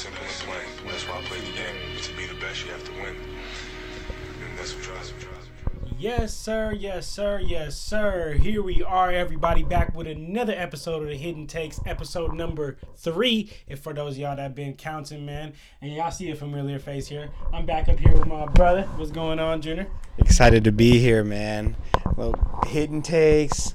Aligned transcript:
simple 0.00 0.22
and 0.22 0.32
plain. 0.32 0.86
That's 0.90 1.06
why 1.06 1.18
I 1.18 1.22
played 1.24 1.42
the 1.42 1.52
game. 1.52 1.76
To 2.00 2.16
be 2.16 2.24
the 2.24 2.40
best, 2.40 2.64
you 2.64 2.70
have 2.72 2.82
to 2.84 2.92
win. 2.92 3.16
And 4.48 4.58
that's 4.58 4.74
what 4.74 4.82
drives 4.82 5.12
me. 5.12 5.18
Yes, 5.98 6.32
sir. 6.32 6.72
Yes, 6.72 7.06
sir. 7.06 7.38
Yes, 7.38 7.76
sir. 7.76 8.32
Here 8.32 8.62
we 8.62 8.82
are, 8.82 9.10
everybody, 9.12 9.62
back 9.62 9.94
with 9.94 10.06
another 10.06 10.54
episode 10.56 11.02
of 11.02 11.08
the 11.10 11.16
Hidden 11.16 11.46
Takes, 11.48 11.78
episode 11.84 12.32
number 12.32 12.78
three. 12.96 13.50
If 13.68 13.80
for 13.80 13.92
those 13.92 14.14
of 14.14 14.20
y'all 14.20 14.36
that 14.36 14.54
been 14.54 14.72
counting, 14.72 15.26
man, 15.26 15.52
and 15.82 15.92
y'all 15.92 16.10
see 16.10 16.30
a 16.30 16.34
familiar 16.34 16.78
face 16.78 17.06
here, 17.06 17.28
I'm 17.52 17.66
back 17.66 17.90
up 17.90 17.98
here 17.98 18.14
with 18.14 18.26
my 18.26 18.46
brother. 18.46 18.84
What's 18.96 19.10
going 19.10 19.38
on, 19.38 19.60
Junior? 19.60 19.88
Excited 20.16 20.64
to 20.64 20.72
be 20.72 20.98
here, 20.98 21.22
man. 21.22 21.76
Little 22.16 22.62
hidden 22.66 23.02
takes. 23.02 23.74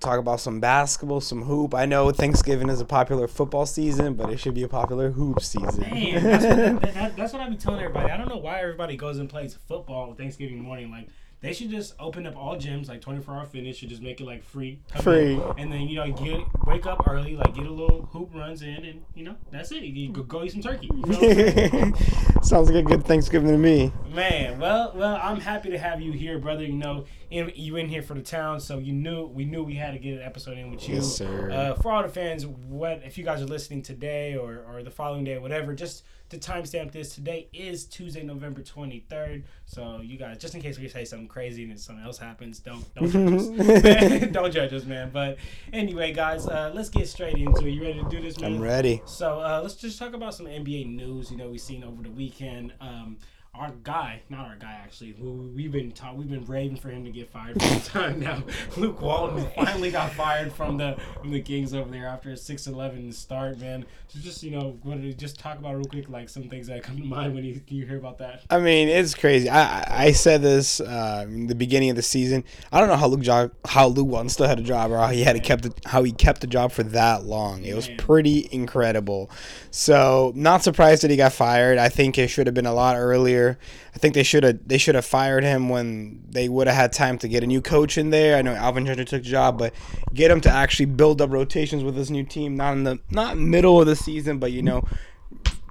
Talk 0.00 0.18
about 0.18 0.40
some 0.40 0.60
basketball, 0.60 1.20
some 1.20 1.42
hoop. 1.42 1.74
I 1.74 1.86
know 1.86 2.10
Thanksgiving 2.10 2.68
is 2.68 2.80
a 2.80 2.84
popular 2.84 3.28
football 3.28 3.66
season, 3.66 4.14
but 4.14 4.30
it 4.30 4.38
should 4.38 4.54
be 4.54 4.62
a 4.62 4.68
popular 4.68 5.10
hoop 5.10 5.42
season. 5.42 5.80
Man, 5.80 6.22
that's 6.22 6.44
what, 6.44 6.56
that, 6.82 6.94
that, 6.94 7.16
that's 7.16 7.32
what 7.32 7.42
I 7.42 7.48
be 7.48 7.56
telling 7.56 7.80
everybody. 7.80 8.10
I 8.10 8.16
don't 8.16 8.28
know 8.28 8.36
why 8.36 8.60
everybody 8.60 8.96
goes 8.96 9.18
and 9.18 9.28
plays 9.28 9.54
football 9.66 10.14
Thanksgiving 10.14 10.60
morning. 10.60 10.90
Like, 10.90 11.08
they 11.40 11.52
should 11.52 11.70
just 11.70 11.94
open 12.00 12.26
up 12.26 12.36
all 12.36 12.56
gyms, 12.56 12.88
like 12.88 13.00
24 13.00 13.34
hour 13.34 13.46
fitness, 13.46 13.76
should 13.76 13.90
just 13.90 14.02
make 14.02 14.20
it 14.20 14.24
like 14.24 14.42
free. 14.42 14.80
Free. 15.00 15.34
in, 15.34 15.42
And 15.58 15.72
then, 15.72 15.82
you 15.82 15.96
know, 15.96 16.10
get 16.10 16.40
wake 16.66 16.86
up 16.86 17.06
early, 17.06 17.36
like 17.36 17.54
get 17.54 17.66
a 17.66 17.70
little 17.70 18.06
hoop 18.12 18.30
runs 18.34 18.62
in, 18.62 18.84
and, 18.84 19.04
you 19.14 19.24
know, 19.24 19.36
that's 19.50 19.70
it. 19.70 19.82
You 19.82 20.10
go, 20.10 20.22
go 20.22 20.44
eat 20.44 20.52
some 20.52 20.62
turkey. 20.62 20.88
You 20.92 21.02
know 21.02 21.18
what 21.18 21.22
I'm 21.22 21.94
saying? 21.94 21.94
Sounds 22.42 22.70
like 22.70 22.76
a 22.76 22.82
good 22.82 23.04
Thanksgiving 23.04 23.50
to 23.50 23.58
me. 23.58 23.92
Man, 24.12 24.58
well, 24.58 24.92
well, 24.94 25.18
I'm 25.22 25.40
happy 25.40 25.70
to 25.70 25.78
have 25.78 26.00
you 26.00 26.12
here, 26.12 26.38
brother. 26.38 26.64
You 26.64 26.74
know, 26.74 27.04
in, 27.30 27.52
you 27.54 27.76
in 27.76 27.88
here 27.88 28.02
for 28.02 28.14
the 28.14 28.22
town, 28.22 28.60
so 28.60 28.78
you 28.78 28.92
knew 28.92 29.26
we 29.26 29.44
knew 29.44 29.62
we 29.62 29.74
had 29.74 29.92
to 29.92 29.98
get 29.98 30.14
an 30.14 30.22
episode 30.22 30.56
in 30.56 30.70
with 30.70 30.88
you. 30.88 30.96
Yes, 30.96 31.16
sir. 31.16 31.50
Uh, 31.50 31.74
for 31.74 31.92
all 31.92 32.02
the 32.02 32.08
fans, 32.08 32.46
what 32.46 33.02
if 33.04 33.18
you 33.18 33.24
guys 33.24 33.42
are 33.42 33.46
listening 33.46 33.82
today 33.82 34.36
or, 34.36 34.64
or 34.68 34.82
the 34.82 34.90
following 34.90 35.24
day, 35.24 35.38
whatever, 35.38 35.74
just 35.74 36.04
to 36.30 36.38
timestamp 36.38 36.90
this, 36.90 37.14
today 37.14 37.48
is 37.52 37.84
Tuesday, 37.84 38.22
November 38.22 38.60
23rd. 38.60 39.44
So 39.64 40.00
you 40.02 40.16
guys, 40.16 40.38
just 40.38 40.54
in 40.54 40.60
case 40.60 40.78
we 40.78 40.88
say 40.88 41.04
something 41.04 41.28
crazy 41.28 41.68
and 41.68 41.78
something 41.78 42.04
else 42.04 42.18
happens, 42.18 42.58
don't 42.58 42.84
don't 42.94 43.10
judge 43.10 43.60
us. 43.60 44.28
don't 44.32 44.52
judge 44.52 44.72
us, 44.72 44.84
man. 44.84 45.10
But 45.12 45.38
anyway, 45.72 46.12
guys, 46.12 46.46
uh, 46.46 46.72
let's 46.74 46.88
get 46.88 47.08
straight 47.08 47.36
into 47.36 47.66
it. 47.66 47.70
You 47.70 47.82
ready 47.82 48.02
to 48.02 48.08
do 48.08 48.20
this, 48.20 48.38
man? 48.40 48.54
I'm 48.54 48.60
ready. 48.60 49.02
So 49.04 49.40
uh, 49.40 49.60
let's 49.62 49.74
just 49.74 49.98
talk 49.98 50.14
about 50.14 50.34
some 50.34 50.46
NBA 50.46 50.94
news. 50.94 51.30
You 51.30 51.36
know, 51.36 51.48
we've 51.48 51.60
seen 51.60 51.84
over 51.84 52.02
the 52.02 52.10
weekend. 52.38 52.72
Um, 52.80 53.18
our 53.58 53.72
guy, 53.84 54.22
not 54.28 54.46
our 54.46 54.56
guy 54.56 54.78
actually, 54.82 55.12
who 55.12 55.50
we've 55.54 55.72
been 55.72 55.92
ta- 55.92 56.12
we've 56.12 56.28
been 56.30 56.44
raving 56.44 56.76
for 56.76 56.88
him 56.90 57.04
to 57.04 57.10
get 57.10 57.30
fired 57.30 57.60
for 57.60 57.68
some 57.68 57.80
time 58.02 58.20
now. 58.20 58.42
Luke 58.76 59.00
Walton 59.00 59.46
finally 59.56 59.90
got 59.90 60.12
fired 60.12 60.52
from 60.52 60.76
the 60.76 60.96
from 61.20 61.30
the 61.30 61.40
Kings 61.40 61.74
over 61.74 61.90
there 61.90 62.06
after 62.06 62.30
a 62.30 62.34
6-11 62.34 63.12
start, 63.14 63.58
man. 63.58 63.84
So 64.08 64.18
just 64.20 64.42
you 64.42 64.50
know, 64.52 64.76
just 65.16 65.38
talk 65.38 65.58
about 65.58 65.74
real 65.76 65.84
quick, 65.84 66.08
like 66.08 66.28
some 66.28 66.44
things 66.48 66.66
that 66.68 66.82
come 66.82 66.96
to 66.98 67.04
mind 67.04 67.34
when 67.34 67.44
you, 67.44 67.60
you 67.68 67.86
hear 67.86 67.98
about 67.98 68.18
that. 68.18 68.42
I 68.50 68.58
mean, 68.58 68.88
it's 68.88 69.14
crazy. 69.14 69.48
I 69.48 70.06
I- 70.06 70.12
said 70.16 70.40
this 70.40 70.80
uh, 70.80 71.26
in 71.28 71.46
the 71.46 71.54
beginning 71.54 71.90
of 71.90 71.96
the 71.96 72.02
season. 72.02 72.42
I 72.72 72.80
don't 72.80 72.88
know 72.88 72.96
how 72.96 73.06
Luke 73.08 73.20
job 73.20 73.52
how 73.66 73.88
Luke 73.88 74.06
Walton 74.08 74.28
still 74.30 74.46
had 74.48 74.58
a 74.58 74.62
job 74.62 74.90
or 74.90 74.96
how 74.98 75.08
he 75.08 75.24
had 75.24 75.42
kept 75.42 75.66
it, 75.66 75.74
how 75.84 76.02
he 76.04 76.12
kept 76.12 76.40
the 76.40 76.46
job 76.46 76.72
for 76.72 76.82
that 76.84 77.24
long. 77.24 77.64
It 77.64 77.74
was 77.74 77.88
pretty 77.98 78.48
incredible. 78.50 79.30
So 79.70 80.32
not 80.34 80.62
surprised 80.64 81.02
that 81.02 81.10
he 81.10 81.16
got 81.16 81.32
fired. 81.32 81.78
I 81.78 81.88
think 81.90 82.16
it 82.18 82.28
should 82.28 82.46
have 82.46 82.54
been 82.54 82.66
a 82.66 82.72
lot 82.74 82.96
earlier. 82.96 83.45
I 83.94 83.98
think 83.98 84.14
they 84.14 84.22
should 84.22 84.44
have 84.44 84.58
they 84.66 84.78
should 84.78 84.94
have 84.94 85.04
fired 85.04 85.44
him 85.44 85.68
when 85.68 86.22
they 86.28 86.48
would 86.48 86.66
have 86.66 86.76
had 86.76 86.92
time 86.92 87.18
to 87.18 87.28
get 87.28 87.42
a 87.42 87.46
new 87.46 87.60
coach 87.60 87.96
in 87.98 88.10
there. 88.10 88.36
I 88.36 88.42
know 88.42 88.54
Alvin 88.54 88.86
Gentry 88.86 89.04
took 89.04 89.22
the 89.22 89.28
job, 89.28 89.58
but 89.58 89.72
get 90.14 90.30
him 90.30 90.40
to 90.42 90.50
actually 90.50 90.86
build 90.86 91.20
up 91.20 91.30
rotations 91.30 91.82
with 91.84 91.94
this 91.94 92.10
new 92.10 92.24
team. 92.24 92.56
Not 92.56 92.72
in 92.72 92.84
the 92.84 92.98
not 93.10 93.36
middle 93.38 93.80
of 93.80 93.86
the 93.86 93.96
season, 93.96 94.38
but 94.38 94.52
you 94.52 94.62
know. 94.62 94.82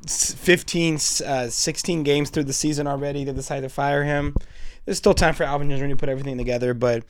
s- 0.05 0.33
15, 0.33 0.95
uh, 1.25 1.50
16 1.50 2.03
games 2.03 2.29
through 2.29 2.44
the 2.44 2.53
season 2.53 2.88
already. 2.88 3.23
They 3.23 3.33
decide 3.33 3.61
to 3.61 3.69
fire 3.69 4.03
him. 4.03 4.35
There's 4.85 4.97
still 5.00 5.16
time 5.16 5.33
for 5.33 5.44
Alvin 5.44 5.69
Gentry 5.69 5.89
to 5.89 5.95
put 5.95 6.09
everything 6.09 6.38
together, 6.38 6.73
but 6.75 7.03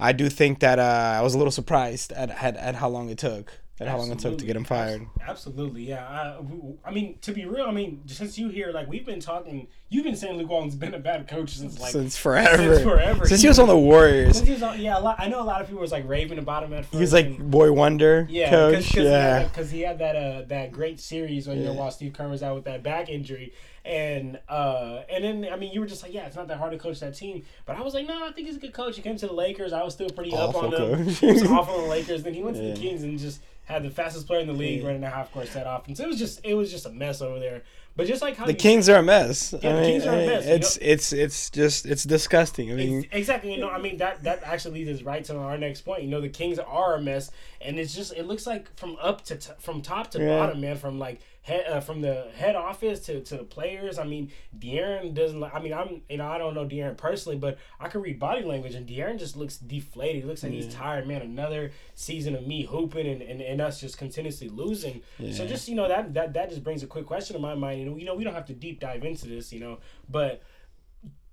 I 0.00 0.10
do 0.12 0.28
think 0.28 0.58
that 0.60 0.78
uh, 0.80 1.18
I 1.18 1.22
was 1.22 1.34
a 1.34 1.38
little 1.38 1.52
surprised 1.52 2.10
at, 2.12 2.30
at, 2.30 2.56
at 2.56 2.74
how 2.74 2.88
long 2.88 3.08
it 3.08 3.18
took. 3.18 3.52
At 3.78 3.86
how 3.88 3.96
long 3.96 4.10
it 4.10 4.18
took 4.18 4.36
to 4.38 4.44
get 4.44 4.56
him 4.56 4.64
fired. 4.64 5.06
Absolutely, 5.26 5.84
yeah. 5.88 6.06
I, 6.06 6.38
I 6.84 6.90
mean, 6.90 7.16
to 7.22 7.32
be 7.32 7.46
real, 7.46 7.64
I 7.64 7.70
mean, 7.70 8.02
since 8.06 8.36
you 8.36 8.48
here, 8.50 8.72
like 8.72 8.88
we've 8.88 9.06
been 9.06 9.20
talking, 9.20 9.68
you've 9.90 10.04
been 10.04 10.16
saying 10.16 10.38
Luke 10.38 10.48
Walton's 10.48 10.74
been 10.76 10.94
a 10.94 10.98
bad 10.98 11.28
coach 11.28 11.50
since 11.50 11.78
like 11.78 11.92
Since 11.92 12.16
forever. 12.16 12.74
Since 12.76 12.82
forever. 12.84 13.26
Since 13.26 13.42
he 13.42 13.48
was 13.48 13.58
on 13.58 13.68
the 13.68 13.76
Warriors. 13.76 14.36
Since 14.36 14.46
he 14.48 14.54
was 14.54 14.62
on, 14.62 14.80
yeah, 14.80 14.98
a 14.98 15.00
lot, 15.00 15.16
I 15.18 15.28
know 15.28 15.42
a 15.42 15.44
lot 15.44 15.60
of 15.60 15.66
people 15.66 15.82
was 15.82 15.92
like 15.92 16.08
raving 16.08 16.38
about 16.38 16.62
him 16.62 16.72
at 16.72 16.84
first. 16.84 16.94
He 16.94 17.00
was 17.00 17.12
like 17.12 17.26
and- 17.26 17.50
boy 17.50 17.70
wonder 17.72 18.26
yeah, 18.30 18.48
coach. 18.48 18.94
Cause, 18.94 19.04
yeah. 19.04 19.42
because 19.44 19.70
he 19.70 19.80
had 19.82 19.98
that 19.98 20.16
uh 20.16 20.42
that 20.48 20.72
great 20.72 21.00
series 21.00 21.46
when 21.46 21.58
you 21.58 21.64
know 21.64 21.74
while 21.74 21.90
Steve 21.90 22.12
Kerr 22.14 22.28
was 22.28 22.42
out 22.42 22.54
with 22.54 22.64
that 22.64 22.82
back 22.82 23.08
injury, 23.10 23.52
and 23.84 24.38
uh 24.48 25.00
and 25.10 25.24
then 25.24 25.48
I 25.52 25.56
mean 25.56 25.72
you 25.72 25.80
were 25.80 25.86
just 25.86 26.02
like 26.02 26.14
yeah 26.14 26.26
it's 26.26 26.36
not 26.36 26.48
that 26.48 26.58
hard 26.58 26.72
to 26.72 26.78
coach 26.78 27.00
that 27.00 27.14
team, 27.16 27.44
but 27.66 27.76
I 27.76 27.80
was 27.82 27.92
like 27.94 28.06
no 28.06 28.26
I 28.26 28.32
think 28.32 28.46
he's 28.46 28.56
a 28.56 28.60
good 28.60 28.72
coach. 28.72 28.96
He 28.96 29.02
came 29.02 29.16
to 29.16 29.26
the 29.26 29.32
Lakers, 29.32 29.72
I 29.72 29.82
was 29.82 29.94
still 29.94 30.10
pretty 30.10 30.32
up 30.34 30.54
on 30.54 30.70
coach. 30.70 31.18
He 31.18 31.26
was 31.26 31.42
awful 31.44 31.74
on 31.74 31.82
the 31.82 31.88
Lakers. 31.88 32.22
Then 32.22 32.34
he 32.34 32.42
went 32.42 32.56
to 32.56 32.62
Yeah. 32.62 32.74
the 32.74 32.80
Kings 32.80 33.02
and 33.02 33.18
just 33.18 33.40
had 33.64 33.82
the 33.82 33.90
fastest 33.90 34.26
player 34.26 34.40
in 34.40 34.46
the 34.46 34.52
league 34.52 34.80
Yeah. 34.82 34.88
running 34.88 35.04
a 35.04 35.10
half 35.10 35.32
court 35.32 35.48
set 35.48 35.66
off, 35.66 35.86
and 35.88 35.96
so 35.96 36.04
it 36.04 36.08
was 36.08 36.18
just 36.18 36.40
it 36.44 36.54
was 36.54 36.70
just 36.70 36.86
a 36.86 36.90
mess 36.90 37.20
over 37.20 37.38
there. 37.40 37.62
But 37.96 38.06
just 38.06 38.22
like 38.22 38.36
how 38.36 38.46
The 38.46 38.54
Kings 38.54 38.88
are 38.88 38.96
a 38.98 39.02
mess. 39.02 39.52
Yeah, 39.60 39.70
I 39.70 39.72
the 39.74 39.80
mean, 39.80 39.90
Kings 39.90 40.06
are 40.06 40.14
a 40.14 40.26
mess, 40.26 40.46
you 40.46 40.52
It's 40.54 40.78
it's 40.80 41.12
it's 41.12 41.50
just 41.50 41.86
it's 41.86 42.04
disgusting. 42.04 42.70
I 42.72 42.74
mean, 42.74 42.98
Ex- 43.04 43.08
Exactly. 43.12 43.52
You 43.52 43.60
know, 43.60 43.68
I 43.68 43.78
mean 43.78 43.98
that 43.98 44.22
that 44.24 44.42
actually 44.44 44.84
leads 44.84 45.00
us 45.00 45.04
right 45.04 45.24
to 45.24 45.36
our 45.36 45.58
next 45.58 45.82
point. 45.82 46.02
You 46.02 46.08
know, 46.08 46.20
the 46.20 46.28
Kings 46.28 46.58
are 46.58 46.94
a 46.96 47.02
mess, 47.02 47.30
and 47.60 47.78
it's 47.78 47.94
just 47.94 48.12
it 48.14 48.26
looks 48.26 48.46
like 48.46 48.74
from 48.76 48.96
up 49.02 49.24
to 49.26 49.36
t- 49.36 49.52
from 49.58 49.82
top 49.82 50.10
to 50.12 50.20
Yeah. 50.20 50.38
bottom, 50.38 50.60
man. 50.60 50.76
From 50.76 50.98
like 50.98 51.20
head 51.42 51.66
uh, 51.66 51.80
from 51.80 52.02
the 52.02 52.28
head 52.36 52.54
office 52.54 53.00
to, 53.00 53.20
to 53.22 53.36
the 53.38 53.44
players. 53.44 53.98
I 53.98 54.04
mean, 54.04 54.30
De'Aaron 54.58 55.14
doesn't. 55.14 55.42
I 55.42 55.60
mean, 55.60 55.72
I'm 55.72 56.02
you 56.08 56.18
know 56.18 56.28
I 56.28 56.38
don't 56.38 56.54
know 56.54 56.64
De'Aaron 56.64 56.96
personally, 56.96 57.38
but 57.38 57.58
I 57.78 57.88
can 57.88 58.02
read 58.02 58.18
body 58.18 58.42
language, 58.42 58.74
and 58.74 58.88
De'Aaron 58.88 59.18
just 59.18 59.36
looks 59.36 59.56
deflated. 59.56 60.22
He 60.22 60.28
looks 60.28 60.42
like 60.42 60.52
he's 60.52 60.72
tired, 60.74 61.06
man. 61.06 61.22
Another 61.22 61.72
season 61.94 62.34
of 62.34 62.46
me 62.46 62.64
hooping 62.64 63.06
and, 63.06 63.22
and, 63.22 63.40
and 63.40 63.60
us 63.60 63.80
just 63.80 63.98
continuously 63.98 64.48
losing. 64.48 65.02
So 65.32 65.46
just 65.46 65.68
you 65.68 65.74
know 65.74 65.88
that 65.88 66.14
that 66.14 66.34
that 66.34 66.50
just 66.50 66.62
brings 66.62 66.82
a 66.82 66.86
quick 66.86 67.06
question 67.06 67.34
to 67.34 67.40
my 67.40 67.54
mind. 67.54 67.80
You 67.80 67.86
know, 67.86 67.96
you 67.96 68.04
know 68.04 68.14
we 68.14 68.24
don't 68.24 68.34
have 68.34 68.46
to 68.46 68.54
deep 68.54 68.80
dive 68.80 69.04
into 69.04 69.26
this, 69.26 69.52
you 69.52 69.60
know, 69.60 69.78
but 70.08 70.42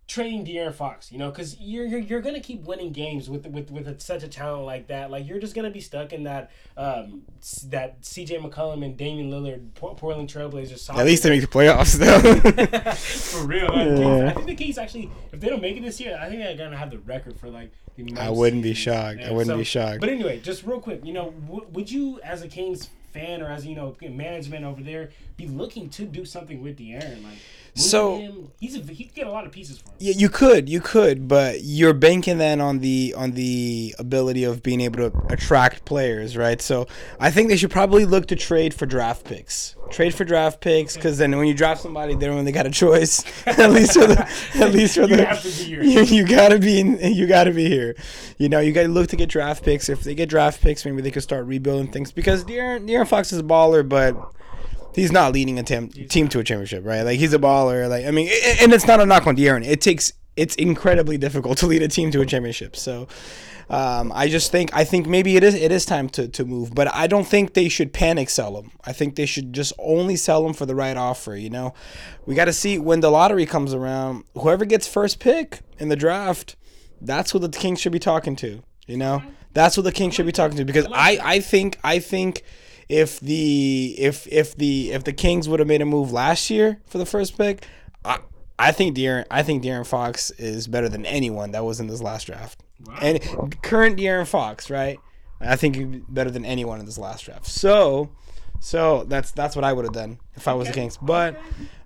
trading 0.07 0.45
De'Aaron 0.45 0.73
Fox, 0.73 1.12
you 1.12 1.18
know, 1.18 1.29
because 1.29 1.59
you're, 1.59 1.85
you're 1.85 2.00
you're 2.00 2.22
gonna 2.22 2.40
keep 2.40 2.63
winning 2.63 2.91
games 2.91 3.29
with 3.29 3.45
with 3.47 3.69
with 3.69 3.88
a, 3.88 4.00
such 4.00 4.23
a 4.23 4.28
talent 4.28 4.66
like 4.66 4.88
that. 4.88 5.12
Like 5.12 5.28
you're 5.28 5.40
just 5.40 5.53
gonna 5.53 5.69
be 5.69 5.81
stuck 5.81 6.13
in 6.13 6.23
that 6.23 6.50
um 6.78 7.23
that 7.66 8.06
C.J. 8.06 8.38
McCollum 8.38 8.84
and 8.85 8.97
Damian 8.97 9.29
Lillard 9.29 9.73
Por- 9.75 9.95
Portland 9.95 10.29
Trailblazers. 10.29 10.90
at 10.97 11.06
least 11.06 11.23
they 11.23 11.29
make 11.29 11.41
the 11.41 11.47
playoffs 11.47 11.95
though. 11.97 12.91
for 12.94 13.45
real. 13.45 13.69
Yeah. 13.73 14.29
I 14.29 14.34
think 14.34 14.47
the 14.47 14.56
Kings 14.56 14.78
actually, 14.78 15.09
if 15.31 15.40
they 15.40 15.50
don't 15.50 15.62
make 15.62 15.75
it 15.75 15.84
this 15.84 16.00
year, 16.00 16.18
I 16.19 16.29
think 16.29 16.41
they're 16.41 16.57
gonna 16.57 16.78
have 16.78 16.91
the 16.91 17.00
record 17.00 17.38
for 17.39 17.50
like. 17.50 17.72
The 17.97 18.16
I 18.18 18.29
wouldn't 18.29 18.62
be 18.62 18.75
shocked. 18.75 19.22
I 19.22 19.31
wouldn't 19.31 19.57
be 19.57 19.63
shocked. 19.63 20.01
But 20.01 20.09
anyway, 20.09 20.39
just 20.39 20.63
real 20.63 20.79
quick, 20.79 21.03
you 21.03 21.13
know, 21.13 21.31
w- 21.47 21.66
would 21.72 21.89
you, 21.89 22.19
as 22.24 22.44
a 22.44 22.47
Kings 22.47 22.89
fan 23.12 23.41
or 23.41 23.47
as 23.47 23.66
you 23.66 23.75
know 23.75 23.95
management 24.07 24.63
over 24.63 24.84
there, 24.84 25.09
be 25.35 25.47
looking 25.47 25.89
to 25.89 26.06
do 26.06 26.24
something 26.24 26.62
with 26.62 26.78
De'Aaron? 26.78 27.24
Like, 27.24 27.39
So- 27.77 28.17
him? 28.19 28.47
he's 28.59 28.75
a, 28.75 28.79
he 28.79 29.05
could 29.05 29.13
get 29.13 29.27
a 29.27 29.31
lot 29.31 29.45
of 29.45 29.51
pieces 29.51 29.77
for 29.77 29.89
him. 29.89 29.95
Yeah, 29.99 30.13
you 30.17 30.29
could, 30.29 30.67
you 30.67 30.81
could, 30.81 31.27
but 31.27 31.61
you're 31.61 31.93
banking 31.93 32.38
then 32.38 32.59
on 32.59 32.79
the 32.79 33.13
on 33.15 33.31
the 33.31 33.95
ability 33.99 34.43
of 34.43 34.63
being 34.63 34.81
able 34.81 35.09
to 35.09 35.17
attract 35.29 35.85
players, 35.85 36.35
right? 36.35 36.61
So 36.61 36.88
I 37.19 37.31
think 37.31 37.49
they 37.49 37.57
should 37.57 37.71
probably 37.71 38.05
look 38.05 38.27
to 38.27 38.35
trade 38.35 38.73
for 38.73 38.85
draft 38.85 39.25
picks. 39.25 39.75
Trade 39.89 40.13
for 40.13 40.25
draft 40.25 40.59
picks, 40.59 40.95
because 40.95 41.17
then 41.17 41.35
when 41.38 41.47
you 41.47 41.53
draft 41.53 41.81
somebody, 41.81 42.15
they 42.15 42.25
don't 42.25 42.35
really 42.35 42.51
got 42.51 42.65
a 42.65 42.71
choice. 42.71 43.23
at 43.47 43.71
least 43.71 43.94
for 43.94 44.07
the, 44.07 44.19
at 44.55 44.71
least 44.73 44.95
for 44.95 45.01
You 45.01 45.15
the, 45.15 45.25
have 45.25 45.41
to 45.41 45.47
be 45.47 45.51
here. 45.51 45.83
You, 45.88 46.01
you 46.03 46.27
gotta 46.27 46.59
be, 46.59 46.79
in, 46.79 46.99
you 47.13 47.27
gotta 47.27 47.51
be 47.51 47.67
here. 47.69 47.95
You 48.38 48.49
know, 48.49 48.59
you 48.59 48.73
gotta 48.73 48.89
look 48.89 49.09
to 49.09 49.15
get 49.15 49.29
draft 49.29 49.63
picks. 49.63 49.88
If 49.89 50.03
they 50.03 50.15
get 50.15 50.29
draft 50.29 50.62
picks, 50.62 50.85
maybe 50.85 51.01
they 51.01 51.12
could 51.12 51.23
start 51.23 51.45
rebuilding 51.45 51.91
things. 51.91 52.12
Because 52.12 52.44
De'Aaron, 52.44 52.88
De'Aaron 52.88 53.07
Fox 53.07 53.31
is 53.31 53.39
a 53.39 53.44
baller, 53.44 53.88
but 53.88 54.15
he's 54.97 55.11
not 55.11 55.31
leading 55.31 55.59
a 55.59 55.63
team 55.63 55.89
team 55.89 56.27
to 56.29 56.39
a 56.39 56.44
championship, 56.44 56.85
right? 56.85 57.03
Like 57.03 57.19
he's 57.19 57.33
a 57.33 57.39
baller. 57.39 57.88
Like 57.88 58.05
I 58.05 58.11
mean, 58.11 58.29
and 58.59 58.73
it's 58.73 58.88
not 58.88 58.99
a 58.99 59.05
knock 59.05 59.27
on 59.27 59.38
De'Aaron. 59.38 59.65
It 59.65 59.79
takes 59.79 60.11
it's 60.35 60.55
incredibly 60.55 61.17
difficult 61.17 61.57
to 61.59 61.67
lead 61.67 61.81
a 61.81 61.88
team 61.88 62.11
to 62.11 62.21
a 62.21 62.25
championship. 62.25 62.75
So. 62.75 63.07
Um, 63.69 64.13
I 64.15 64.29
just 64.29 64.49
think 64.49 64.73
I 64.73 64.85
think 64.85 65.07
maybe 65.07 65.35
it 65.35 65.44
is 65.44 65.53
it 65.53 65.73
is 65.73 65.85
time 65.85 66.07
to, 66.11 66.29
to 66.29 66.45
move, 66.45 66.73
but 66.73 66.88
I 66.95 67.05
don't 67.05 67.27
think 67.27 67.53
they 67.53 67.67
should 67.67 67.91
panic 67.91 68.29
sell 68.29 68.53
them. 68.53 68.71
I 68.85 68.94
think 68.94 69.17
they 69.17 69.25
should 69.25 69.51
just 69.51 69.73
only 69.77 70.15
sell 70.15 70.41
them 70.41 70.53
for 70.53 70.65
the 70.65 70.73
right 70.73 70.95
offer. 70.95 71.35
You 71.35 71.49
know, 71.49 71.73
we 72.25 72.33
got 72.33 72.45
to 72.45 72.53
see 72.53 72.79
when 72.79 73.01
the 73.01 73.11
lottery 73.11 73.45
comes 73.45 73.73
around. 73.73 74.23
Whoever 74.35 74.63
gets 74.63 74.88
first 74.88 75.19
pick 75.19 75.59
in 75.79 75.89
the 75.89 75.97
draft, 75.97 76.55
that's 77.01 77.31
who 77.31 77.39
the 77.39 77.49
Kings 77.49 77.81
should 77.81 77.91
be 77.91 77.99
talking 77.99 78.38
to. 78.38 78.63
You 78.88 78.95
know, 78.95 79.21
that's 79.51 79.75
what 79.75 79.83
the 79.83 79.91
Kings 79.91 80.13
should 80.15 80.25
be 80.25 80.31
talking 80.31 80.55
to 80.55 80.63
because 80.63 80.88
I 80.94 81.19
I 81.21 81.39
think 81.41 81.77
I 81.83 81.99
think 81.99 82.44
if 82.89 83.19
the 83.19 83.95
if 83.98 84.28
if 84.28 84.56
the 84.56 84.92
if 84.92 85.04
the 85.04 85.13
Kings 85.13 85.50
would 85.50 85.60
have 85.60 85.68
made 85.68 85.81
a 85.81 85.86
move 85.86 86.12
last 86.12 86.50
year 86.50 86.80
for 86.86 86.98
the 86.98 87.06
first 87.06 87.38
pick, 87.38 87.66
I 88.06 88.19
I 88.57 88.72
think 88.72 88.95
De'Aaron 88.95 89.25
I 89.30 89.44
think 89.44 89.63
De'Aaron 89.63 89.86
Fox 89.86 90.31
is 90.31 90.68
better 90.68 90.89
than 90.89 91.06
anyone 91.06 91.51
that 91.51 91.66
was 91.66 91.80
in 91.80 91.88
this 91.88 92.01
last 92.01 92.25
draft. 92.25 92.63
And 93.01 93.62
current 93.62 93.98
De'Aaron 93.98 94.28
Fox, 94.28 94.69
right? 94.69 95.00
I 95.39 95.56
think 95.56 95.75
he'd 95.75 95.92
be 95.92 96.01
better 96.07 96.31
than 96.31 96.45
anyone 96.45 96.80
in 96.80 96.86
this 96.86 96.98
last 96.98 97.25
draft. 97.25 97.48
So 97.48 98.10
So 98.59 99.04
that's 99.06 99.31
that's 99.31 99.56
what 99.56 99.63
I 99.63 99.71
would 99.74 99.86
have 99.86 99.94
done 99.94 100.19
if 100.36 100.48
I 100.48 100.54
was 100.54 100.68
the 100.68 100.74
Kings. 100.74 100.98
But 100.98 101.39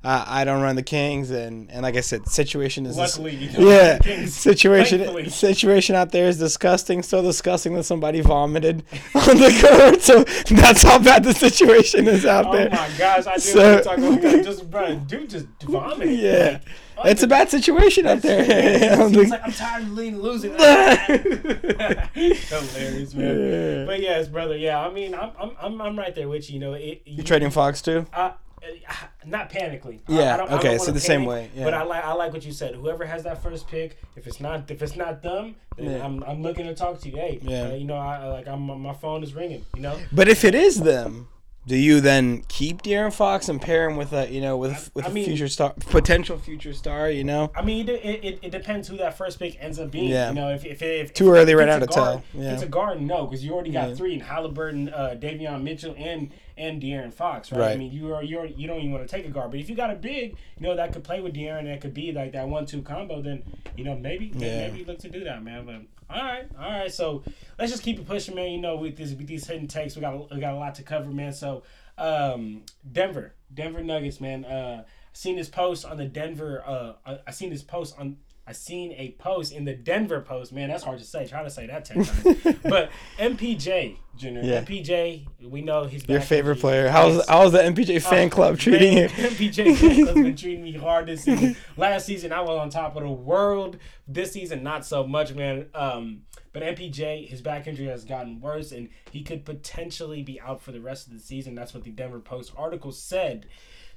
uh, 0.03 0.25
I 0.27 0.45
don't 0.45 0.61
run 0.61 0.75
the 0.75 0.83
Kings, 0.83 1.29
and 1.29 1.69
and 1.69 1.81
like 1.83 1.95
I 1.95 2.01
said, 2.01 2.27
situation 2.27 2.85
is 2.85 2.97
Luckily, 2.97 3.35
yeah, 3.35 3.89
run 3.91 3.97
the 3.97 4.03
Kings. 4.03 4.33
situation 4.33 4.99
Thankfully. 4.99 5.29
situation 5.29 5.95
out 5.95 6.11
there 6.11 6.27
is 6.27 6.37
disgusting. 6.39 7.03
So 7.03 7.21
disgusting 7.21 7.73
that 7.75 7.83
somebody 7.83 8.21
vomited 8.21 8.83
on 9.15 9.37
the 9.37 9.51
court. 9.61 10.01
So 10.01 10.23
that's 10.55 10.81
how 10.83 10.97
bad 10.99 11.23
the 11.23 11.33
situation 11.33 12.07
is 12.07 12.25
out 12.25 12.47
Oh 12.47 12.53
there. 12.53 12.69
Oh 12.71 12.75
my 12.75 12.89
gosh! 12.97 13.27
I 13.27 13.31
didn't 13.37 13.41
So- 13.41 13.81
talk 13.81 13.97
about 13.97 14.21
that. 14.21 14.43
Just 14.45 14.71
bro, 14.71 14.95
dude, 14.95 15.29
just 15.29 15.47
vomited. 15.63 16.17
Yeah, 16.19 16.59
it's 17.05 17.23
a 17.23 17.27
bad 17.27 17.49
situation 17.49 18.05
out 18.07 18.21
there. 18.21 19.09
He's 19.09 19.29
like, 19.29 19.41
I'm 19.43 19.51
tired 19.51 19.83
of 19.83 19.89
losing. 19.89 20.51
Hilarious, 22.13 23.13
man. 23.13 23.39
Yeah. 23.39 23.85
But 23.85 24.01
yes, 24.01 24.27
brother. 24.27 24.57
Yeah, 24.57 24.85
I 24.85 24.91
mean, 24.91 25.13
I'm, 25.15 25.31
I'm, 25.39 25.51
I'm, 25.61 25.81
I'm 25.81 25.97
right 25.97 26.13
there 26.15 26.27
with 26.29 26.49
you. 26.49 26.55
You 26.55 26.59
know, 26.59 26.73
it, 26.73 27.01
you 27.05 27.23
trading 27.23 27.49
Fox 27.51 27.81
too? 27.81 28.05
uh, 28.13 28.31
uh, 28.63 28.93
not 29.25 29.49
panically. 29.49 29.99
Yeah, 30.07 30.33
I 30.35 30.37
don't- 30.37 30.51
I 30.51 30.55
okay, 30.57 30.67
don't 30.77 30.79
so 30.79 30.91
the 30.91 30.99
same 30.99 31.25
way, 31.25 31.49
yeah. 31.55 31.63
But 31.63 31.73
I 31.73 31.81
like 31.83 32.03
I 32.03 32.13
like 32.13 32.31
what 32.33 32.45
you 32.45 32.51
said. 32.51 32.75
Whoever 32.75 33.05
has 33.05 33.23
that 33.23 33.41
first 33.41 33.67
pick, 33.67 33.97
if 34.15 34.27
it's 34.27 34.39
not 34.39 34.69
if 34.69 34.81
it's 34.83 34.95
not 34.95 35.23
them, 35.23 35.55
then 35.77 35.91
Yeah. 35.91 36.05
I'm, 36.05 36.23
I'm 36.23 36.43
looking 36.43 36.65
to 36.67 36.75
talk 36.75 36.99
to 37.01 37.09
you. 37.09 37.15
Hey, 37.15 37.39
Yeah. 37.41 37.69
uh, 37.69 37.73
you 37.73 37.85
know, 37.85 37.95
I 37.95 38.17
I- 38.17 38.27
like 38.27 38.47
I'm 38.47 38.61
my 38.81 38.93
phone 38.93 39.23
is 39.23 39.33
ringing. 39.33 39.65
You 39.75 39.81
know, 39.81 39.97
But 40.11 40.27
if 40.27 40.43
it 40.45 40.53
is 40.53 40.81
them, 40.81 41.27
do 41.67 41.75
you 41.77 42.01
then 42.01 42.43
keep 42.47 42.81
De'Aaron 42.81 43.13
Fox 43.13 43.47
and 43.47 43.61
pair 43.61 43.87
him 43.89 43.95
with 43.95 44.13
a 44.13 44.27
you 44.31 44.41
know 44.41 44.57
with 44.57 44.89
with 44.95 45.05
I 45.05 45.09
a 45.09 45.11
mean- 45.13 45.25
future 45.25 45.47
star, 45.47 45.73
potential 45.91 46.37
future 46.37 46.73
star? 46.73 47.09
You 47.11 47.23
know, 47.23 47.51
I 47.55 47.61
mean, 47.61 47.87
it, 47.87 48.03
it, 48.03 48.39
it 48.41 48.49
depends 48.51 48.87
who 48.87 48.97
that 48.97 49.17
first 49.17 49.37
pick 49.39 49.57
ends 49.61 49.77
up 49.79 49.91
being. 49.91 50.09
Yeah. 50.09 50.29
You 50.29 50.35
know, 50.35 50.49
if 50.49 50.65
if, 50.65 50.81
if 50.81 51.13
Too 51.13 51.27
if 51.33 51.39
early 51.41 51.53
right 51.53 51.67
it's 51.67 51.77
now 51.77 51.83
a 51.83 51.87
to 51.87 51.93
guard, 51.93 52.23
tell. 52.33 52.41
Yeah. 52.41 52.53
it's 52.53 52.63
a 52.63 52.67
guard, 52.67 53.01
no, 53.01 53.25
because 53.27 53.45
you 53.45 53.53
already 53.53 53.71
got 53.71 53.89
Yeah. 53.89 53.95
three 53.95 54.13
in 54.15 54.21
Halliburton, 54.21 54.89
uh, 54.89 55.15
Davion 55.19 55.61
Mitchell, 55.63 55.93
and 55.97 56.31
and 56.57 56.81
De'Aaron 56.81 57.13
Fox, 57.13 57.51
right? 57.51 57.71
I 57.71 57.75
mean, 57.75 57.91
you 57.91 58.13
are 58.13 58.23
you 58.23 58.39
are, 58.39 58.45
you 58.45 58.67
don't 58.67 58.79
even 58.79 58.91
want 58.91 59.07
to 59.07 59.15
take 59.15 59.25
a 59.25 59.29
guard, 59.29 59.51
but 59.51 59.59
if 59.59 59.69
you 59.69 59.75
got 59.75 59.91
a 59.91 59.95
big, 59.95 60.35
you 60.57 60.67
know, 60.67 60.75
that 60.75 60.93
could 60.93 61.03
play 61.03 61.19
with 61.21 61.33
De'Aaron, 61.33 61.65
that 61.65 61.81
could 61.81 61.93
be 61.93 62.11
like 62.11 62.31
that 62.33 62.47
one-two 62.47 62.81
combo, 62.81 63.21
then 63.21 63.43
you 63.77 63.83
know 63.83 63.95
maybe 63.95 64.31
Yeah. 64.35 64.67
maybe 64.67 64.83
look 64.85 64.99
to 64.99 65.09
do 65.09 65.23
that, 65.23 65.43
man. 65.43 65.65
But 65.65 66.15
all 66.15 66.23
right, 66.23 66.45
all 66.59 66.69
right. 66.69 66.91
So 66.91 67.23
let's 67.57 67.71
just 67.71 67.83
keep 67.83 67.99
it 67.99 68.05
pushing, 68.07 68.35
man. 68.35 68.51
You 68.51 68.59
know, 68.59 68.75
with 68.75 68.97
this 68.97 69.11
with 69.13 69.27
these 69.27 69.47
hidden 69.47 69.67
takes, 69.67 69.95
we 69.95 70.01
got 70.01 70.13
a, 70.13 70.17
we 70.35 70.39
got 70.41 70.53
a 70.53 70.57
lot 70.57 70.75
to 70.75 70.83
cover, 70.83 71.09
man. 71.09 71.33
So 71.33 71.63
um, 71.97 72.63
Denver, 72.91 73.33
Denver 73.53 73.83
Nuggets, 73.83 74.19
man. 74.19 74.45
Uh, 74.45 74.83
seen 75.13 75.35
this 75.35 75.49
post 75.49 75.85
on 75.85 75.97
the 75.97 76.05
Denver. 76.05 76.63
Uh, 76.65 76.93
I, 77.05 77.19
I 77.27 77.31
seen 77.31 77.49
this 77.49 77.63
post 77.63 77.97
on. 77.99 78.17
I 78.51 78.53
seen 78.53 78.91
a 78.97 79.15
post 79.17 79.53
in 79.53 79.63
the 79.63 79.73
Denver 79.73 80.19
Post. 80.19 80.51
Man, 80.51 80.67
that's 80.67 80.83
hard 80.83 80.99
to 80.99 81.05
say. 81.05 81.25
Try 81.25 81.41
to 81.41 81.49
say 81.49 81.67
that 81.67 81.85
ten 81.85 82.03
times. 82.03 82.57
but 82.63 82.91
MPJ, 83.17 83.95
Junior. 84.17 84.41
Yeah. 84.43 84.61
MPJ, 84.61 85.25
we 85.49 85.61
know 85.61 85.85
he's 85.85 86.05
your 86.05 86.19
favorite 86.19 86.59
player. 86.59 86.89
How's 86.89 87.25
how's 87.29 87.53
the 87.53 87.59
MPJ 87.59 88.01
fan 88.01 88.29
club 88.29 88.57
treating 88.57 88.95
Man, 88.95 89.03
you? 89.03 89.09
MPJ 89.29 89.77
fan 89.77 90.03
club's 90.03 90.21
been 90.21 90.35
treating 90.35 90.63
me 90.65 90.73
hard 90.73 91.05
this 91.05 91.23
season. 91.23 91.55
Last 91.77 92.05
season, 92.05 92.33
I 92.33 92.41
was 92.41 92.59
on 92.59 92.69
top 92.69 92.97
of 92.97 93.03
the 93.03 93.09
world. 93.09 93.77
This 94.05 94.33
season, 94.33 94.63
not 94.63 94.85
so 94.85 95.07
much, 95.07 95.33
man. 95.33 95.67
Um, 95.73 96.23
but 96.51 96.61
MPJ, 96.61 97.29
his 97.29 97.41
back 97.41 97.67
injury 97.67 97.87
has 97.87 98.03
gotten 98.03 98.41
worse, 98.41 98.73
and 98.73 98.89
he 99.11 99.23
could 99.23 99.45
potentially 99.45 100.23
be 100.23 100.41
out 100.41 100.61
for 100.61 100.73
the 100.73 100.81
rest 100.81 101.07
of 101.07 101.13
the 101.13 101.19
season. 101.19 101.55
That's 101.55 101.73
what 101.73 101.85
the 101.85 101.91
Denver 101.91 102.19
Post 102.19 102.51
article 102.57 102.91
said. 102.91 103.45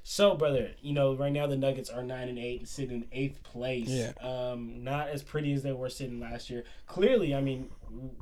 So, 0.07 0.35
brother, 0.35 0.69
you 0.83 0.93
know, 0.93 1.15
right 1.15 1.31
now 1.31 1.47
the 1.47 1.57
Nuggets 1.57 1.89
are 1.89 2.03
nine 2.03 2.29
and 2.29 2.37
eight 2.37 2.59
and 2.59 2.69
sitting 2.69 2.91
in 3.01 3.05
eighth 3.11 3.41
place. 3.41 3.87
Yeah. 3.87 4.11
Um, 4.21 4.83
not 4.83 5.09
as 5.09 5.23
pretty 5.23 5.51
as 5.53 5.63
they 5.63 5.71
were 5.71 5.89
sitting 5.89 6.19
last 6.19 6.47
year. 6.47 6.63
Clearly, 6.85 7.33
I 7.33 7.41
mean, 7.41 7.71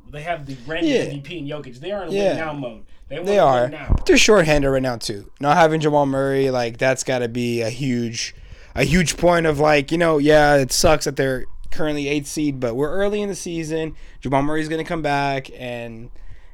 they 0.09 0.21
have 0.21 0.45
the 0.45 0.55
reigning 0.65 0.91
Yeah. 0.91 1.01
MVP 1.07 1.39
in 1.39 1.45
Jokic. 1.45 1.81
They 1.81 1.91
are 1.91 2.05
in 2.05 2.11
Yeah. 2.13 2.29
win 2.29 2.37
now 2.37 2.53
mode. 2.53 2.83
They, 3.09 3.21
They 3.21 3.37
are. 3.37 3.67
now. 3.67 3.97
They're 4.05 4.15
shorthanded 4.15 4.71
right 4.71 4.81
now 4.81 4.95
too. 4.95 5.29
Not 5.41 5.57
having 5.57 5.81
Jamal 5.81 6.05
Murray, 6.05 6.49
like 6.51 6.77
that's 6.77 7.03
got 7.03 7.19
to 7.19 7.27
be 7.27 7.59
a 7.61 7.69
huge, 7.69 8.33
a 8.75 8.85
huge 8.85 9.17
point 9.17 9.45
of 9.45 9.59
like 9.59 9.91
you 9.91 9.97
know, 9.97 10.19
yeah, 10.19 10.55
it 10.55 10.71
sucks 10.71 11.03
that 11.03 11.17
they're 11.17 11.43
currently 11.69 12.07
eighth 12.07 12.27
seed, 12.27 12.61
but 12.61 12.75
we're 12.77 12.91
early 12.91 13.21
in 13.21 13.27
the 13.27 13.35
season. 13.35 13.93
Jamal 14.21 14.41
Murray's 14.41 14.69
gonna 14.69 14.85
come 14.85 15.01
back, 15.01 15.49
and 15.59 16.11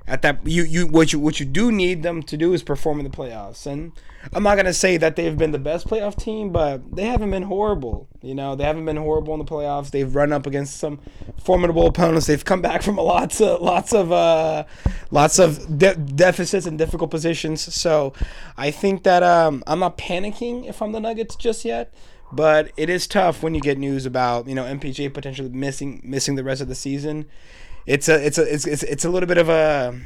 at 0.09 0.23
that 0.23 0.45
you 0.45 0.63
you 0.63 0.87
what 0.87 1.13
you 1.13 1.19
what 1.19 1.39
you 1.39 1.45
do 1.45 1.71
need 1.71 2.01
them 2.01 2.23
to 2.23 2.35
do 2.35 2.51
is 2.53 2.63
perform 2.63 2.99
in 2.99 3.09
the 3.09 3.15
playoffs. 3.15 3.65
And 3.65 3.91
I'm 4.33 4.43
not 4.43 4.55
gonna 4.55 4.73
say 4.73 4.97
that 4.97 5.15
they've 5.15 5.37
been 5.37 5.51
the 5.51 5.59
best 5.59 5.87
playoff 5.87 6.15
team, 6.17 6.51
but 6.51 6.95
they 6.95 7.05
haven't 7.05 7.29
been 7.31 7.43
horrible. 7.43 8.07
You 8.21 8.33
know, 8.33 8.55
they 8.55 8.63
haven't 8.63 8.85
been 8.85 8.97
horrible 8.97 9.33
in 9.33 9.39
the 9.39 9.45
playoffs. 9.45 9.91
They've 9.91 10.13
run 10.13 10.33
up 10.33 10.47
against 10.47 10.77
some 10.77 10.99
formidable 11.41 11.85
opponents. 11.85 12.25
They've 12.25 12.43
come 12.43 12.61
back 12.61 12.81
from 12.81 12.97
a 12.97 13.01
lots 13.01 13.39
of 13.39 13.61
lots 13.61 13.93
of 13.93 14.11
uh, 14.11 14.65
lots 15.11 15.37
of 15.37 15.77
de- 15.77 15.95
deficits 15.95 16.65
and 16.65 16.77
difficult 16.77 17.11
positions. 17.11 17.73
So 17.73 18.13
I 18.57 18.71
think 18.71 19.03
that 19.03 19.21
um, 19.21 19.63
I'm 19.67 19.79
not 19.79 19.97
panicking 19.97 20.67
if 20.67 20.81
I'm 20.81 20.91
the 20.91 20.99
Nuggets 20.99 21.35
just 21.35 21.63
yet. 21.63 21.93
But 22.31 22.71
it 22.77 22.89
is 22.89 23.07
tough 23.07 23.41
when 23.41 23.55
you 23.55 23.61
get 23.61 23.77
news 23.77 24.05
about 24.05 24.47
you 24.47 24.53
know 24.55 24.63
MPJ 24.63 25.13
potentially 25.13 25.49
missing 25.49 26.01
missing 26.03 26.35
the 26.35 26.43
rest 26.43 26.61
of 26.61 26.67
the 26.67 26.75
season. 26.75 27.25
It's 27.85 28.09
a 28.09 28.25
it's 28.25 28.37
a 28.37 28.53
it's 28.53 28.67
it's, 28.67 28.83
it's 28.83 29.05
a 29.05 29.09
little 29.09 29.27
bit 29.27 29.37
of 29.37 29.49
a 29.49 29.99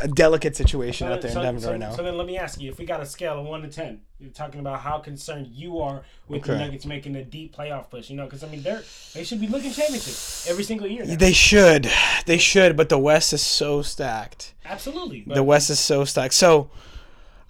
a 0.00 0.08
delicate 0.08 0.56
situation 0.56 1.08
out 1.08 1.20
there 1.20 1.30
in 1.30 1.42
Denver 1.42 1.60
so, 1.60 1.70
right 1.70 1.80
now. 1.80 1.92
So 1.94 2.02
then 2.02 2.16
let 2.16 2.26
me 2.26 2.38
ask 2.38 2.60
you, 2.60 2.70
if 2.70 2.78
we 2.78 2.86
got 2.86 3.00
a 3.00 3.06
scale 3.06 3.38
of 3.38 3.46
one 3.46 3.62
to 3.62 3.68
ten, 3.68 4.00
you're 4.18 4.30
talking 4.30 4.60
about 4.60 4.80
how 4.80 4.98
concerned 4.98 5.48
you 5.48 5.80
are 5.80 6.02
with 6.26 6.44
the 6.44 6.56
Nuggets 6.56 6.86
making 6.86 7.16
a 7.16 7.24
deep 7.24 7.54
playoff 7.54 7.90
push. 7.90 8.08
You 8.08 8.16
know, 8.16 8.24
because 8.24 8.42
I 8.42 8.48
mean 8.48 8.62
they're 8.62 8.82
they 9.14 9.24
should 9.24 9.40
be 9.40 9.46
looking 9.46 9.70
championship 9.70 10.50
every 10.50 10.64
single 10.64 10.86
year. 10.86 11.04
Now. 11.04 11.16
They 11.16 11.32
should, 11.32 11.90
they 12.26 12.38
should, 12.38 12.76
but 12.76 12.88
the 12.88 12.98
West 12.98 13.32
is 13.32 13.42
so 13.42 13.82
stacked. 13.82 14.54
Absolutely, 14.64 15.24
The 15.26 15.42
West 15.42 15.70
is 15.70 15.78
so 15.78 16.04
stacked. 16.04 16.34
So, 16.34 16.70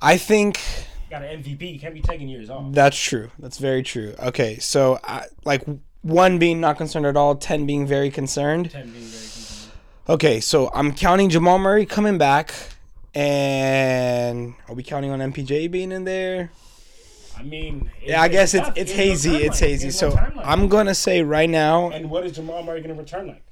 I 0.03 0.17
think 0.17 0.61
got 1.11 1.23
an 1.23 1.43
MVP. 1.43 1.73
You 1.73 1.81
can't 1.81 1.95
be 1.95 2.03
taking 2.03 2.29
years 2.29 2.51
off. 2.51 2.73
that's 2.73 2.99
true. 2.99 3.31
That's 3.39 3.59
very 3.59 3.83
true. 3.83 4.15
Okay, 4.19 4.59
so 4.59 4.99
I, 5.05 5.27
like 5.45 5.65
one 6.03 6.39
being 6.39 6.61
not 6.61 6.79
concerned 6.79 7.07
at 7.07 7.17
all, 7.17 7.37
ten 7.37 7.65
being 7.65 7.87
very 7.87 8.11
concerned. 8.11 8.71
Ten 8.71 8.91
being 8.91 9.05
very 9.05 9.23
concerned. 9.23 9.38
Okay, 10.09 10.41
so 10.41 10.71
I'm 10.73 10.95
counting 10.95 11.29
Jamal 11.29 11.59
Murray 11.59 11.85
coming 11.85 12.17
back, 12.17 12.55
and 13.15 14.55
are 14.67 14.75
we 14.75 14.83
counting 14.83 15.11
on 15.11 15.19
MPJ 15.19 15.71
being 15.71 15.93
in 15.93 16.05
there? 16.05 16.51
I 17.37 17.43
mean, 17.43 17.91
Yeah, 18.03 18.23
I 18.23 18.29
guess 18.29 18.55
it's 18.55 18.69
it's 18.75 18.91
hazy. 18.91 19.37
It's 19.37 19.59
hazy. 19.59 19.91
So. 19.91 20.19
I'm 20.43 20.69
gonna 20.69 20.95
say 20.95 21.23
right 21.23 21.49
now, 21.49 21.91
And 21.91 22.11
what 22.11 22.25
is 22.25 22.33
Jamal 22.33 22.63
Murray 22.63 22.81
going 22.81 22.95
to 22.95 23.01
return 23.01 23.29
like? 23.29 23.43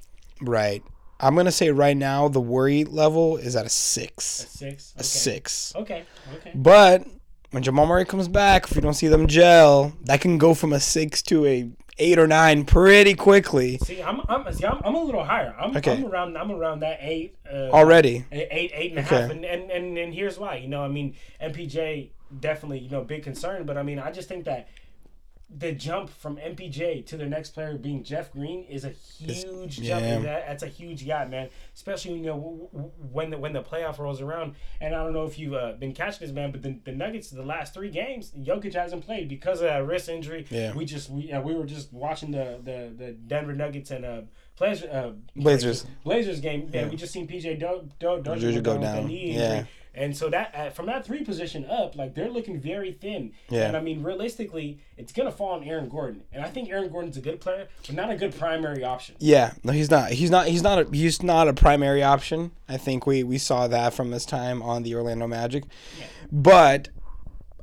right. 0.41 0.83
I'm 1.19 1.35
gonna 1.35 1.51
say 1.51 1.71
right 1.71 1.97
now 1.97 2.27
the 2.27 2.41
worry 2.41 2.83
level 2.85 3.37
is 3.37 3.55
at 3.55 3.65
a 3.65 3.69
six. 3.69 4.43
A 4.43 4.47
six. 4.47 4.93
A 4.97 5.03
six. 5.03 5.73
Okay. 5.75 6.03
Okay. 6.35 6.51
But 6.53 7.07
when 7.51 7.63
Jamal 7.63 7.85
Murray 7.87 8.05
comes 8.05 8.27
back, 8.27 8.65
if 8.65 8.75
we 8.75 8.81
don't 8.81 8.93
see 8.93 9.07
them 9.07 9.25
gel, 9.25 9.93
that 10.03 10.21
can 10.21 10.37
go 10.37 10.53
from 10.53 10.73
a 10.73 10.79
six 10.79 11.21
to 11.23 11.45
a 11.45 11.69
eight 11.99 12.19
or 12.19 12.27
nine 12.27 12.63
pretty 12.65 13.13
quickly 13.15 13.77
See, 13.79 14.01
I'm 14.01 14.21
I'm 14.29 14.51
see, 14.53 14.65
I'm, 14.65 14.79
I'm 14.85 14.95
a 14.95 15.03
little 15.03 15.23
higher. 15.23 15.55
I'm, 15.59 15.75
Okay. 15.77 15.93
I'm 15.97 16.05
around 16.05 16.37
I'm 16.37 16.51
around 16.51 16.81
that 16.81 16.99
eight. 17.01 17.35
Uh, 17.51 17.69
already. 17.71 18.25
eight, 18.31 18.71
eight 18.73 18.91
and 18.91 18.99
a 18.99 19.01
Okay. 19.03 19.21
half, 19.21 19.31
and, 19.31 19.43
and 19.45 19.71
and 19.71 19.97
and 19.97 20.13
here's 20.13 20.37
why. 20.37 20.55
You 20.57 20.67
know, 20.67 20.83
I 20.83 20.87
mean, 20.87 21.15
MPJ 21.41 22.09
definitely 22.39 22.79
you 22.79 22.89
know 22.89 23.03
big 23.03 23.23
concern, 23.23 23.65
but 23.65 23.77
I 23.77 23.83
mean, 23.83 23.99
I 23.99 24.11
just 24.11 24.27
think 24.27 24.45
that 24.45 24.67
the 25.49 25.71
jump 25.71 26.09
from 26.09 26.35
MPJ 26.35 27.05
to 27.05 27.15
the 27.15 27.25
next 27.25 27.51
player 27.51 27.77
being 27.77 28.03
Jeff 28.03 28.33
Green 28.33 28.65
is 28.65 28.83
a 28.83 28.89
huge 28.89 29.77
jump. 29.77 30.01
yeah. 30.03 30.19
That, 30.19 30.47
that's 30.47 30.63
a 30.63 30.67
huge 30.67 31.05
gap, 31.05 31.29
man. 31.29 31.49
Especially 31.73 32.15
you 32.15 32.25
know 32.25 32.69
when 33.11 33.29
the 33.29 33.37
when 33.37 33.53
the 33.53 33.61
playoff 33.63 33.97
rolls 33.97 34.19
around. 34.21 34.55
And 34.81 34.93
I 34.93 35.03
don't 35.03 35.13
know 35.13 35.23
if 35.23 35.39
you've 35.39 35.53
uh, 35.53 35.73
been 35.79 35.93
catching 35.93 36.27
this, 36.27 36.35
man, 36.35 36.51
but 36.51 36.63
the, 36.63 36.77
the 36.83 36.91
Nuggets 36.91 37.29
the 37.29 37.43
last 37.43 37.73
three 37.73 37.89
games, 37.89 38.31
Jokic 38.37 38.73
hasn't 38.73 39.05
played 39.05 39.29
because 39.29 39.61
of 39.61 39.67
that 39.67 39.85
wrist 39.85 40.09
injury. 40.09 40.45
Yeah. 40.49 40.73
We 40.73 40.83
just 40.83 41.09
we 41.09 41.31
uh, 41.31 41.41
we 41.41 41.55
were 41.55 41.65
just 41.65 41.93
watching 41.93 42.31
the 42.31 42.59
the, 42.61 42.91
the 42.97 43.11
Denver 43.13 43.53
Nuggets 43.53 43.91
and 43.91 44.03
uh. 44.05 44.21
Blazers, 44.59 44.89
uh, 44.89 45.11
Blazers. 45.35 45.85
Blazers 46.03 46.39
game, 46.39 46.67
Yeah. 46.73 46.89
we 46.89 46.95
just 46.95 47.13
seen 47.13 47.27
PJ 47.27 47.59
Do- 47.59 47.87
Do- 47.99 48.23
Dozier 48.23 48.59
go 48.59 48.71
down, 48.73 48.79
with 48.79 48.81
that 48.89 48.95
down. 48.95 49.07
knee 49.07 49.33
Yeah. 49.35 49.51
injury. 49.59 49.67
And 49.97 50.15
so 50.15 50.29
that 50.29 50.53
uh, 50.55 50.69
from 50.69 50.85
that 50.85 51.05
three 51.05 51.23
position 51.23 51.65
up, 51.65 51.95
like 51.95 52.13
they're 52.13 52.29
looking 52.29 52.59
very 52.59 52.91
thin. 52.91 53.33
Yeah. 53.49 53.67
And 53.67 53.75
I 53.75 53.81
mean, 53.81 54.03
realistically, 54.03 54.79
it's 54.95 55.11
gonna 55.11 55.31
fall 55.31 55.53
on 55.53 55.63
Aaron 55.63 55.89
Gordon, 55.89 56.23
and 56.31 56.43
I 56.45 56.49
think 56.49 56.69
Aaron 56.69 56.89
Gordon's 56.89 57.17
a 57.17 57.21
good 57.21 57.41
player, 57.41 57.67
but 57.85 57.95
not 57.95 58.11
a 58.11 58.15
good 58.15 58.37
primary 58.37 58.83
option. 58.83 59.15
Yeah, 59.19 59.53
no, 59.63 59.73
he's 59.73 59.89
not. 59.89 60.11
He's 60.11 60.29
not. 60.29 60.47
He's 60.47 60.61
not. 60.61 60.79
A, 60.79 60.89
he's 60.91 61.23
not 61.23 61.47
a 61.47 61.53
primary 61.53 62.03
option. 62.03 62.51
I 62.69 62.77
think 62.77 63.07
we 63.07 63.23
we 63.23 63.39
saw 63.39 63.67
that 63.67 63.93
from 63.93 64.11
his 64.11 64.25
time 64.25 64.61
on 64.61 64.83
the 64.83 64.93
Orlando 64.95 65.25
Magic, 65.25 65.63
but 66.31 66.89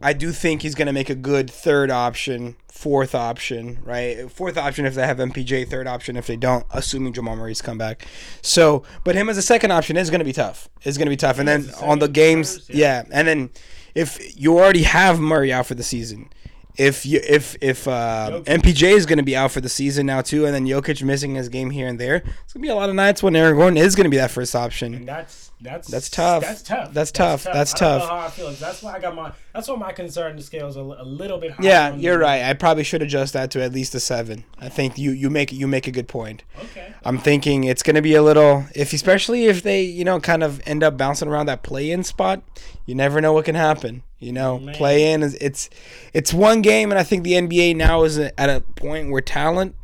I 0.04 0.12
do 0.12 0.32
think 0.32 0.60
he's 0.60 0.74
going 0.74 0.86
to 0.86 0.92
make 0.92 1.08
a 1.08 1.14
good 1.14 1.50
third 1.50 1.90
option, 1.90 2.56
fourth 2.68 3.14
option, 3.14 3.80
right? 3.84 4.30
Fourth 4.30 4.58
option 4.58 4.84
if 4.84 4.94
they 4.94 5.06
have 5.06 5.16
MPJ, 5.16 5.66
third 5.66 5.86
option 5.86 6.14
if 6.16 6.26
they 6.26 6.36
don't, 6.36 6.66
assuming 6.72 7.14
Jamal 7.14 7.36
Murray's 7.36 7.62
come 7.62 7.78
back. 7.78 8.06
So, 8.42 8.82
but 9.02 9.14
him 9.14 9.30
as 9.30 9.38
a 9.38 9.42
second 9.42 9.70
option 9.70 9.96
is 9.96 10.10
going 10.10 10.18
to 10.18 10.24
be 10.24 10.34
tough. 10.34 10.68
It's 10.82 10.98
going 10.98 11.06
to 11.06 11.10
be 11.10 11.16
tough. 11.16 11.38
And 11.38 11.48
then 11.48 11.70
on 11.80 12.00
the 12.00 12.08
games, 12.08 12.56
first, 12.56 12.70
yeah. 12.70 13.02
yeah, 13.02 13.08
and 13.12 13.26
then 13.26 13.50
if 13.94 14.38
you 14.38 14.58
already 14.58 14.82
have 14.82 15.20
Murray 15.20 15.50
out 15.50 15.64
for 15.64 15.74
the 15.74 15.82
season, 15.82 16.28
if 16.76 17.06
you 17.06 17.20
if 17.26 17.56
if 17.62 17.88
uh, 17.88 18.42
MPJ 18.44 18.94
is 18.94 19.06
going 19.06 19.18
to 19.18 19.24
be 19.24 19.36
out 19.36 19.52
for 19.52 19.62
the 19.62 19.68
season 19.70 20.04
now 20.06 20.20
too, 20.20 20.44
and 20.44 20.54
then 20.54 20.66
Jokic 20.66 21.02
missing 21.02 21.36
his 21.36 21.48
game 21.48 21.70
here 21.70 21.86
and 21.86 21.98
there, 21.98 22.16
it's 22.16 22.52
gonna 22.52 22.62
be 22.62 22.68
a 22.68 22.74
lot 22.74 22.90
of 22.90 22.94
nights 22.94 23.22
when 23.22 23.34
Aaron 23.36 23.56
Gordon 23.56 23.76
is 23.78 23.94
going 23.94 24.04
to 24.04 24.10
be 24.10 24.16
that 24.16 24.30
first 24.30 24.54
option. 24.54 24.94
And 24.94 25.08
that's 25.08 25.52
that's 25.64 25.88
That's 25.88 26.10
tough. 26.10 26.42
That's 26.42 26.62
tough. 26.62 26.92
That's 26.92 27.10
tough. 27.10 27.42
That's 27.44 27.72
don't 27.72 27.78
tough. 27.80 28.02
know 28.02 28.08
how 28.08 28.26
I 28.26 28.28
feel. 28.28 28.50
That's 28.52 28.82
why 28.82 28.94
I 28.94 29.00
got 29.00 29.14
my. 29.14 29.32
That's 29.54 29.66
why 29.66 29.76
my 29.76 29.92
concern 29.92 30.36
the 30.36 30.42
scales 30.42 30.76
a, 30.76 30.80
a 30.80 31.04
little 31.04 31.38
bit 31.38 31.52
higher. 31.52 31.66
Yeah, 31.66 31.94
you're 31.94 32.18
right. 32.18 32.42
I 32.42 32.52
probably 32.52 32.84
should 32.84 33.00
adjust 33.00 33.32
that 33.32 33.50
to 33.52 33.62
at 33.62 33.72
least 33.72 33.94
a 33.94 34.00
seven. 34.00 34.44
I 34.58 34.68
think 34.68 34.98
you 34.98 35.10
you 35.10 35.30
make 35.30 35.52
you 35.52 35.66
make 35.66 35.86
a 35.86 35.90
good 35.90 36.06
point. 36.06 36.44
Okay. 36.62 36.92
I'm 37.04 37.18
thinking 37.18 37.64
it's 37.64 37.82
going 37.82 37.96
to 37.96 38.02
be 38.02 38.14
a 38.14 38.22
little 38.22 38.66
if 38.74 38.92
especially 38.92 39.46
if 39.46 39.62
they, 39.62 39.82
you 39.82 40.04
know, 40.04 40.20
kind 40.20 40.42
of 40.42 40.60
end 40.66 40.82
up 40.82 40.98
bouncing 40.98 41.28
around 41.28 41.46
that 41.46 41.62
play-in 41.62 42.04
spot, 42.04 42.42
you 42.84 42.94
never 42.94 43.20
know 43.20 43.32
what 43.32 43.46
can 43.46 43.54
happen. 43.54 44.02
You 44.18 44.32
know, 44.32 44.58
Man. 44.58 44.74
play-in 44.74 45.22
is 45.22 45.34
it's 45.40 45.70
it's 46.12 46.32
one 46.34 46.62
game 46.62 46.90
and 46.90 46.98
I 46.98 47.02
think 47.02 47.24
the 47.24 47.32
NBA 47.32 47.76
now 47.76 48.04
is 48.04 48.18
at 48.18 48.38
a 48.38 48.60
point 48.60 49.10
where 49.10 49.20
talent 49.20 49.76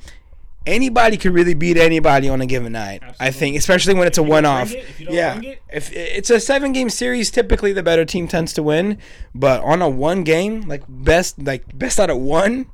anybody 0.71 1.17
could 1.17 1.33
really 1.35 1.55
beat 1.55 1.77
anybody 1.77 2.29
on 2.29 2.41
a 2.41 2.47
given 2.47 2.73
night. 2.73 3.03
I 3.19 3.31
think 3.31 3.57
especially 3.57 3.95
when 3.95 4.07
it's 4.07 4.19
a 4.19 4.23
one-off. 4.23 4.73
it, 4.73 4.79
if 4.79 5.01
you 5.01 5.07
don't 5.07 5.15
Yeah. 5.15 5.41
it- 5.41 5.63
If 5.73 5.93
it's 5.93 6.31
a 6.31 6.37
7-game 6.37 6.89
series, 6.91 7.31
typically 7.31 7.73
the 7.73 7.83
better 7.83 8.05
team 8.05 8.27
tends 8.29 8.53
to 8.55 8.63
win, 8.63 8.99
but 9.35 9.63
on 9.63 9.83
a 9.83 9.89
one 9.89 10.25
game, 10.25 10.63
like 10.63 10.83
best 10.89 11.39
like 11.39 11.77
best 11.79 11.99
out 12.01 12.11
of 12.11 12.19
one, 12.19 12.67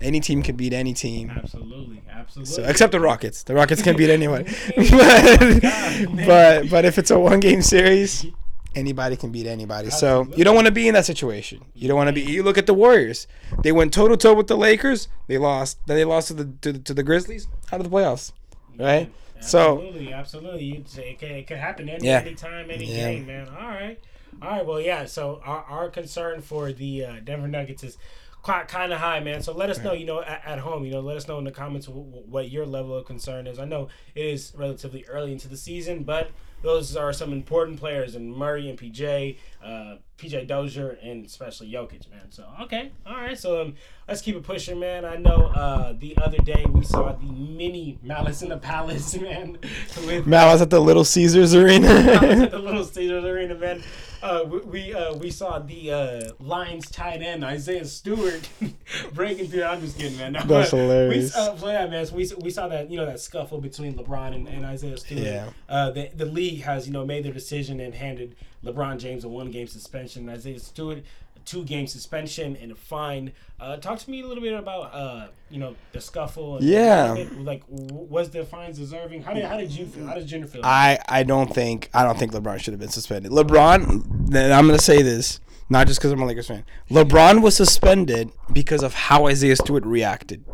any 0.00 0.20
team 0.20 0.42
can 0.42 0.56
beat 0.56 0.72
any 0.72 0.92
team. 0.94 1.30
Absolutely. 1.36 2.02
Absolutely. 2.12 2.52
So, 2.54 2.64
except 2.64 2.92
the 2.92 3.00
Rockets. 3.00 3.42
The 3.42 3.54
Rockets 3.54 3.82
can 3.82 3.96
beat 3.96 4.10
anyone. 4.10 4.44
but, 4.76 6.26
but 6.26 6.70
but 6.70 6.84
if 6.84 6.98
it's 6.98 7.10
a 7.10 7.18
one 7.18 7.40
game 7.40 7.62
series, 7.62 8.26
anybody 8.74 9.16
can 9.16 9.30
beat 9.30 9.46
anybody. 9.46 9.90
So 9.90 10.28
you 10.36 10.44
don't 10.44 10.54
want 10.54 10.66
to 10.66 10.72
be 10.72 10.88
in 10.88 10.94
that 10.94 11.04
situation. 11.06 11.64
You 11.74 11.88
don't 11.88 11.96
want 11.96 12.08
to 12.08 12.12
be. 12.12 12.22
You 12.22 12.42
look 12.42 12.58
at 12.58 12.66
the 12.66 12.74
Warriors. 12.74 13.26
They 13.62 13.72
went 13.72 13.92
toe 13.92 14.08
to 14.08 14.16
toe 14.16 14.34
with 14.34 14.46
the 14.48 14.56
Lakers. 14.56 15.08
They 15.26 15.38
lost. 15.38 15.78
Then 15.86 15.96
they 15.96 16.04
lost 16.04 16.28
to 16.28 16.34
the 16.34 16.44
to, 16.62 16.72
the- 16.72 16.78
to 16.80 16.94
the 16.94 17.02
Grizzlies 17.02 17.48
out 17.72 17.80
of 17.80 17.90
the 17.90 17.96
playoffs. 17.96 18.32
Right. 18.78 19.12
So 19.40 19.74
absolutely, 19.78 20.12
absolutely, 20.12 20.64
You 20.64 20.84
say 20.86 21.18
it, 21.20 21.22
it 21.22 21.46
could 21.46 21.58
happen 21.58 21.88
any 21.88 22.06
Yeah. 22.06 22.20
anytime, 22.20 22.70
any 22.70 22.86
Yeah. 22.86 23.12
game, 23.12 23.26
man. 23.26 23.48
All 23.48 23.68
right, 23.68 23.98
all 24.40 24.48
right. 24.50 24.64
Well, 24.66 24.80
yeah. 24.80 25.04
So 25.04 25.40
our, 25.44 25.64
our 25.64 25.88
concern 25.90 26.40
for 26.40 26.72
the 26.72 27.04
uh, 27.04 27.12
Denver 27.22 27.46
Nuggets 27.48 27.84
is 27.84 27.98
quite 28.40 28.68
kind 28.68 28.92
of 28.92 29.00
high, 29.00 29.20
man. 29.20 29.42
So 29.42 29.52
let 29.52 29.68
us 29.70 29.78
know, 29.80 29.92
you 29.92 30.06
know, 30.06 30.22
at, 30.22 30.42
at 30.46 30.58
home, 30.60 30.84
you 30.84 30.92
know, 30.92 31.00
let 31.00 31.16
us 31.18 31.28
know 31.28 31.36
in 31.38 31.44
the 31.44 31.50
comments 31.50 31.86
w- 31.88 32.04
w- 32.06 32.26
what 32.26 32.50
your 32.50 32.64
level 32.64 32.94
of 32.96 33.04
concern 33.06 33.46
is. 33.46 33.58
I 33.58 33.64
know 33.66 33.88
it 34.14 34.24
is 34.24 34.52
relatively 34.56 35.04
early 35.08 35.32
into 35.32 35.48
the 35.48 35.56
season, 35.58 36.04
but 36.04 36.30
those 36.64 36.96
are 36.96 37.12
some 37.12 37.32
important 37.32 37.78
players, 37.78 38.14
and 38.14 38.34
Murray 38.34 38.68
and 38.70 38.78
PJ, 38.78 39.36
uh, 39.62 39.96
PJ 40.18 40.48
Dozier, 40.48 40.98
and 41.02 41.24
especially 41.24 41.70
Jokic, 41.70 42.10
man. 42.10 42.30
So 42.30 42.44
okay, 42.62 42.90
all 43.06 43.14
right. 43.14 43.38
So 43.38 43.60
um, 43.60 43.74
let's 44.08 44.22
keep 44.22 44.34
it 44.34 44.42
pushing, 44.42 44.80
man. 44.80 45.04
I 45.04 45.16
know 45.16 45.52
uh, 45.54 45.92
the 45.92 46.16
other 46.22 46.38
day 46.38 46.64
we 46.68 46.82
saw 46.82 47.12
the 47.12 47.26
mini 47.26 47.98
Malice 48.02 48.42
in 48.42 48.48
the 48.48 48.56
Palace, 48.56 49.14
man, 49.20 49.58
with 50.06 50.26
Malice 50.26 50.62
at 50.62 50.70
the 50.70 50.80
Little 50.80 51.04
Caesars 51.04 51.54
Arena. 51.54 51.86
Malice 51.86 52.40
at 52.40 52.50
the 52.50 52.58
Little 52.58 52.84
Caesars 52.94 53.24
Arena, 53.24 53.54
man. 53.54 53.82
Uh, 54.24 54.42
we 54.42 54.58
we, 54.60 54.94
uh, 54.94 55.14
we 55.16 55.30
saw 55.30 55.58
the 55.58 55.92
uh, 55.92 56.22
Lions 56.40 56.90
tight 56.90 57.20
end 57.20 57.44
Isaiah 57.44 57.84
Stewart 57.84 58.48
breaking 59.12 59.48
through. 59.48 59.64
I'm 59.64 59.82
just 59.82 59.98
kidding, 59.98 60.16
man. 60.16 60.32
No, 60.32 60.40
That's 60.46 60.70
hilarious. 60.70 61.36
We, 61.36 61.42
uh, 61.42 61.56
yeah, 61.66 61.86
man. 61.86 62.06
So 62.06 62.14
we, 62.14 62.30
we 62.40 62.48
saw 62.48 62.66
that 62.68 62.90
you 62.90 62.96
know 62.96 63.04
that 63.04 63.20
scuffle 63.20 63.60
between 63.60 63.94
LeBron 63.96 64.34
and, 64.34 64.48
and 64.48 64.64
Isaiah 64.64 64.96
Stewart. 64.96 65.22
Yeah. 65.22 65.50
Uh, 65.68 65.90
the 65.90 66.10
the 66.16 66.24
league 66.24 66.62
has 66.62 66.86
you 66.86 66.94
know 66.94 67.04
made 67.04 67.26
their 67.26 67.34
decision 67.34 67.80
and 67.80 67.94
handed 67.94 68.34
LeBron 68.64 68.98
James 68.98 69.24
a 69.24 69.28
one 69.28 69.50
game 69.50 69.66
suspension, 69.66 70.26
Isaiah 70.30 70.58
Stewart 70.58 71.02
two 71.44 71.64
game 71.64 71.86
suspension 71.86 72.56
and 72.56 72.72
a 72.72 72.74
fine. 72.74 73.32
Uh, 73.60 73.76
talk 73.76 73.98
to 73.98 74.10
me 74.10 74.22
a 74.22 74.26
little 74.26 74.42
bit 74.42 74.52
about 74.54 74.94
uh, 74.94 75.28
you 75.50 75.58
know 75.58 75.74
the 75.92 76.00
scuffle. 76.00 76.56
And 76.56 76.66
Yeah. 76.66 77.26
Like, 77.38 77.62
was 77.68 78.30
the 78.30 78.44
fines 78.44 78.78
deserving? 78.78 79.22
How 79.22 79.32
did 79.32 79.44
how 79.44 79.56
did 79.56 79.70
you 79.70 79.86
feel? 79.86 80.06
How 80.06 80.14
did 80.14 80.26
Jenner 80.26 80.46
feel? 80.46 80.62
I, 80.64 80.98
I 81.08 81.22
don't 81.22 81.52
think 81.52 81.90
I 81.94 82.02
don't 82.04 82.18
think 82.18 82.32
LeBron 82.32 82.60
should 82.60 82.72
have 82.72 82.80
been 82.80 82.88
suspended. 82.88 83.32
LeBron, 83.32 84.28
then 84.30 84.52
I'm 84.52 84.66
gonna 84.66 84.78
say 84.78 85.02
this, 85.02 85.40
not 85.68 85.86
just 85.86 86.00
because 86.00 86.12
I'm 86.12 86.20
a 86.22 86.26
Lakers 86.26 86.48
fan. 86.48 86.64
LeBron 86.90 87.42
was 87.42 87.56
suspended 87.56 88.30
because 88.52 88.82
of 88.82 88.94
how 88.94 89.26
Isaiah 89.26 89.56
Stewart 89.56 89.84
reacted. 89.84 90.44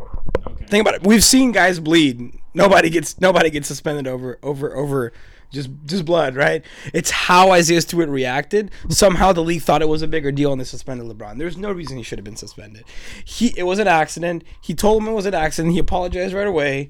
okay. 0.47 0.65
Think 0.65 0.81
about 0.81 0.95
it. 0.95 1.03
We've 1.05 1.23
seen 1.23 1.51
guys 1.51 1.79
bleed. 1.79 2.39
Nobody 2.53 2.89
gets 2.89 3.19
nobody 3.19 3.49
gets 3.49 3.67
suspended 3.67 4.07
over 4.07 4.37
over 4.43 4.75
over 4.75 5.11
just 5.51 5.69
just 5.85 6.05
blood, 6.05 6.35
right? 6.35 6.63
It's 6.93 7.11
how 7.11 7.51
Isaiah 7.51 7.81
Stewart 7.81 8.09
reacted. 8.09 8.71
Somehow 8.89 9.33
the 9.33 9.43
league 9.43 9.61
thought 9.61 9.81
it 9.81 9.89
was 9.89 10.01
a 10.01 10.07
bigger 10.07 10.31
deal 10.31 10.51
and 10.51 10.59
they 10.59 10.65
suspended 10.65 11.05
LeBron. 11.07 11.37
There's 11.37 11.57
no 11.57 11.71
reason 11.71 11.97
he 11.97 12.03
should 12.03 12.17
have 12.17 12.25
been 12.25 12.37
suspended. 12.37 12.85
He 13.23 13.53
it 13.57 13.63
was 13.63 13.79
an 13.79 13.87
accident. 13.87 14.43
He 14.61 14.73
told 14.73 15.01
him 15.01 15.09
it 15.09 15.13
was 15.13 15.25
an 15.25 15.33
accident. 15.33 15.73
He 15.73 15.79
apologized 15.79 16.33
right 16.33 16.47
away. 16.47 16.89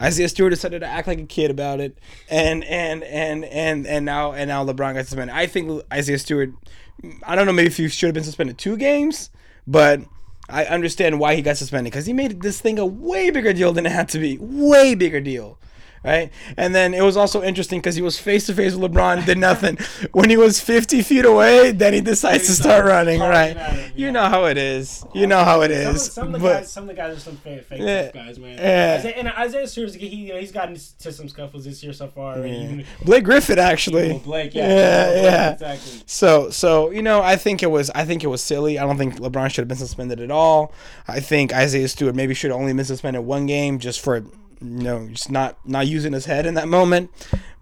Isaiah 0.00 0.28
Stewart 0.28 0.50
decided 0.50 0.80
to 0.80 0.86
act 0.86 1.08
like 1.08 1.18
a 1.18 1.24
kid 1.24 1.50
about 1.50 1.80
it, 1.80 1.98
and 2.28 2.64
and 2.64 3.02
and 3.04 3.44
and 3.44 3.86
and 3.86 4.04
now 4.04 4.32
and 4.32 4.48
now 4.48 4.64
LeBron 4.64 4.94
got 4.94 5.06
suspended. 5.06 5.34
I 5.34 5.46
think 5.46 5.82
Isaiah 5.92 6.18
Stewart. 6.18 6.50
I 7.24 7.34
don't 7.34 7.46
know. 7.46 7.52
Maybe 7.52 7.68
if 7.68 7.76
he 7.76 7.88
should 7.88 8.08
have 8.08 8.14
been 8.14 8.24
suspended 8.24 8.58
two 8.58 8.76
games, 8.76 9.30
but 9.66 10.00
I 10.48 10.64
understand 10.66 11.18
why 11.18 11.34
he 11.34 11.42
got 11.42 11.56
suspended 11.56 11.92
because 11.92 12.06
he 12.06 12.12
made 12.12 12.42
this 12.42 12.60
thing 12.60 12.78
a 12.78 12.86
way 12.86 13.30
bigger 13.30 13.52
deal 13.52 13.72
than 13.72 13.86
it 13.86 13.92
had 13.92 14.08
to 14.10 14.18
be. 14.18 14.38
Way 14.38 14.94
bigger 14.94 15.20
deal. 15.20 15.58
Right, 16.06 16.30
and 16.56 16.72
then 16.74 16.94
it 16.94 17.02
was 17.02 17.16
also 17.16 17.42
interesting 17.42 17.80
because 17.80 17.96
he 17.96 18.02
was 18.02 18.16
face 18.18 18.46
to 18.46 18.54
face 18.54 18.74
with 18.76 18.92
LeBron, 18.92 19.26
did 19.26 19.38
nothing. 19.38 19.76
when 20.12 20.30
he 20.30 20.36
was 20.36 20.60
fifty 20.60 21.02
feet 21.02 21.24
away, 21.24 21.72
then 21.72 21.92
he 21.94 22.00
decides 22.00 22.46
to 22.46 22.52
start 22.52 22.84
running. 22.84 23.18
Right, 23.20 23.56
him, 23.56 23.92
you 23.96 24.12
know 24.12 24.26
how 24.28 24.44
it 24.44 24.56
is. 24.56 25.04
You 25.14 25.26
know 25.26 25.42
how 25.42 25.62
it 25.62 25.70
is. 25.72 25.86
Some, 25.86 25.94
of- 25.94 26.00
some 26.00 26.26
of 26.28 26.32
the 26.32 26.38
But 26.38 26.52
guys, 26.60 26.72
some 26.72 26.84
of 26.84 26.88
the 26.88 26.94
guys 26.94 27.16
are 27.16 27.20
some 27.20 27.36
fake, 27.38 27.64
fake 27.64 27.80
Yeah. 27.82 28.10
guys, 28.12 28.38
man. 28.38 28.56
Yeah. 28.58 28.96
Isaiah, 29.00 29.14
and 29.16 29.28
Isaiah 29.28 29.66
Stewart, 29.66 29.94
he, 29.94 30.06
you 30.06 30.32
know, 30.34 30.38
he's 30.40 30.52
gotten 30.52 30.74
to 30.76 31.12
some 31.12 31.28
scuffles 31.28 31.64
this 31.64 31.82
year 31.82 31.92
so 31.92 32.06
far. 32.06 32.34
and 32.34 32.46
Even, 32.46 32.84
Blake 33.04 33.24
Griffin 33.24 33.58
actually. 33.58 34.10
Well, 34.10 34.18
Blake, 34.20 34.54
yeah, 34.54 34.68
yeah, 34.68 35.04
Blake, 35.12 35.24
yeah. 35.24 35.52
exactly. 35.52 36.02
So, 36.06 36.50
so 36.50 36.90
you 36.90 37.02
know, 37.02 37.20
I 37.20 37.34
think 37.36 37.62
it 37.64 37.70
was, 37.70 37.90
I 37.96 38.04
think 38.04 38.22
it 38.22 38.28
was 38.28 38.42
silly. 38.42 38.78
I 38.78 38.86
don't 38.86 38.96
think 38.96 39.16
LeBron 39.16 39.50
should 39.50 39.62
have 39.62 39.68
been 39.68 39.76
suspended 39.76 40.20
at 40.20 40.30
all. 40.30 40.72
I 41.08 41.18
think 41.20 41.52
Isaiah 41.52 41.88
Stewart 41.88 42.14
maybe 42.14 42.32
should 42.34 42.50
have 42.52 42.60
only 42.60 42.72
been 42.72 42.84
suspended 42.84 43.24
one 43.24 43.46
game 43.46 43.80
just 43.80 44.00
for, 44.00 44.24
you 44.60 44.82
know, 44.82 45.08
just 45.08 45.30
not 45.30 45.58
not 45.66 45.86
using 45.86 46.12
his 46.12 46.26
head 46.26 46.46
in 46.46 46.54
that 46.54 46.68
moment. 46.68 47.10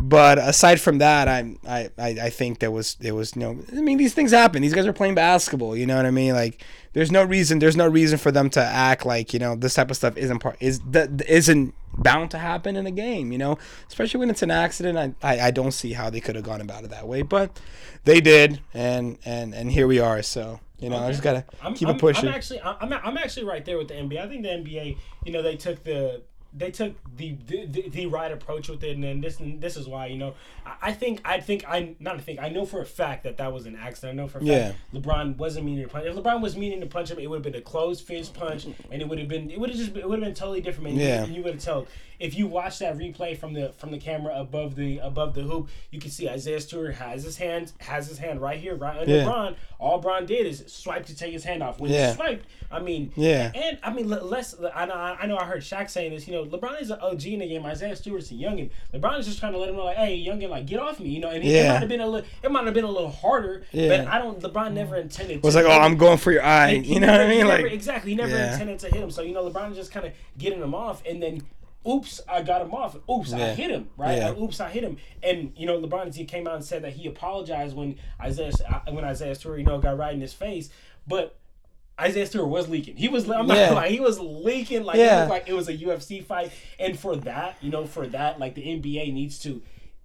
But 0.01 0.37
aside 0.39 0.83
from 0.83 0.99
that, 0.99 1.29
I, 1.29 1.57
I, 1.67 1.91
I, 1.99 2.29
think 2.29 2.59
there 2.59 2.71
was, 2.71 2.97
there 2.97 3.15
was, 3.15 3.35
you 3.35 3.41
know, 3.41 3.59
I 3.73 3.81
mean, 3.81 3.97
these 3.97 4.13
things 4.13 4.33
happen. 4.33 4.61
These 4.61 4.75
guys 4.75 4.87
are 4.87 4.93
playing 4.93 5.15
basketball. 5.15 5.75
You 5.75 5.87
know 5.87 5.97
what 5.97 6.05
I 6.05 6.11
mean? 6.11 6.35
Like, 6.35 6.63
there's 6.93 7.11
no 7.11 7.25
reason, 7.25 7.59
there's 7.59 7.77
no 7.77 7.89
reason 7.89 8.19
for 8.19 8.31
them 8.31 8.51
to 8.51 8.61
act 8.61 9.07
like, 9.07 9.33
you 9.33 9.39
know, 9.39 9.57
this 9.57 9.73
type 9.73 9.91
of 9.91 9.97
stuff 9.97 10.19
isn't 10.19 10.41
part, 10.41 10.59
is 10.61 10.81
that 10.91 11.23
isn't 11.27 11.75
bound 11.97 12.33
to 12.33 12.39
happen 12.39 12.77
in 12.77 12.87
a 12.87 12.91
game. 12.91 13.33
You 13.33 13.39
know, 13.39 13.59
especially 13.89 14.21
when 14.21 14.29
it's 14.29 14.43
an 14.43 14.51
accident. 14.51 15.17
I, 15.23 15.37
I, 15.37 15.47
I 15.47 15.51
don't 15.51 15.73
see 15.73 15.95
how 15.95 16.11
they 16.11 16.21
could 16.21 16.35
have 16.35 16.45
gone 16.45 16.61
about 16.61 16.85
it 16.85 16.91
that 16.91 17.09
way, 17.09 17.23
but 17.23 17.59
they 18.05 18.21
did, 18.21 18.61
and 18.75 19.17
and 19.25 19.55
and 19.55 19.73
here 19.73 19.87
we 19.87 20.01
are. 20.01 20.23
So 20.23 20.61
you 20.79 20.91
know, 20.91 20.99
I 20.99 21.11
just 21.11 21.23
gotta 21.23 21.45
I'm, 21.63 21.75
keep 21.75 21.89
I'm, 21.89 21.97
it 21.97 22.01
pushing. 22.01 22.29
I'm 22.29 22.35
actually, 22.35 22.61
I'm, 22.61 22.93
I'm 22.93 23.17
actually 23.17 23.45
right 23.45 23.65
there 23.65 23.79
with 23.79 23.89
the 23.89 23.95
NBA. 23.95 24.21
I 24.21 24.29
think 24.29 24.43
the 24.43 24.51
NBA, 24.51 24.99
you 25.25 25.33
know, 25.33 25.41
they 25.41 25.57
took 25.57 25.83
the 25.83 26.23
they 26.57 26.71
took 26.71 26.95
the 27.17 27.37
the, 27.47 27.89
the, 27.89 28.07
right 28.07 28.31
approach 28.31 28.69
with 28.69 28.83
it, 28.85 28.95
and 28.95 29.03
then 29.03 29.21
this 29.21 29.41
and 29.41 29.61
this 29.61 29.77
is 29.77 29.89
why 29.89 30.07
you 30.07 30.17
know 30.17 30.35
I, 30.65 30.75
I 30.83 30.93
think 30.93 31.21
I 31.25 31.41
think 31.41 31.65
I 31.69 31.95
not 31.99 32.17
I 32.17 32.21
think 32.21 32.41
I 32.41 32.49
know 32.49 32.65
for 32.65 32.81
a 32.81 32.87
fact 32.87 33.25
that 33.25 33.39
that 33.39 33.53
was 33.53 33.67
an 33.67 33.77
accident. 33.77 34.19
I 34.19 34.23
know 34.23 34.29
for 34.29 34.39
a 34.39 34.41
fact 34.41 34.77
Yeah. 34.93 35.01
LeBron 35.01 35.37
wasn't 35.37 35.67
meaning 35.67 35.85
to 35.85 35.89
punch. 35.91 36.07
If 36.07 36.15
LeBron 36.15 36.41
was 36.41 36.57
meaning 36.57 36.81
to 36.81 36.87
punch 36.87 37.11
him, 37.11 37.19
it 37.19 37.29
would 37.29 37.45
have 37.45 37.53
been 37.53 37.61
a 37.61 37.65
closed 37.65 38.07
fist 38.07 38.35
punch, 38.35 38.67
and 38.91 39.03
it 39.03 39.09
would 39.09 39.19
have 39.19 39.29
been 39.29 39.51
it 39.51 39.59
would 39.59 39.71
have 39.71 39.79
just 39.79 39.97
it 39.97 40.09
would 40.09 40.21
have 40.21 40.27
been 40.27 40.35
totally 40.35 40.61
different. 40.61 40.91
Man. 40.91 40.97
Yeah. 40.97 41.25
you, 41.25 41.35
you 41.35 41.43
would 41.43 41.55
have 41.55 41.63
told 41.63 41.89
if 42.25 42.37
you 42.39 42.47
watch 42.47 42.79
that 42.79 42.97
replay 42.97 43.37
from 43.37 43.53
the 43.53 43.73
from 43.79 43.91
the 43.91 43.99
camera 43.99 44.35
above 44.41 44.75
the 44.77 44.99
above 44.99 45.35
the 45.35 45.43
hoop, 45.43 45.69
you 45.91 46.01
can 46.01 46.11
see 46.11 46.29
Isaiah 46.29 46.61
Stewart 46.61 46.95
has 46.95 47.23
his 47.23 47.37
hand 47.37 47.73
has 47.79 48.07
his 48.09 48.19
hand 48.19 48.41
right 48.41 48.59
here, 48.59 48.75
right 48.75 48.99
under 48.99 49.15
Yeah. 49.15 49.25
Bron. 49.25 49.57
All 49.79 49.99
Bron 49.99 50.25
did 50.25 50.47
is 50.47 50.65
swipe 50.67 51.05
to 51.07 51.15
take 51.17 51.33
his 51.33 51.45
hand 51.45 51.63
off. 51.63 51.79
When 51.79 51.91
Yeah. 51.91 52.09
he 52.11 52.15
swiped, 52.15 52.47
I 52.71 52.79
mean, 52.81 53.13
Yeah. 53.17 53.53
and 53.55 53.79
I 53.83 53.93
mean, 53.93 54.09
less. 54.09 54.55
I 54.75 54.87
know, 54.87 54.95
I 54.95 55.27
know. 55.27 55.37
I 55.37 55.45
heard 55.45 55.61
Shaq 55.63 55.91
saying 55.91 56.13
this. 56.13 56.27
You 56.27 56.35
know, 56.35 56.45
LeBron 56.47 56.81
is 56.81 56.91
an 56.91 56.99
OG 57.03 57.35
in 57.35 57.41
the 57.41 57.47
game. 57.49 57.67
Isaiah 57.67 57.95
Stewart's 57.95 58.31
a 58.31 58.35
youngin. 58.35 58.71
LeBron 58.95 59.19
is 59.19 59.27
just 59.27 59.39
trying 59.39 59.53
to 59.53 59.59
let 59.59 59.69
him 59.69 59.77
know, 59.77 59.85
like, 59.85 59.97
hey, 59.99 60.25
youngin, 60.27 60.49
like, 60.49 60.65
get 60.67 60.81
off 60.81 60.99
me. 61.01 61.11
You 61.11 61.21
know, 61.21 61.29
and 61.31 61.45
it, 61.45 61.49
it 61.49 61.69
might 61.69 61.81
have 61.81 61.89
been 61.89 62.01
a 62.01 62.07
little, 62.07 62.27
it 62.43 62.51
might 62.51 62.65
have 62.65 62.73
been 62.75 62.85
a 62.85 62.91
little 62.91 63.11
harder. 63.11 63.65
Yeah. 63.73 63.89
But 63.89 64.07
I 64.09 64.19
don't. 64.19 64.41
LeBron 64.41 64.73
never 64.73 64.97
intended. 64.97 65.39
It 65.39 65.43
was 65.43 65.55
like, 65.55 65.67
oh, 65.67 65.71
I'm 65.71 65.97
going 65.99 66.17
for 66.19 66.33
your 66.33 66.43
eye. 66.45 66.77
he 66.79 66.95
You 66.95 67.01
know 67.01 67.13
what 67.13 67.21
I 67.21 67.29
mean? 67.29 67.47
never- 67.47 67.63
Like, 67.65 67.73
exactly, 67.73 68.13
he 68.13 68.17
never 68.17 68.31
Yeah. 68.35 68.53
intended 68.53 68.79
to 68.79 68.87
hit 68.89 69.03
him. 69.03 69.11
So 69.11 69.21
you 69.21 69.35
know, 69.35 69.49
LeBron 69.51 69.73
is 69.73 69.77
just 69.77 69.93
kind 69.93 70.07
of 70.07 70.13
getting 70.39 70.63
him 70.63 70.75
off, 70.75 71.03
and 71.07 71.23
then. 71.23 71.43
Oops, 71.87 72.21
I 72.29 72.43
got 72.43 72.63
him 72.63 72.73
off. 72.73 72.97
Oops, 73.11 73.33
I 73.33 73.55
hit 73.55 73.71
him. 73.71 73.89
Right? 73.97 74.17
Yeah. 74.19 74.31
Uh, 74.31 74.41
oops, 74.43 74.61
I 74.61 74.71
hit 74.71 74.83
him. 74.83 74.97
And 75.23 75.53
you 75.57 75.67
know, 75.67 75.81
LeBron 75.81 76.15
he 76.15 76.25
came 76.25 76.47
out 76.47 76.55
and 76.57 76.65
said 76.65 76.83
that 76.83 76.93
he 76.95 77.07
apologized 77.07 77.77
when 77.77 77.97
Isaiah 78.21 78.53
uh, 78.71 78.81
when 78.93 79.05
Isaiah 79.05 79.35
Stewart 79.35 79.59
you 79.59 79.65
know 79.67 79.79
got 79.79 79.99
right 79.99 80.15
in 80.15 80.21
his 80.21 80.33
face, 80.33 80.71
but 81.07 81.37
Isaiah 82.01 82.27
Stewart 82.27 82.49
was 82.49 82.69
leaking. 82.69 82.97
He 82.97 83.09
was. 83.09 83.29
I'm 83.29 83.47
not 83.47 83.57
Yeah. 83.57 83.67
gonna 83.69 83.77
lie. 83.83 83.89
He 83.89 84.01
was 84.01 84.19
leaking 84.19 84.85
like 84.85 84.97
it 84.97 85.01
Yeah. 85.01 85.19
looked 85.21 85.31
like 85.31 85.49
it 85.49 85.53
was 85.53 85.69
a 85.69 85.77
UFC 85.77 86.25
fight. 86.25 86.51
And 86.81 86.99
for 86.99 87.17
that, 87.17 87.57
you 87.61 87.71
know, 87.71 87.87
for 87.87 88.07
that, 88.09 88.41
like 88.41 88.55
the 88.55 88.63
NBA 88.67 89.13
needs 89.13 89.39
to 89.41 89.63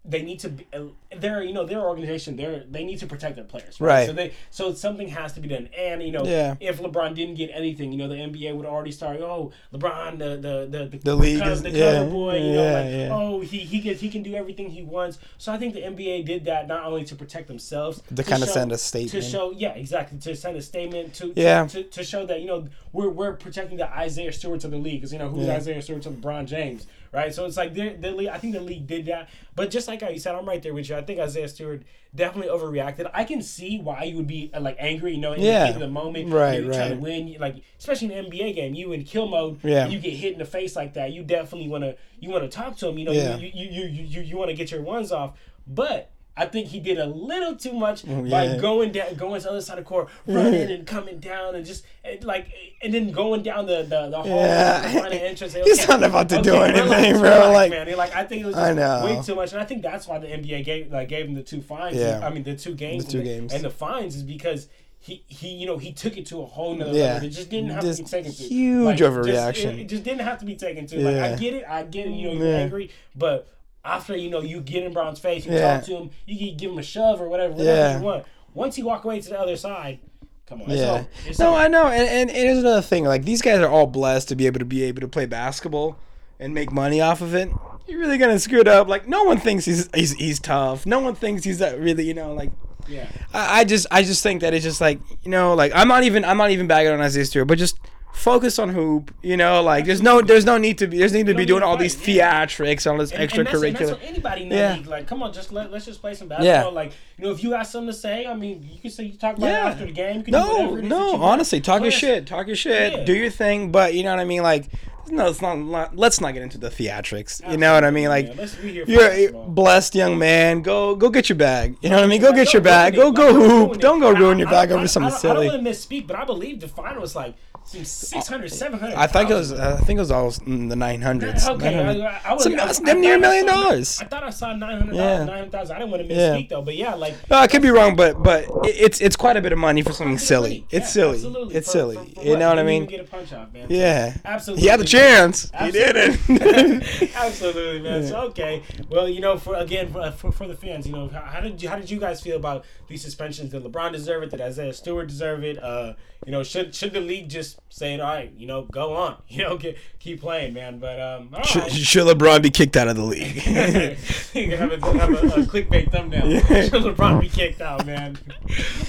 they 0.09 0.21
need 0.23 0.39
to 0.39 0.49
be 0.49 0.65
uh, 0.73 0.81
they're 1.17 1.43
you 1.43 1.53
know 1.53 1.65
their 1.65 1.81
organization 1.81 2.35
they're 2.35 2.63
they 2.69 2.83
need 2.83 2.97
to 2.99 3.05
protect 3.07 3.35
their 3.35 3.43
players 3.45 3.79
Right. 3.79 4.07
so 4.07 4.13
they 4.13 4.33
so 4.49 4.73
something 4.73 5.07
has 5.09 5.33
to 5.33 5.39
be 5.39 5.47
done 5.47 5.69
and 5.77 6.01
you 6.01 6.11
know 6.11 6.23
Yeah. 6.25 6.55
if 6.59 6.79
LeBron 6.81 7.13
didn't 7.15 7.35
get 7.35 7.49
anything 7.53 7.91
you 7.91 7.97
know 7.97 8.07
the 8.07 8.15
NBA 8.15 8.55
would 8.55 8.65
already 8.65 8.91
start 8.91 9.19
oh 9.21 9.51
LeBron 9.73 10.17
the 10.17 10.37
the 10.37 10.87
the, 10.89 10.97
The 10.97 11.15
league 11.15 11.39
cover, 11.39 11.51
is- 11.51 11.61
the 11.61 11.69
yeah, 11.71 11.93
cover 11.99 12.09
boy 12.09 12.37
you 12.37 12.53
know 12.53 12.73
like 12.73 12.91
yeah. 12.91 13.09
oh 13.11 13.41
he 13.41 13.59
he 13.59 13.79
gets 13.79 14.01
he 14.01 14.09
can 14.09 14.23
do 14.23 14.33
everything 14.35 14.69
he 14.69 14.81
wants 14.83 15.19
so 15.37 15.51
I 15.53 15.57
think 15.57 15.73
the 15.73 15.81
NBA 15.81 16.25
did 16.25 16.45
that 16.45 16.67
not 16.67 16.85
only 16.85 17.03
to 17.05 17.15
protect 17.15 17.47
themselves 17.47 18.01
To 18.15 18.23
kinda 18.23 18.47
send 18.47 18.71
a 18.71 18.77
statement 18.77 19.11
to 19.11 19.21
show 19.21 19.51
yeah 19.51 19.73
exactly 19.75 20.17
to 20.19 20.35
send 20.35 20.57
a 20.57 20.61
statement 20.61 21.13
to 21.15 21.33
Yeah. 21.35 21.65
to, 21.67 21.83
to, 21.83 21.89
to 21.89 22.03
show 22.03 22.25
that 22.25 22.41
you 22.41 22.47
know 22.47 22.67
we're 22.93 23.09
we're 23.09 23.33
protecting 23.33 23.77
the 23.77 23.89
Isaiah 23.95 24.31
Stewart's 24.31 24.65
of 24.65 24.71
the 24.71 24.77
league 24.77 25.01
because 25.01 25.13
you 25.13 25.19
know 25.19 25.29
who's 25.29 25.45
Yeah. 25.47 25.55
Isaiah 25.57 25.81
Stewart's 25.81 26.07
of 26.07 26.13
LeBron 26.13 26.45
James 26.47 26.87
right? 27.11 27.33
So 27.33 27.45
it's 27.45 27.57
like 27.57 27.73
the 27.73 27.89
the 27.89 28.11
league 28.11 28.29
I 28.29 28.37
think 28.37 28.53
the 28.53 28.61
league 28.61 28.87
did 28.87 29.05
that. 29.07 29.29
But 29.55 29.71
just 29.71 29.87
like 29.87 30.01
how 30.01 30.09
you 30.09 30.19
said 30.19 30.35
I'm 30.35 30.45
right 30.47 30.61
there 30.61 30.73
with 30.73 30.89
you. 30.89 30.95
I 30.95 31.01
think 31.01 31.19
Isaiah 31.19 31.47
Stewart 31.47 31.83
definitely 32.15 32.51
overreacted. 32.51 33.09
I 33.13 33.23
can 33.23 33.41
see 33.41 33.79
why 33.79 34.03
you 34.03 34.15
would 34.17 34.27
be 34.27 34.49
uh, 34.53 34.59
like 34.61 34.77
angry 34.79 35.13
you 35.13 35.19
know 35.21 35.33
in 35.33 35.41
Yeah. 35.41 35.71
the 35.71 35.79
the 35.79 35.87
moment. 35.87 36.31
Right, 36.33 36.61
you're 36.63 36.73
trying 36.73 36.91
to 36.91 36.97
win 36.97 37.35
like 37.39 37.55
especially 37.77 38.13
in 38.13 38.25
an 38.25 38.31
NBA 38.31 38.55
game 38.55 38.73
you 38.73 38.91
in 38.93 39.03
kill 39.03 39.27
mode 39.27 39.59
Yeah. 39.63 39.87
you 39.87 39.99
get 39.99 40.13
hit 40.13 40.33
in 40.33 40.39
the 40.39 40.45
face 40.45 40.75
like 40.75 40.93
that 40.93 41.11
you 41.13 41.23
definitely 41.23 41.69
want 41.69 41.83
to 41.83 41.95
you 42.19 42.29
want 42.29 42.43
to 42.43 42.49
talk 42.49 42.77
to 42.77 42.87
him 42.87 42.97
you 42.97 43.05
know 43.05 43.11
Yeah. 43.11 43.37
you 43.37 43.51
you 43.53 43.69
you 43.69 43.83
you, 43.85 44.03
you, 44.03 44.21
you 44.21 44.37
want 44.37 44.49
to 44.49 44.55
get 44.55 44.71
your 44.71 44.81
ones 44.81 45.11
off. 45.11 45.37
But 45.67 46.11
I 46.41 46.45
think 46.45 46.67
he 46.69 46.79
did 46.79 46.97
a 46.97 47.05
little 47.05 47.55
too 47.55 47.73
much 47.73 48.03
Oh, 48.07 48.23
by 48.29 48.57
going 48.57 48.91
down, 48.91 49.13
going 49.15 49.39
to 49.41 49.43
the 49.43 49.51
other 49.51 49.61
side 49.61 49.77
of 49.77 49.83
the 49.83 49.89
court, 49.89 50.07
running 50.25 50.71
and 50.71 50.87
coming 50.87 51.19
down, 51.19 51.55
and 51.55 51.65
just 51.65 51.83
and 52.03 52.23
like, 52.23 52.47
and 52.81 52.93
then 52.93 53.11
going 53.11 53.43
down 53.43 53.65
the 53.65 53.83
the, 53.83 54.09
the 54.09 54.17
hall, 54.21 54.25
Yeah. 54.25 54.81
finding 54.93 55.19
entrance. 55.19 55.53
say, 55.53 55.61
He's 55.63 55.79
okay, 55.83 55.93
not 55.97 56.03
about 56.03 56.29
to 56.29 56.41
do 56.41 56.55
anything, 56.55 56.83
relax, 56.85 57.19
bro, 57.19 57.51
like- 57.51 57.71
man. 57.71 57.97
Like, 57.97 58.15
I 58.15 58.23
think 58.23 58.43
it 58.43 58.45
was 58.45 58.55
I 58.55 58.73
just 58.73 58.77
know. 58.77 59.05
way 59.05 59.21
too 59.21 59.35
much, 59.35 59.51
and 59.51 59.61
I 59.61 59.65
think 59.65 59.81
that's 59.83 60.07
why 60.07 60.17
the 60.19 60.27
NBA 60.27 60.63
gave 60.63 60.91
like 60.91 61.09
gave 61.09 61.25
him 61.27 61.35
the 61.35 61.43
two 61.43 61.61
fines. 61.61 61.97
Yeah. 61.97 62.21
I 62.25 62.29
mean 62.29 62.43
the 62.43 62.55
two 62.55 62.73
games, 62.73 63.05
The 63.05 63.11
two 63.11 63.17
and 63.19 63.27
games. 63.27 63.53
and 63.53 63.63
the 63.63 63.69
fines 63.69 64.15
is 64.15 64.23
because. 64.23 64.67
He, 65.01 65.23
he 65.29 65.47
you 65.53 65.65
know 65.65 65.77
he 65.77 65.93
took 65.93 66.17
it 66.17 66.25
to 66.25 66.41
a 66.41 66.45
whole 66.45 66.75
nother 66.75 66.91
Yeah. 66.91 67.13
level. 67.13 67.29
It 67.29 67.31
just 67.31 67.49
didn't 67.49 67.69
have 67.69 67.83
Just 67.83 67.99
to 67.99 68.03
be 68.03 68.09
taken 68.09 68.33
to 68.33 68.43
huge 68.43 68.83
Like, 68.85 68.97
just- 68.97 69.15
overreaction. 69.15 69.71
it, 69.75 69.79
it 69.79 69.85
just 69.85 70.03
didn't 70.03 70.25
have 70.25 70.39
to 70.39 70.45
be 70.45 70.57
taken 70.57 70.87
to. 70.87 70.99
Like 70.99 71.15
I 71.15 71.35
get 71.37 71.53
it, 71.53 71.63
I 71.65 71.83
get 71.83 72.07
it. 72.07 72.11
You 72.11 72.27
know 72.27 72.33
you're 72.33 72.47
Yeah. 72.51 72.57
angry, 72.57 72.91
but 73.15 73.47
after 73.85 74.15
you 74.15 74.29
know 74.29 74.41
you 74.41 74.61
get 74.61 74.83
in 74.83 74.93
Brown's 74.93 75.19
face, 75.19 75.45
you 75.45 75.53
Yeah. 75.53 75.75
talk 75.77 75.85
to 75.85 75.95
him, 75.95 76.09
you 76.25 76.37
can 76.37 76.57
give 76.57 76.71
him 76.71 76.77
a 76.79 76.83
shove 76.83 77.21
or 77.21 77.29
whatever, 77.29 77.53
whatever 77.53 77.77
Yeah. 77.77 77.97
you 77.99 78.03
want. 78.05 78.25
Once 78.53 78.77
you 78.77 78.85
walk 78.85 79.03
away 79.05 79.21
to 79.21 79.29
the 79.29 79.39
other 79.39 79.55
side, 79.55 79.99
come 80.47 80.61
on, 80.61 80.69
Yeah. 80.69 81.03
It's 81.25 81.39
No. 81.39 81.55
I 81.55 81.67
know, 81.67 81.85
and, 81.85 82.07
and, 82.07 82.29
and 82.29 82.37
here's 82.37 82.57
another 82.59 82.81
thing. 82.81 83.05
Like 83.05 83.23
these 83.25 83.41
guys 83.41 83.59
are 83.59 83.69
all 83.69 83.87
blessed 83.87 84.27
to 84.29 84.35
be 84.35 84.45
able 84.47 84.59
to 84.59 84.65
be 84.65 84.83
able 84.83 85.01
to 85.01 85.07
play 85.07 85.25
basketball 85.25 85.97
and 86.39 86.53
make 86.53 86.71
money 86.71 86.99
off 87.01 87.21
of 87.21 87.33
it. 87.35 87.49
You're 87.87 87.99
really 87.99 88.17
gonna 88.17 88.39
screw 88.39 88.59
it 88.59 88.67
up. 88.67 88.87
Like 88.87 89.07
no 89.07 89.23
one 89.23 89.39
thinks 89.39 89.65
he's 89.65 89.89
he's, 89.95 90.13
he's 90.13 90.39
tough. 90.39 90.85
No 90.85 90.99
one 90.99 91.15
thinks 91.15 91.43
he's 91.43 91.57
that 91.59 91.79
really. 91.79 92.03
You 92.05 92.13
know, 92.13 92.33
like 92.33 92.51
yeah. 92.87 93.07
I, 93.33 93.61
I 93.61 93.63
just 93.63 93.87
I 93.91 94.03
just 94.03 94.21
think 94.21 94.41
that 94.41 94.53
it's 94.53 94.63
just 94.63 94.79
like 94.81 94.99
you 95.23 95.31
know 95.31 95.53
like 95.55 95.71
I'm 95.73 95.87
not 95.87 96.03
even 96.03 96.23
I'm 96.23 96.37
not 96.37 96.51
even 96.51 96.67
bagging 96.67 96.91
on 96.93 97.01
Isaiah 97.01 97.25
Stewart, 97.25 97.47
but 97.47 97.57
just 97.57 97.77
focus 98.19 98.59
on 98.59 98.69
hoop. 98.69 99.13
You 99.21 99.37
know, 99.37 99.63
like 99.63 99.85
there's 99.85 100.01
no 100.01 100.21
there's 100.21 100.45
no 100.45 100.57
need 100.57 100.77
to 100.79 100.87
be 100.87 100.97
there's 100.97 101.13
need 101.13 101.27
to 101.27 101.33
be 101.33 101.45
doing 101.45 101.63
all 101.63 101.77
these 101.77 101.95
theatrics, 101.95 102.89
all 102.89 102.97
this 102.97 103.11
And, 103.11 103.21
and, 103.21 103.29
that's, 103.29 103.37
and 103.37 103.47
that's 103.47 103.91
extracurricular. 103.91 103.99
anybody 104.03 104.43
in 104.43 104.51
Yeah. 104.51 104.81
Like, 104.85 105.07
come 105.07 105.23
on, 105.23 105.33
just 105.33 105.51
let, 105.51 105.71
let's 105.71 105.85
just 105.85 106.01
play 106.01 106.13
some 106.13 106.27
basketball. 106.27 106.73
Like, 106.73 106.91
you 107.17 107.25
know, 107.25 107.31
if 107.31 107.43
you 107.43 107.51
got 107.51 107.65
something 107.67 107.87
to 107.87 107.93
say, 107.93 108.25
I 108.25 108.35
mean, 108.35 108.67
you 108.71 108.79
can 108.79 108.91
say 108.91 109.05
you 109.05 109.17
talk 109.17 109.37
about 109.37 109.47
it 109.47 109.53
after 109.53 109.85
the 109.85 109.91
game. 109.91 110.17
You 110.17 110.23
can 110.23 110.33
do 110.33 110.39
No, 110.39 110.47
whatever 110.47 110.79
it 110.79 110.83
is 110.83 110.89
that 110.89 110.89
no, 110.89 111.21
honestly, 111.21 111.61
talk 111.61 111.81
your 111.81 111.91
shit, 111.91 112.27
talk 112.27 112.47
your 112.47 112.55
shit, 112.55 113.05
do 113.05 113.13
your 113.13 113.31
thing, 113.31 113.71
but 113.71 113.93
you 113.93 114.03
know 114.03 114.11
what 114.11 114.19
I 114.19 114.25
mean, 114.25 114.43
like. 114.43 114.65
No, 115.11 115.27
it's 115.27 115.41
not. 115.41 115.95
Let's 115.95 116.21
not 116.21 116.35
get 116.35 116.43
into 116.43 116.59
the 116.59 116.69
theatrics. 116.69 117.41
You 117.49 117.57
know 117.57 117.73
what 117.73 117.83
I 117.83 117.89
mean? 117.89 118.09
Like, 118.09 118.27
Yeah, 118.27 118.33
let's 118.37 118.53
be 118.53 118.71
here 118.73 118.85
for 118.85 118.91
you're 118.91 119.09
a 119.09 119.31
blessed 119.31 119.95
young 119.95 120.19
man. 120.19 120.61
Go, 120.61 120.95
go 120.95 121.09
get 121.09 121.29
your 121.29 121.35
bag. 121.35 121.77
You 121.81 121.89
know 121.89 121.95
what 121.95 122.03
I 122.03 122.07
mean? 122.07 122.21
Go 122.21 122.31
get 122.31 122.53
your 122.53 122.61
bag. 122.61 122.93
Go, 122.93 123.11
go 123.11 123.33
hoop. 123.33 123.79
Don't 123.79 123.99
go 123.99 124.11
ruin 124.11 124.37
your 124.37 124.49
bag 124.51 124.71
over 124.71 124.87
something 124.87 125.11
silly. 125.11 125.47
I 125.47 125.49
don't 125.49 125.63
want 125.63 125.65
to 125.65 125.71
misspeak, 125.71 126.05
but 126.05 126.15
I 126.15 126.25
believe 126.25 126.59
the 126.59 126.67
final 126.67 127.01
was 127.01 127.15
like 127.15 127.33
600, 127.71 128.51
700. 128.51 128.95
I 128.95 129.05
think 129.07 129.29
it 129.29 129.33
was. 129.35 129.51
I 129.53 129.77
think 129.77 129.97
it 129.97 130.01
was 130.01 130.11
all 130.11 130.33
in 130.45 130.69
the 130.69 130.75
nine 130.75 131.01
hundreds. 131.01 131.47
Okay, 131.47 131.77
I, 132.03 132.19
I, 132.29 132.33
was, 132.33 132.43
Some- 132.43 132.53
I, 132.53 132.55
that's 132.65 132.79
I 132.81 132.83
damn 132.83 133.01
near 133.01 133.15
a 133.15 133.19
million 133.19 133.45
dollars. 133.45 133.99
I 134.01 134.05
thought 134.05 134.23
I 134.23 134.29
saw 134.31 134.53
900, 134.55 134.95
Yeah. 134.95 135.23
900,000. 135.25 135.75
I 135.75 135.79
didn't 135.79 135.91
want 135.91 136.07
to 136.07 136.13
Yeah. 136.13 136.35
misspeak 136.35 136.49
though, 136.49 136.61
but 136.61 136.75
yeah, 136.75 136.95
like 136.95 137.15
No, 137.29 137.37
I 137.37 137.47
could 137.47 137.61
be 137.61 137.69
wrong, 137.69 137.95
but 137.95 138.21
but 138.23 138.45
it- 138.65 138.75
it's 138.79 139.01
it's 139.01 139.15
quite 139.15 139.37
a 139.37 139.41
bit 139.41 139.51
of 139.51 139.59
money 139.59 139.81
for 139.83 139.93
something 139.93 140.15
Absolutely. 140.15 140.49
silly. 140.49 140.65
It's 140.71 140.87
Yeah, 140.87 141.01
silly. 141.03 141.13
absolutely. 141.15 141.55
It's 141.55 141.67
For- 141.67 141.71
silly. 141.71 141.95
for- 141.97 142.15
for 142.21 142.21
you 142.25 142.37
know 142.37 142.49
what 142.49 142.59
I 142.59 142.63
mean? 142.63 142.85
get 142.85 143.01
a 143.01 143.03
punch 143.03 143.33
off, 143.33 143.53
man. 143.53 143.67
Yeah. 143.69 144.15
Absolutely. 144.25 144.63
He 144.63 144.67
had 144.69 144.79
the 144.79 144.85
chance. 144.85 145.51
He 145.59 145.71
didn't. 145.71 146.19
Absolutely, 147.15 147.81
man. 147.81 148.07
So 148.07 148.21
okay, 148.29 148.63
well, 148.89 149.07
you 149.07 149.21
know, 149.21 149.37
for 149.37 149.55
again, 149.55 149.91
for, 149.91 150.11
for, 150.11 150.31
for 150.31 150.47
the 150.47 150.55
fans, 150.55 150.87
you 150.87 150.93
know, 150.93 151.07
how, 151.07 151.21
how 151.21 151.39
did 151.39 151.61
you 151.61 151.69
how 151.69 151.75
did 151.77 151.89
you 151.89 151.99
guys 151.99 152.21
feel 152.21 152.37
about 152.37 152.65
these 152.87 153.01
suspensions? 153.01 153.51
Did 153.51 153.63
LeBron 153.63 153.91
deserve 153.91 154.23
it? 154.23 154.31
Did 154.31 154.41
Isaiah 154.41 154.73
Stewart 154.73 155.07
deserve 155.07 155.43
it? 155.43 155.61
Uh, 155.61 155.93
you 156.25 156.31
know, 156.31 156.43
should 156.43 156.73
should 156.75 156.93
the 156.93 156.99
league 156.99 157.29
just 157.29 157.58
say, 157.69 157.99
all 157.99 158.07
right, 158.07 158.31
you 158.35 158.47
know, 158.47 158.63
go 158.63 158.93
on, 158.93 159.17
you 159.27 159.43
know, 159.43 159.57
get, 159.57 159.77
keep 159.99 160.21
playing, 160.21 160.53
man. 160.53 160.79
But 160.79 160.99
um, 160.99 161.35
should, 161.43 161.71
should 161.71 162.07
LeBron 162.07 162.41
be 162.41 162.49
kicked 162.49 162.77
out 162.77 162.87
of 162.87 162.95
the 162.95 163.03
league? 163.03 163.35
you 163.35 163.41
have 164.57 164.71
a, 164.71 164.97
have 164.97 165.09
a, 165.09 165.41
a 165.41 165.45
clickbait 165.45 165.91
thumbnail. 165.91 166.39
Should 166.69 166.83
LeBron 166.83 167.21
be 167.21 167.29
kicked 167.29 167.61
out, 167.61 167.85
man? 167.85 168.17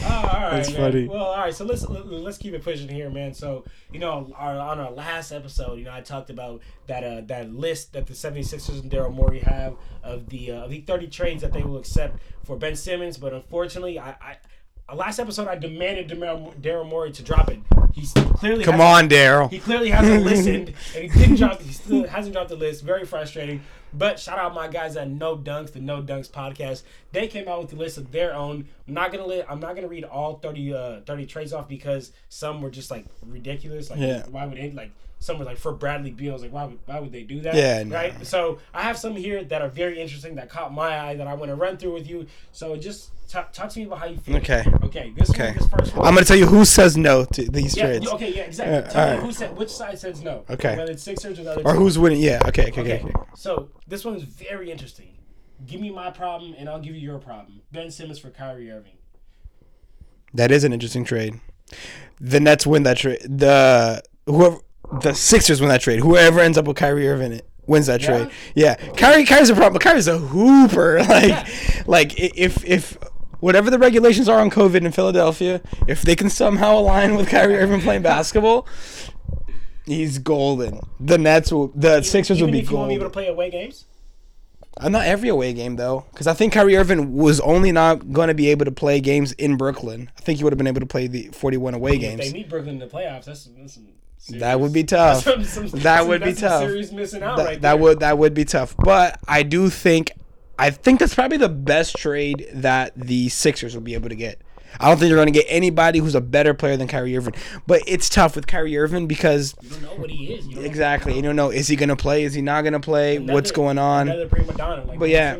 Oh, 0.02 0.06
all 0.06 0.40
right, 0.40 0.50
That's 0.50 0.72
man. 0.72 0.92
funny. 0.92 1.08
Well, 1.08 1.24
all 1.24 1.38
right. 1.38 1.54
So 1.54 1.64
let's 1.64 1.86
let's 1.88 2.38
keep 2.38 2.54
it 2.54 2.62
pushing 2.62 2.88
here, 2.88 3.10
man. 3.10 3.34
So 3.34 3.64
you 3.92 3.98
know, 3.98 4.32
our, 4.36 4.58
on 4.58 4.78
our 4.80 4.90
last 4.90 5.32
episode, 5.32 5.78
you 5.78 5.84
know, 5.84 5.92
I 5.92 6.00
talked 6.00 6.30
about 6.30 6.62
that 6.86 7.04
uh, 7.04 7.20
that 7.26 7.52
list 7.52 7.92
that 7.92 8.06
the 8.06 8.14
76ers 8.14 8.80
and 8.80 8.90
Daryl 8.90 9.12
Morey 9.12 9.40
have 9.40 9.76
of 10.02 10.28
the 10.28 10.52
uh, 10.52 10.64
of 10.64 10.70
the 10.70 10.80
30 10.80 11.08
trades 11.08 11.42
that 11.42 11.52
they 11.52 11.62
will 11.62 11.78
accept 11.78 12.18
for 12.44 12.56
Ben 12.56 12.76
Simmons, 12.76 13.18
but 13.18 13.32
unfortunately, 13.32 13.98
I. 13.98 14.10
I 14.10 14.36
Last 14.92 15.20
episode, 15.20 15.46
I 15.46 15.54
demanded 15.54 16.08
Daryl 16.08 16.84
Morey 16.84 17.12
to 17.12 17.22
drop 17.22 17.48
it. 17.48 17.60
He's 17.94 18.12
clearly 18.12 18.64
Come 18.64 18.80
on, 18.80 19.08
Daryl. 19.08 19.50
he 19.50 19.58
clearly 19.58 19.90
hasn't 19.90 20.24
listened, 20.30 20.74
and 20.96 21.10
he 21.12 21.18
didn't 21.18 21.36
drop. 21.36 21.60
He 21.60 21.72
still 21.72 22.06
hasn't 22.06 22.34
dropped 22.34 22.48
the 22.50 22.56
list. 22.56 22.82
Very 22.84 23.04
frustrating. 23.04 23.62
But 23.92 24.20
shout 24.20 24.38
out 24.38 24.54
my 24.54 24.68
guys 24.68 24.96
at 24.96 25.08
No 25.10 25.36
Dunks, 25.36 25.72
the 25.72 25.80
No 25.80 26.00
Dunks 26.00 26.30
podcast. 26.30 26.84
They 27.10 27.26
came 27.26 27.48
out 27.48 27.60
with 27.62 27.72
a 27.72 27.76
list 27.76 27.98
of 27.98 28.12
their 28.12 28.32
own. 28.34 28.68
I'm 28.86 28.94
not 28.94 29.10
gonna 29.10 29.26
li- 29.26 29.42
I'm 29.48 29.58
not 29.58 29.74
gonna 29.74 29.88
read 29.88 30.04
all 30.04 30.34
30 30.34 30.72
uh 30.74 31.00
30 31.06 31.26
trades 31.26 31.52
off 31.52 31.68
because 31.68 32.12
some 32.28 32.62
were 32.62 32.70
just 32.70 32.90
like 32.90 33.04
ridiculous. 33.26 33.90
Like 33.90 33.98
Yeah. 33.98 34.24
why 34.30 34.46
would 34.46 34.58
it 34.58 34.74
like 34.76 34.92
some 35.20 35.38
were 35.38 35.44
like 35.44 35.58
for 35.58 35.72
Bradley 35.72 36.10
Beal. 36.10 36.30
I 36.30 36.32
was 36.32 36.42
like 36.42 36.52
why 36.52 36.64
would 36.64 36.78
why 36.86 36.98
would 36.98 37.12
they 37.12 37.22
do 37.22 37.40
that? 37.42 37.54
Yeah, 37.54 37.82
no. 37.84 37.94
Right. 37.94 38.26
So 38.26 38.58
I 38.74 38.82
have 38.82 38.98
some 38.98 39.14
here 39.14 39.44
that 39.44 39.62
are 39.62 39.68
very 39.68 40.00
interesting 40.00 40.34
that 40.36 40.48
caught 40.48 40.72
my 40.72 40.98
eye 40.98 41.14
that 41.14 41.26
I 41.26 41.34
want 41.34 41.50
to 41.50 41.54
run 41.54 41.76
through 41.76 41.92
with 41.92 42.08
you. 42.08 42.26
So 42.52 42.74
just 42.76 43.12
talk, 43.28 43.52
talk 43.52 43.68
to 43.70 43.78
me 43.78 43.84
about 43.84 43.98
how 43.98 44.06
you 44.06 44.18
feel. 44.18 44.36
Okay. 44.36 44.64
Okay. 44.82 45.12
This 45.16 45.30
Okay. 45.30 45.48
one, 45.48 45.56
this 45.58 45.68
first 45.68 45.96
one. 45.96 46.06
I'm 46.06 46.14
gonna 46.14 46.26
tell 46.26 46.36
you 46.38 46.46
who 46.46 46.64
says 46.64 46.96
no 46.96 47.24
to 47.26 47.50
these 47.50 47.76
yeah, 47.76 47.86
trades, 47.86 48.08
okay, 48.08 48.34
yeah, 48.34 48.42
exactly. 48.42 48.76
Uh, 48.76 48.82
Tell 48.82 49.04
me 49.04 49.10
alright. 49.12 49.26
who 49.26 49.32
said 49.32 49.56
which 49.56 49.70
side 49.70 49.98
says 49.98 50.22
no. 50.22 50.44
Okay. 50.50 50.76
Whether 50.76 50.92
it's 50.92 51.02
Sixers 51.02 51.38
or 51.38 51.44
the 51.44 51.52
other 51.52 51.62
or 51.64 51.74
who's 51.74 51.98
winning. 51.98 52.20
Yeah. 52.20 52.40
Okay. 52.46 52.68
Okay. 52.68 52.80
Okay. 52.80 52.94
Okay. 52.94 53.04
okay. 53.04 53.30
So 53.36 53.70
this 53.86 54.04
one 54.04 54.16
is 54.16 54.24
very 54.24 54.70
interesting. 54.70 55.16
Give 55.66 55.80
me 55.80 55.90
my 55.90 56.10
problem, 56.10 56.54
and 56.56 56.68
I'll 56.68 56.80
give 56.80 56.94
you 56.94 57.02
your 57.02 57.18
problem. 57.18 57.60
Ben 57.70 57.90
Simmons 57.90 58.18
for 58.18 58.30
Kyrie 58.30 58.70
Irving. 58.70 58.94
That 60.32 60.50
is 60.50 60.64
an 60.64 60.72
interesting 60.72 61.04
trade. 61.04 61.38
The 62.20 62.40
Nets 62.40 62.66
win 62.66 62.82
that 62.84 62.96
trade. 62.96 63.20
The 63.22 64.02
whoever 64.26 64.58
the 65.02 65.12
Sixers 65.14 65.60
win 65.60 65.68
that 65.70 65.80
trade. 65.80 66.00
Whoever 66.00 66.40
ends 66.40 66.58
up 66.58 66.66
with 66.66 66.76
Kyrie 66.76 67.08
Irving 67.08 67.32
it 67.32 67.46
wins 67.66 67.86
that 67.86 68.00
Yeah? 68.02 68.06
trade. 68.06 68.30
Yeah, 68.54 68.74
Kyrie 68.96 69.24
Kyrie's 69.24 69.50
a 69.50 69.54
problem. 69.54 69.78
Kyrie's 69.80 70.08
a 70.08 70.18
hooper. 70.18 70.98
Like, 71.08 71.28
Yeah. 71.28 71.48
like 71.86 72.18
if 72.18 72.64
if 72.64 72.98
whatever 73.40 73.70
the 73.70 73.78
regulations 73.78 74.28
are 74.28 74.38
on 74.40 74.50
COVID 74.50 74.84
in 74.84 74.92
Philadelphia, 74.92 75.60
if 75.88 76.02
they 76.02 76.14
can 76.16 76.28
somehow 76.30 76.78
align 76.78 77.14
with 77.16 77.28
Kyrie 77.28 77.56
Irving 77.56 77.80
playing 77.80 78.02
basketball, 78.02 78.66
he's 79.86 80.18
golden. 80.18 80.80
The 80.98 81.18
Nets 81.18 81.52
will. 81.52 81.68
The 81.74 82.02
Sixers 82.02 82.38
Even 82.38 82.46
will 82.48 82.52
be 82.52 82.58
if 82.60 82.70
you 82.70 82.76
want 82.76 82.86
to 82.88 82.90
be 82.90 82.94
able 82.96 83.06
to 83.06 83.10
play 83.10 83.28
away 83.28 83.50
games. 83.50 83.84
Uh, 84.76 84.88
not 84.88 85.04
every 85.04 85.28
away 85.28 85.52
game 85.52 85.76
though, 85.76 86.06
because 86.12 86.26
I 86.26 86.32
think 86.32 86.52
Kyrie 86.52 86.76
Irving 86.76 87.12
was 87.14 87.40
only 87.40 87.70
not 87.72 88.12
going 88.12 88.28
to 88.28 88.34
be 88.34 88.48
able 88.50 88.64
to 88.64 88.70
play 88.72 89.00
games 89.00 89.32
in 89.32 89.56
Brooklyn. 89.56 90.10
I 90.16 90.20
think 90.22 90.38
he 90.38 90.44
would 90.44 90.52
have 90.52 90.58
been 90.58 90.68
able 90.68 90.80
to 90.80 90.86
play 90.86 91.06
the 91.06 91.28
41 91.32 91.74
away 91.74 91.94
If 91.94 92.00
games. 92.00 92.20
they 92.20 92.32
meet 92.32 92.48
Brooklyn 92.48 92.74
in 92.74 92.78
the 92.78 92.86
playoffs, 92.86 93.24
that's, 93.24 93.44
that's 93.58 93.74
some 93.74 93.88
serious, 94.20 94.40
That 94.42 94.60
would 94.60 94.72
be 94.72 94.84
tough. 94.84 95.22
Some- 95.24 95.44
some- 95.44 95.68
that 95.80 95.98
some- 96.00 96.08
would 96.08 96.22
be 96.22 96.32
tough. 96.34 96.62
Serious 96.62 96.92
missing 96.92 97.22
out 97.22 97.36
That, 97.36 97.44
right 97.46 97.60
that 97.62 97.72
there. 97.74 97.76
would 97.82 98.00
that 98.00 98.18
would 98.18 98.34
be 98.34 98.44
tough. 98.44 98.76
But 98.76 99.18
I 99.26 99.42
do 99.42 99.68
think 99.70 100.12
I 100.58 100.68
think 100.70 101.00
that's 101.00 101.14
probably 101.14 101.38
the 101.38 101.48
best 101.48 101.96
trade 101.96 102.46
that 102.52 102.92
the 102.94 103.30
Sixers 103.30 103.74
will 103.74 103.80
be 103.82 103.94
able 103.94 104.10
to 104.10 104.14
get. 104.14 104.40
I 104.78 104.88
don't 104.88 104.98
think 104.98 105.08
they're 105.08 105.16
going 105.16 105.26
to 105.26 105.32
get 105.32 105.46
anybody 105.48 105.98
who's 105.98 106.14
a 106.14 106.20
better 106.20 106.52
player 106.54 106.76
than 106.76 106.86
Kyrie 106.86 107.16
Irving. 107.16 107.34
But 107.66 107.82
it's 107.88 108.08
tough 108.08 108.36
with 108.36 108.46
Kyrie 108.46 108.76
Irving 108.78 109.06
because 109.08 109.54
You 109.62 109.70
don't 109.70 109.82
know 109.82 109.88
what 109.94 110.10
he 110.10 110.34
is. 110.34 110.46
You 110.46 110.54
don't 110.56 110.62
know- 110.62 110.68
exactly 110.68 111.16
you 111.16 111.22
don't 111.22 111.34
know 111.34 111.50
is 111.50 111.66
he 111.66 111.74
going 111.76 111.88
to 111.88 111.96
play? 111.96 112.22
Is 112.24 112.34
he 112.34 112.42
not 112.42 112.60
going 112.62 112.74
to 112.74 112.78
play? 112.80 113.18
What's 113.18 113.50
going 113.50 113.78
on? 113.78 114.06
Prima 114.28 114.52
donna. 114.52 114.84
Like 114.84 114.98
But 114.98 115.06
Ben 115.06 115.10
yeah. 115.10 115.36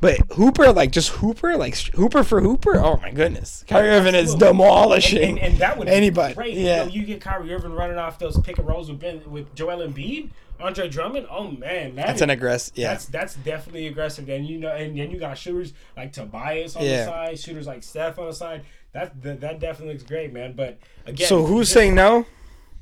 But 0.00 0.18
Hooper, 0.32 0.72
like 0.72 0.92
just 0.92 1.10
Hooper, 1.10 1.56
like 1.56 1.76
Hooper 1.94 2.22
for 2.24 2.40
Hooper. 2.40 2.76
Oh 2.76 2.98
my 3.02 3.10
goodness, 3.10 3.64
Kyrie 3.66 3.88
Irving 3.90 4.14
is 4.14 4.34
demolishing 4.34 5.22
And, 5.22 5.38
and, 5.38 5.52
and 5.52 5.58
that 5.58 5.78
would 5.78 5.88
anybody. 5.88 6.34
be 6.34 6.36
great. 6.36 6.54
Yeah. 6.54 6.82
You, 6.84 6.88
know, 6.88 6.94
you 6.94 7.04
get 7.06 7.20
Kyrie 7.20 7.52
Irving 7.52 7.72
running 7.72 7.98
off 7.98 8.18
those 8.18 8.38
pick 8.40 8.58
and 8.58 8.68
rolls 8.68 8.88
with 8.90 9.00
ben, 9.00 9.22
with 9.30 9.54
Joel 9.54 9.78
Embiid. 9.86 10.30
Andre 10.58 10.88
Drummond. 10.88 11.26
Oh 11.30 11.50
man, 11.50 11.94
that 11.96 12.06
That's 12.06 12.16
is- 12.16 12.22
an 12.22 12.30
aggressive. 12.30 12.78
Yeah. 12.78 12.88
That's 12.92 13.04
that's 13.06 13.34
definitely 13.36 13.88
aggressive. 13.88 14.26
And 14.30 14.46
you 14.46 14.58
know, 14.58 14.70
and 14.74 14.98
then 14.98 15.10
you 15.10 15.18
got 15.18 15.36
shooters 15.36 15.74
like 15.96 16.12
Tobias 16.14 16.76
on 16.76 16.82
Yeah. 16.84 17.04
the 17.04 17.10
side, 17.10 17.38
shooters 17.38 17.66
like 17.66 17.82
Steph 17.82 18.18
on 18.18 18.26
the 18.28 18.32
side. 18.32 18.64
That 18.92 19.22
that, 19.22 19.40
that 19.42 19.60
definitely 19.60 19.94
looks 19.94 20.04
great, 20.08 20.32
man. 20.32 20.54
But 20.54 20.78
again, 21.04 21.26
so 21.28 21.44
who's 21.44 21.66
just- 21.66 21.74
saying 21.74 21.94
no? 21.94 22.24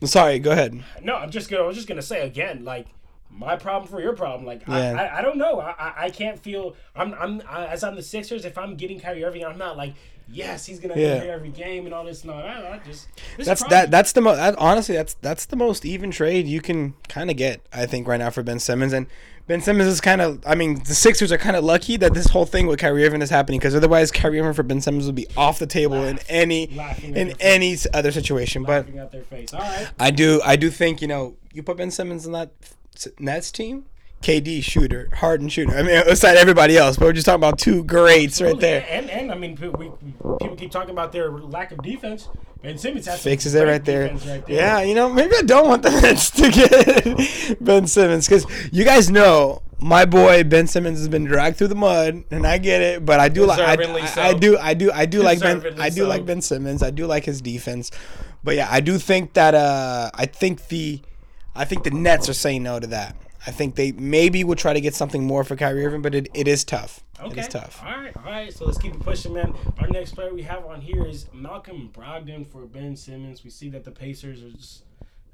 Sorry, 0.05 0.38
go 0.38 0.50
ahead. 0.53 0.79
no? 1.03 1.14
I'm 1.16 1.31
just 1.31 1.50
gonna. 1.50 1.62
I 1.64 1.66
was 1.66 1.77
just 1.77 1.88
gonna 1.88 2.03
say 2.03 2.27
again, 2.27 2.64
like 2.64 2.87
my 3.35 3.57
problem 3.57 3.90
for 3.90 4.01
your 4.01 4.14
problem. 4.14 4.47
Like 4.47 4.62
Yeah. 4.66 4.75
I, 4.75 5.05
I, 5.05 5.18
I 5.18 5.23
don't 5.23 5.37
know. 5.38 5.61
I, 5.61 5.92
I, 5.97 6.11
can't 6.11 6.38
feel. 6.38 6.77
I'm 6.94 7.14
I'm 7.14 7.42
I, 7.49 7.66
as 7.66 7.83
I'm 7.83 7.97
the 7.97 8.03
Sixers. 8.03 8.44
If 8.44 8.57
I'm 8.57 8.77
getting 8.77 9.01
Kyrie 9.01 9.25
Irving, 9.25 9.44
I'm 9.44 9.59
not 9.59 9.77
like 9.77 9.94
yes, 10.29 10.66
he's 10.66 10.79
gonna 10.81 10.94
Yeah. 10.97 11.23
every 11.27 11.51
game 11.51 11.87
and 11.87 11.94
all 11.94 12.05
this. 12.05 12.25
No, 12.25 12.35
I, 12.35 12.75
I 12.75 12.81
just 12.87 13.09
That's 13.38 13.64
that. 13.64 13.90
That's 13.90 14.12
the 14.12 14.20
most. 14.20 14.37
That, 14.37 14.57
honestly, 14.59 14.94
that's 14.94 15.14
that's 15.14 15.47
the 15.47 15.57
most 15.57 15.85
even 15.85 16.11
trade 16.11 16.47
you 16.47 16.61
can 16.61 16.94
kind 17.09 17.31
of 17.31 17.37
get. 17.37 17.61
I 17.73 17.87
think 17.87 18.07
right 18.07 18.18
now 18.18 18.31
for 18.31 18.42
Ben 18.42 18.59
Simmons 18.59 18.92
and 18.92 19.07
Ben 19.47 19.61
Simmons 19.61 19.88
is 19.88 20.01
kind 20.01 20.20
of. 20.20 20.42
I 20.47 20.55
mean, 20.55 20.83
the 20.85 20.94
Sixers 20.94 21.31
are 21.33 21.38
kind 21.38 21.57
of 21.57 21.64
lucky 21.64 21.97
that 21.99 22.14
this 22.14 22.29
whole 22.29 22.47
thing 22.47 22.66
with 22.66 22.79
Kyrie 22.79 23.05
Irving 23.05 23.20
is 23.20 23.31
happening 23.31 23.59
because 23.59 23.75
otherwise 23.75 24.11
Kyrie 24.11 24.40
Irving 24.40 24.55
for 24.55 24.62
Ben 24.62 24.81
Simmons 24.81 25.07
would 25.07 25.14
be 25.14 25.27
off 25.37 25.59
the 25.59 25.66
table 25.66 26.03
in 26.05 26.18
any 26.29 26.64
in 26.64 26.75
your 26.75 26.94
face. 26.94 27.37
any 27.40 27.77
other 27.92 28.12
situation. 28.12 28.62
But 28.62 28.87
laughing 28.87 28.99
at 28.99 29.12
their 29.12 29.23
face. 29.23 29.53
All 29.53 29.61
right. 29.61 29.90
I 29.99 30.11
do 30.11 30.40
I 30.44 30.57
do 30.57 30.70
think 30.70 31.03
you 31.03 31.09
know 31.09 31.37
you 31.53 31.62
put 31.62 31.77
Ben 31.77 31.90
Simmons 31.90 32.25
in 32.25 32.33
that 32.33 32.53
Nets 33.19 33.51
team. 33.53 33.87
KD 34.23 34.65
shooter, 34.65 35.11
Harden 35.13 35.51
shooter. 35.51 35.77
I 35.77 35.83
mean, 35.83 35.97
aside 36.09 36.39
everybody 36.39 36.79
else, 36.79 36.97
but 36.97 37.05
we're 37.05 37.13
just 37.13 37.27
talking 37.27 37.41
about 37.41 37.59
two 37.59 37.85
greats 37.85 38.41
right 38.41 38.59
there. 38.59 38.87
And 38.89 39.11
and 39.11 39.31
I 39.31 39.35
mean, 39.35 39.55
pe- 39.55 39.69
we, 39.69 39.91
people 40.41 40.57
keep 40.57 40.71
talking 40.71 40.91
about 40.91 41.13
their 41.13 41.31
lack 41.31 41.73
of 41.73 41.83
defense. 41.83 42.31
Ben 42.63 42.79
Simmons 42.79 43.05
has 43.05 43.21
some 43.21 43.31
fixes 43.31 43.55
it 43.55 43.67
right 43.67 43.85
there. 43.85 44.09
right 44.09 44.25
there. 44.25 44.43
Yeah, 44.47 44.81
you 44.81 44.95
know, 44.95 45.11
maybe 45.13 45.35
I 45.37 45.43
don't 45.43 45.69
want 45.69 45.83
the 45.83 45.91
Nets 46.01 46.31
to 46.31 46.51
get 46.51 47.59
Ben 47.61 47.87
Simmons 47.87 48.27
because 48.27 48.47
you 48.73 48.87
guys 48.87 49.11
know 49.11 49.61
my 49.79 50.07
boy 50.07 50.43
Ben 50.43 50.67
Simmons 50.67 51.01
has 51.01 51.09
been 51.11 51.25
dragged 51.25 51.59
through 51.59 51.69
the 51.69 51.75
mud, 51.75 52.25
and 52.31 52.47
I 52.47 52.57
get 52.57 52.81
it. 52.81 53.05
But 53.05 53.21
I 53.21 53.29
do 53.29 53.45
like 53.45 53.61
I, 53.61 53.77
Deservedly 53.77 54.03
I, 54.03 54.07
so. 54.07 54.23
I 54.23 54.33
do 54.33 54.57
I 54.59 54.73
do 54.73 54.91
I 54.91 55.05
do 55.05 55.23
like 55.23 55.41
Ben 55.41 55.63
I 55.79 55.91
do 55.91 55.97
so. 56.03 56.09
like 56.09 56.25
Ben 56.25 56.41
Simmons. 56.41 56.83
I 56.83 56.91
do 56.91 57.05
like 57.07 57.27
his 57.27 57.43
defense. 57.43 57.91
But 58.43 58.57
yeah, 58.57 58.69
I 58.71 58.81
do 58.81 58.97
think 58.97 59.35
that 59.35 59.55
uh 59.55 60.11
I 60.15 60.25
think 60.25 60.69
the 60.69 61.03
I 61.55 61.64
think 61.64 61.85
the 61.85 61.90
Nets 61.90 62.29
are 62.29 62.35
saying 62.35 62.62
no 62.62 62.81
to 62.81 62.87
that. 62.88 63.17
I 63.47 63.51
think 63.51 63.75
they 63.75 63.93
maybe 63.93 64.43
will 64.43 64.57
try 64.57 64.73
to 64.73 64.81
get 64.81 64.95
something 64.95 65.25
more 65.27 65.45
for 65.45 65.55
Kyrie 65.55 65.85
Irving, 65.85 66.01
but 66.03 66.14
it, 66.14 66.29
it 66.35 66.49
is 66.49 66.64
tough. 66.64 67.01
It 67.21 67.27
Okay. 67.27 67.40
is 67.43 67.49
tough. 67.49 67.83
All 67.85 67.93
right, 68.01 68.17
all 68.17 68.23
right. 68.25 68.53
So 68.53 68.64
let's 68.64 68.79
keep 68.79 68.95
it 68.95 69.01
pushing, 69.01 69.35
man. 69.35 69.55
Our 69.79 69.88
next 69.88 70.12
player 70.14 70.33
we 70.35 70.43
have 70.43 70.64
on 70.64 70.81
here 70.81 71.05
is 71.07 71.27
Malcolm 71.33 71.90
Brogdon 71.93 72.47
for 72.47 72.62
Ben 72.67 72.97
Simmons. 72.97 73.45
We 73.45 73.51
see 73.51 73.69
that 73.71 73.85
the 73.85 73.90
Pacers 73.90 74.43
are 74.43 74.51
just 74.51 74.85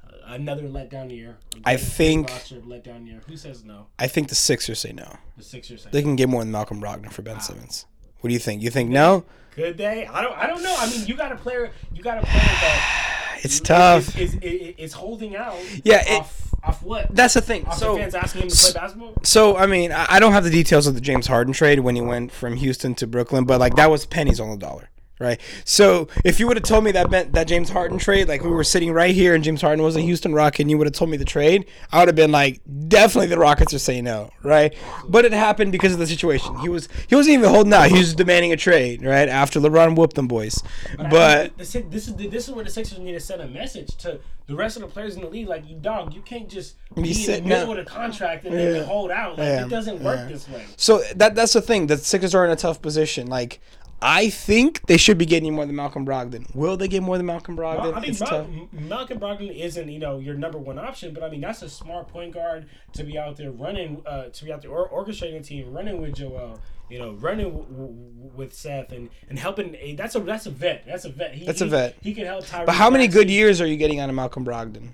uh, 0.06 0.11
another 0.26 0.64
letdown 0.64 1.11
year. 1.14 1.38
I 1.64 1.76
think- 1.76 2.28
letdown 2.30 3.06
year. 3.06 3.22
Who 3.28 3.37
says 3.37 3.64
no? 3.64 3.87
I 3.98 4.09
think 4.09 4.28
the 4.28 4.35
Sixers 4.35 4.80
say 4.80 4.92
no. 4.92 5.16
The 5.37 5.44
Sixers. 5.44 5.85
Say 5.85 5.90
They 5.92 6.02
can 6.02 6.16
get 6.16 6.28
more 6.28 6.42
than 6.42 6.50
Malcolm 6.52 6.80
Brogdon 6.83 7.12
for 7.12 7.22
Ben 7.22 7.40
Simmons. 7.40 7.87
What 8.20 8.28
do 8.28 8.35
you 8.35 8.40
think? 8.40 8.61
You 8.61 8.70
think 8.70 8.90
no? 8.90 9.24
Could 9.52 9.78
they? 9.78 10.06
I 10.06 10.20
don't. 10.20 10.37
I 10.37 10.46
don't 10.46 10.62
know. 10.62 10.74
I 10.78 10.90
mean, 10.90 11.06
you 11.06 11.14
got 11.16 11.33
a 11.33 11.37
player. 11.37 11.70
You 11.94 12.02
got 12.02 12.18
a 12.18 12.26
player 12.26 12.35
that 12.42 12.99
It's 13.42 13.61
tough. 13.61 14.18
Is, 14.18 14.35
is, 14.35 14.42
is, 14.42 14.74
is 14.79 14.92
holding 14.92 15.37
out. 15.37 15.57
Yeah, 15.85 16.03
it- 16.07 16.20
Off, 16.20 16.55
off 16.62 16.83
what? 16.83 17.07
That's 17.14 17.35
the 17.35 17.40
thing. 17.40 17.64
Off 17.66 17.79
So, 17.79 17.94
the 17.94 18.00
fans 18.00 18.14
asking 18.14 18.42
him 18.42 18.48
to 18.48 18.57
play 18.57 18.72
basketball. 18.72 19.14
so 19.22 19.57
I 19.57 19.66
mean, 19.66 19.92
I 19.92 20.07
I 20.11 20.20
don't 20.20 20.33
have 20.33 20.44
the 20.44 20.50
details 20.50 20.87
of 20.87 20.94
the 20.94 21.00
James 21.00 21.26
Harden 21.26 21.53
trade 21.55 21.81
when 21.81 21.94
he 21.96 22.03
went 22.03 22.33
from 22.33 22.57
Houston 22.57 22.94
to 22.96 23.07
Brooklyn, 23.07 23.44
but 23.44 23.59
like 23.61 23.76
that 23.76 23.90
was 23.90 24.05
pennies 24.07 24.40
on 24.40 24.50
the 24.50 24.57
dollar, 24.57 24.90
right? 25.20 25.40
So 25.64 26.09
if 26.24 26.40
you 26.40 26.48
would 26.48 26.56
have 26.56 26.64
told 26.64 26.83
me 26.83 26.90
that 26.92 27.11
meant 27.11 27.35
that 27.35 27.46
James 27.46 27.70
Harden 27.70 27.98
trade, 27.98 28.26
like 28.26 28.42
we 28.42 28.50
were 28.50 28.64
sitting 28.64 28.90
right 28.92 29.14
here 29.14 29.35
and 29.37 29.44
James 29.44 29.61
Harden 29.61 29.85
was 29.85 29.94
a 29.94 30.00
Houston 30.00 30.35
Rocket, 30.35 30.62
and 30.62 30.70
you 30.70 30.78
would 30.78 30.88
have 30.88 30.94
told 30.94 31.11
me 31.11 31.16
the 31.16 31.24
trade, 31.24 31.66
I 31.92 32.00
would 32.00 32.09
have 32.09 32.16
been 32.16 32.33
like, 32.33 32.61
definitely 32.88 33.28
the 33.28 33.38
Rockets 33.38 33.72
are 33.72 33.78
saying 33.78 34.02
no, 34.04 34.30
right? 34.42 34.74
But 35.09 35.24
it 35.24 35.33
happened 35.33 35.70
because 35.70 35.92
of 35.92 36.00
the 36.00 36.06
situation. 36.06 36.59
He 36.59 36.68
was 36.68 36.88
he 37.09 37.14
wasn't 37.14 37.35
even 37.35 37.50
holding 37.50 37.72
out. 37.72 37.90
He 37.90 37.98
was 37.98 38.14
demanding 38.14 38.52
a 38.52 38.56
trade, 38.56 39.04
right? 39.04 39.28
After 39.28 39.61
LeBron 39.61 39.96
whooped 39.96 40.16
them 40.16 40.26
boys, 40.26 40.61
but. 40.98 41.56
this, 41.59 41.72
this 41.72 42.09
is 42.09 42.14
this 42.14 42.48
is 42.48 42.54
where 42.54 42.64
the 42.64 42.70
Sixers 42.70 42.98
need 42.98 43.12
to 43.12 43.20
send 43.20 43.42
a 43.42 43.46
message 43.46 43.94
to 43.98 44.18
the 44.46 44.56
rest 44.56 44.76
of 44.76 44.83
the 44.83 44.88
players 44.88 45.14
in 45.14 45.22
the 45.22 45.28
league. 45.28 45.46
Like, 45.48 45.68
you 45.68 45.76
dog, 45.76 46.12
you 46.12 46.22
can't 46.22 46.48
just 46.48 46.74
be 46.96 47.12
in 47.26 47.44
the 47.44 47.48
middle 47.48 47.70
of 47.70 47.76
the 47.76 47.85
contract 47.85 48.44
and 48.44 48.56
then 48.56 48.85
hold 48.85 49.11
out. 49.12 49.38
Like, 49.38 49.46
Yeah. 49.46 49.64
it 49.66 49.68
doesn't 49.68 50.02
work 50.02 50.18
Yeah. 50.20 50.26
this 50.26 50.48
way. 50.48 50.64
So 50.76 51.02
that 51.16 51.35
that's 51.37 51.52
the 51.52 51.62
thing. 51.62 51.87
The 51.87 51.96
Sixers 51.96 52.35
are 52.35 52.44
in 52.44 52.50
a 52.50 52.56
tough 52.56 52.83
position. 52.83 53.28
Like, 53.28 53.61
I 54.02 54.30
think 54.30 54.86
they 54.86 54.96
should 54.96 55.18
be 55.18 55.26
getting 55.26 55.52
more 55.54 55.66
than 55.66 55.76
Malcolm 55.76 56.06
Brogdon. 56.06 56.54
Will 56.54 56.76
they 56.76 56.88
get 56.88 57.02
more 57.02 57.16
than 57.18 57.26
Malcolm 57.26 57.56
Brogdon? 57.56 57.82
Well, 57.82 57.94
I 57.94 58.00
mean, 58.00 58.10
it's 58.10 58.20
Mal- 58.20 58.28
tough. 58.30 58.46
Malcolm 58.72 59.18
Brogdon 59.20 59.54
isn't 59.54 59.88
you 59.88 59.98
know 59.98 60.18
your 60.18 60.34
number 60.34 60.58
one 60.58 60.78
option, 60.78 61.12
but 61.12 61.22
I 61.22 61.28
mean 61.30 61.40
that's 61.42 61.62
a 61.62 61.68
smart 61.68 62.08
point 62.08 62.32
guard 62.34 62.66
to 62.94 63.04
be 63.04 63.18
out 63.18 63.36
there 63.36 63.50
running, 63.50 64.02
uh, 64.06 64.24
to 64.30 64.44
be 64.44 64.52
out 64.52 64.62
there 64.62 64.70
or- 64.70 64.88
orchestrating 64.88 65.38
a 65.38 65.42
team, 65.42 65.72
running 65.72 66.00
with 66.00 66.14
Joel, 66.14 66.60
you 66.88 66.98
know, 66.98 67.12
running 67.12 67.50
w- 67.50 67.66
w- 67.68 67.94
with 68.34 68.54
Seth, 68.54 68.90
and 68.92 69.10
and 69.28 69.38
helping. 69.38 69.76
That's 69.96 70.14
a 70.14 70.20
that's 70.20 70.46
a 70.46 70.50
vet. 70.50 70.84
That's 70.86 71.04
a 71.04 71.10
vet. 71.10 71.34
He, 71.34 71.44
That's 71.44 71.60
a 71.60 71.66
vet. 71.66 71.96
He 72.00 72.14
can 72.14 72.24
help. 72.24 72.44
Tyrese 72.46 72.66
But 72.66 72.74
how 72.76 72.88
many 72.90 73.06
good 73.06 73.28
years 73.30 73.60
are 73.60 73.66
you 73.66 73.76
getting 73.76 74.00
out 74.00 74.08
of 74.08 74.14
Malcolm 74.14 74.44
Brogdon? 74.44 74.88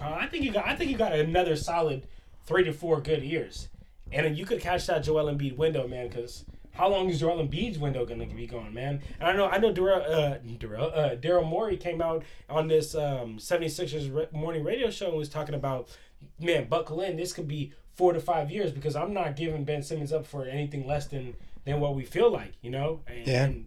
Uh, 0.00 0.04
I 0.20 0.26
think 0.26 0.44
you 0.44 0.52
got. 0.52 0.66
I 0.66 0.76
think 0.76 0.90
you 0.90 0.96
got 0.96 1.12
another 1.12 1.56
solid 1.56 2.06
three 2.46 2.64
to 2.64 2.72
four 2.72 3.00
good 3.00 3.22
years, 3.22 3.68
and 4.12 4.36
you 4.36 4.44
could 4.44 4.60
catch 4.60 4.86
that 4.88 5.04
Joel 5.04 5.32
Embiid 5.32 5.56
window, 5.56 5.88
man. 5.88 6.08
Because 6.08 6.44
how 6.74 6.88
long 6.88 7.08
is 7.08 7.20
Joel 7.20 7.44
Embiid's 7.46 7.78
window 7.78 8.04
gonna 8.04 8.26
be 8.26 8.46
going, 8.46 8.72
man? 8.74 9.00
And 9.20 9.28
I 9.28 9.32
know, 9.32 9.46
I 9.46 9.58
know, 9.58 9.72
Daryl, 9.72 10.02
uh, 10.08 10.38
Daryl, 10.58 10.96
uh, 10.96 11.16
Daryl 11.16 11.46
Morey 11.48 11.76
came 11.76 12.02
out 12.02 12.24
on 12.50 12.68
this 12.68 12.94
um, 12.94 13.38
76ers 13.38 14.32
morning 14.32 14.62
radio 14.64 14.90
show 14.90 15.08
and 15.08 15.16
was 15.16 15.28
talking 15.28 15.54
about, 15.54 15.88
man, 16.40 16.66
buckle 16.68 17.00
in. 17.00 17.16
This 17.16 17.32
could 17.32 17.48
be 17.48 17.72
four 17.92 18.12
to 18.12 18.20
five 18.20 18.50
years 18.50 18.72
because 18.72 18.96
I'm 18.96 19.12
not 19.14 19.36
giving 19.36 19.64
Ben 19.64 19.82
Simmons 19.82 20.12
up 20.12 20.26
for 20.26 20.44
anything 20.44 20.86
less 20.86 21.06
than 21.06 21.34
than 21.64 21.80
what 21.80 21.94
we 21.94 22.04
feel 22.04 22.30
like, 22.30 22.52
you 22.60 22.70
know. 22.70 23.00
And, 23.06 23.26
Yeah. 23.26 23.44
and- 23.44 23.66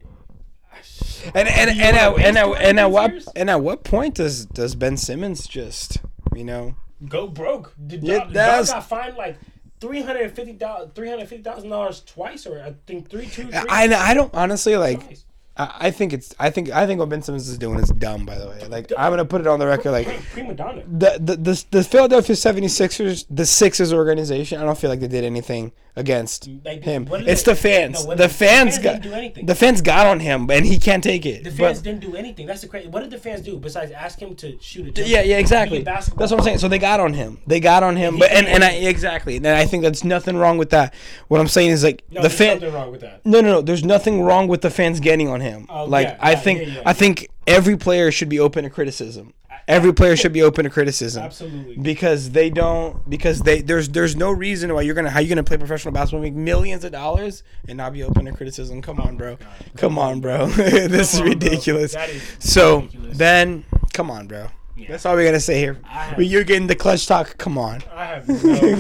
And 1.33 1.47
and 1.47 1.69
and 1.71 1.97
at, 1.97 2.19
and 2.19 2.37
at, 2.37 2.61
and 2.61 2.79
at 2.79 2.91
what 2.91 3.11
years? 3.11 3.27
and 3.35 3.49
at 3.49 3.61
what 3.61 3.83
point 3.83 4.13
does 4.15 4.45
does 4.45 4.75
Ben 4.75 4.95
Simmons 4.97 5.47
just 5.47 5.97
you 6.35 6.43
know? 6.43 6.75
go 7.07 7.27
broke. 7.27 7.73
Did 7.87 8.03
Yeah, 8.03 8.25
the 8.25 8.33
got 8.33 8.87
fined 8.87 9.17
like 9.17 9.37
three 9.79 10.01
hundred 10.01 10.31
fifty 10.35 10.53
dollars, 10.53 10.89
three 10.95 11.09
hundred 11.09 11.27
fifty 11.27 11.43
thousand 11.43 11.69
dollars 11.69 12.01
twice, 12.01 12.45
or 12.45 12.61
I 12.61 12.75
think 12.85 13.09
three, 13.09 13.25
two, 13.27 13.43
three. 13.45 13.53
I 13.53 13.83
I 14.11 14.13
don't 14.13 14.33
honestly 14.33 14.75
like. 14.77 15.03
twice. 15.03 15.25
I, 15.57 15.91
think 15.91 16.13
it's 16.13 16.35
I 16.39 16.49
think 16.49 16.69
I 16.71 16.85
think 16.85 16.99
what 16.99 17.09
Ben 17.09 17.21
Simmons 17.21 17.47
is 17.49 17.57
doing 17.57 17.79
is 17.79 17.89
dumb. 17.89 18.25
By 18.25 18.37
the 18.37 18.47
way, 18.47 18.59
like 18.67 18.91
I'm 18.97 19.11
gonna 19.11 19.25
put 19.25 19.41
it 19.41 19.47
on 19.47 19.59
the 19.59 19.67
record. 19.67 19.91
Like 19.91 20.07
prima 20.31 20.53
donna. 20.53 20.83
the 20.87 21.17
the 21.19 21.35
the, 21.35 21.65
the 21.71 21.83
Philadelphia 21.83 22.35
76ers, 22.35 23.25
the 23.29 23.45
Sixers 23.45 23.93
organization, 23.93 24.61
I 24.61 24.65
don't 24.65 24.77
feel 24.77 24.89
like 24.89 24.99
they 24.99 25.07
did 25.07 25.23
anything 25.23 25.71
against 25.95 26.47
Like, 26.63 26.83
him. 26.83 27.07
It's 27.11 27.41
they- 27.41 27.51
the 27.53 27.55
fans. 27.55 28.05
no, 28.05 28.13
the 28.13 28.29
fans 28.29 28.75
fans 28.77 28.77
got 28.77 29.01
do 29.01 29.13
anything. 29.13 29.47
the 29.47 29.55
fans 29.55 29.81
got 29.81 30.05
on 30.05 30.19
him, 30.19 30.47
and 30.51 30.63
he 30.63 30.77
can't 30.77 31.03
take 31.03 31.25
it. 31.25 31.43
The 31.43 31.49
But- 31.49 31.57
fans 31.57 31.81
didn't 31.81 32.01
do 32.01 32.15
anything. 32.15 32.45
That's 32.45 32.61
the 32.61 32.67
crazy. 32.67 32.87
What 32.87 32.99
did 33.01 33.09
the 33.09 33.17
fans 33.17 33.41
do 33.41 33.57
besides 33.57 33.91
ask 33.91 34.19
him 34.19 34.35
to 34.35 34.57
shoot 34.61 34.87
a 34.87 34.91
jumper? 34.91 35.09
yeah, 35.09 35.21
yeah, 35.23 35.39
exactly. 35.39 35.79
Be 35.79 35.81
a 35.81 35.85
basketball 35.85 36.19
That's 36.19 36.31
what 36.31 36.39
I'm 36.41 36.43
saying. 36.45 36.59
So 36.59 36.67
they 36.67 36.77
got 36.77 36.99
on 36.99 37.13
him. 37.13 37.39
They 37.47 37.59
got 37.59 37.81
on 37.81 37.95
him, 37.95 38.13
he 38.13 38.19
but 38.19 38.31
and, 38.31 38.45
and 38.45 38.63
I 38.63 38.73
exactly, 38.73 39.37
and 39.37 39.47
I 39.47 39.65
think 39.65 39.81
that's 39.81 40.03
nothing 40.03 40.37
wrong 40.37 40.59
with 40.59 40.69
that. 40.69 40.93
What 41.29 41.39
I'm 41.41 41.47
saying 41.47 41.71
is 41.71 41.83
like 41.83 42.03
No, 42.11 42.21
the 42.21 42.29
fan. 42.29 42.59
something 42.59 42.73
wrong 42.73 42.91
with 42.91 43.01
that. 43.01 43.25
No, 43.25 43.41
no, 43.41 43.53
no. 43.53 43.61
There's 43.61 43.83
nothing 43.83 44.21
wrong 44.21 44.47
with 44.47 44.61
the 44.61 44.69
fans 44.69 44.99
getting 44.99 45.27
on 45.29 45.41
him. 45.41 45.46
Oh, 45.69 45.85
like 45.85 46.07
yeah, 46.07 46.17
I 46.19 46.31
yeah, 46.31 46.35
think, 46.37 46.59
yeah, 46.61 46.67
yeah. 46.67 46.81
I 46.85 46.93
think 46.93 47.29
every 47.45 47.77
player 47.77 48.11
should 48.11 48.29
be 48.29 48.39
open 48.39 48.63
to 48.63 48.69
criticism. 48.69 49.33
Every 49.67 49.93
player 49.93 50.15
should 50.15 50.31
be 50.31 50.41
open 50.43 50.63
to 50.63 50.69
criticism. 50.69 51.23
Absolutely. 51.23 51.75
Because 51.75 52.29
they 52.31 52.49
don't. 52.49 53.09
Because 53.09 53.41
they 53.41 53.61
there's 53.61 53.89
there's 53.89 54.15
no 54.15 54.31
reason 54.31 54.73
why 54.73 54.81
you're 54.83 54.95
gonna 54.95 55.09
how 55.09 55.19
you 55.19 55.27
gonna 55.27 55.43
play 55.43 55.57
professional 55.57 55.93
basketball, 55.93 56.21
make 56.21 56.35
millions 56.35 56.85
of 56.85 56.93
dollars, 56.93 57.43
and 57.67 57.77
not 57.77 57.91
be 57.91 58.01
open 58.01 58.23
to 58.25 58.31
criticism. 58.31 58.81
Come 58.81 59.01
on, 59.01 59.17
bro. 59.17 59.37
Come 59.75 59.99
on, 59.99 60.21
bro. 60.21 60.45
this 60.47 61.13
is 61.13 61.19
Come 61.19 61.27
on, 61.31 61.37
bro. 61.39 61.49
ridiculous. 61.49 61.95
Is 61.95 62.21
So 62.39 62.79
ridiculous. 62.81 63.17
Ben, 63.17 63.65
come 63.93 64.09
on, 64.09 64.27
bro. 64.27 64.47
That's 64.87 65.05
all 65.05 65.15
we're 65.15 65.25
gonna 65.25 65.39
say 65.41 65.59
here. 65.59 65.77
Have- 65.83 66.21
you're 66.21 66.45
getting 66.45 66.67
the 66.67 66.75
clutch 66.75 67.05
talk, 67.05 67.37
come 67.37 67.57
on. 67.57 67.83
I 67.93 68.05
have 68.05 68.27
no, 68.29 68.35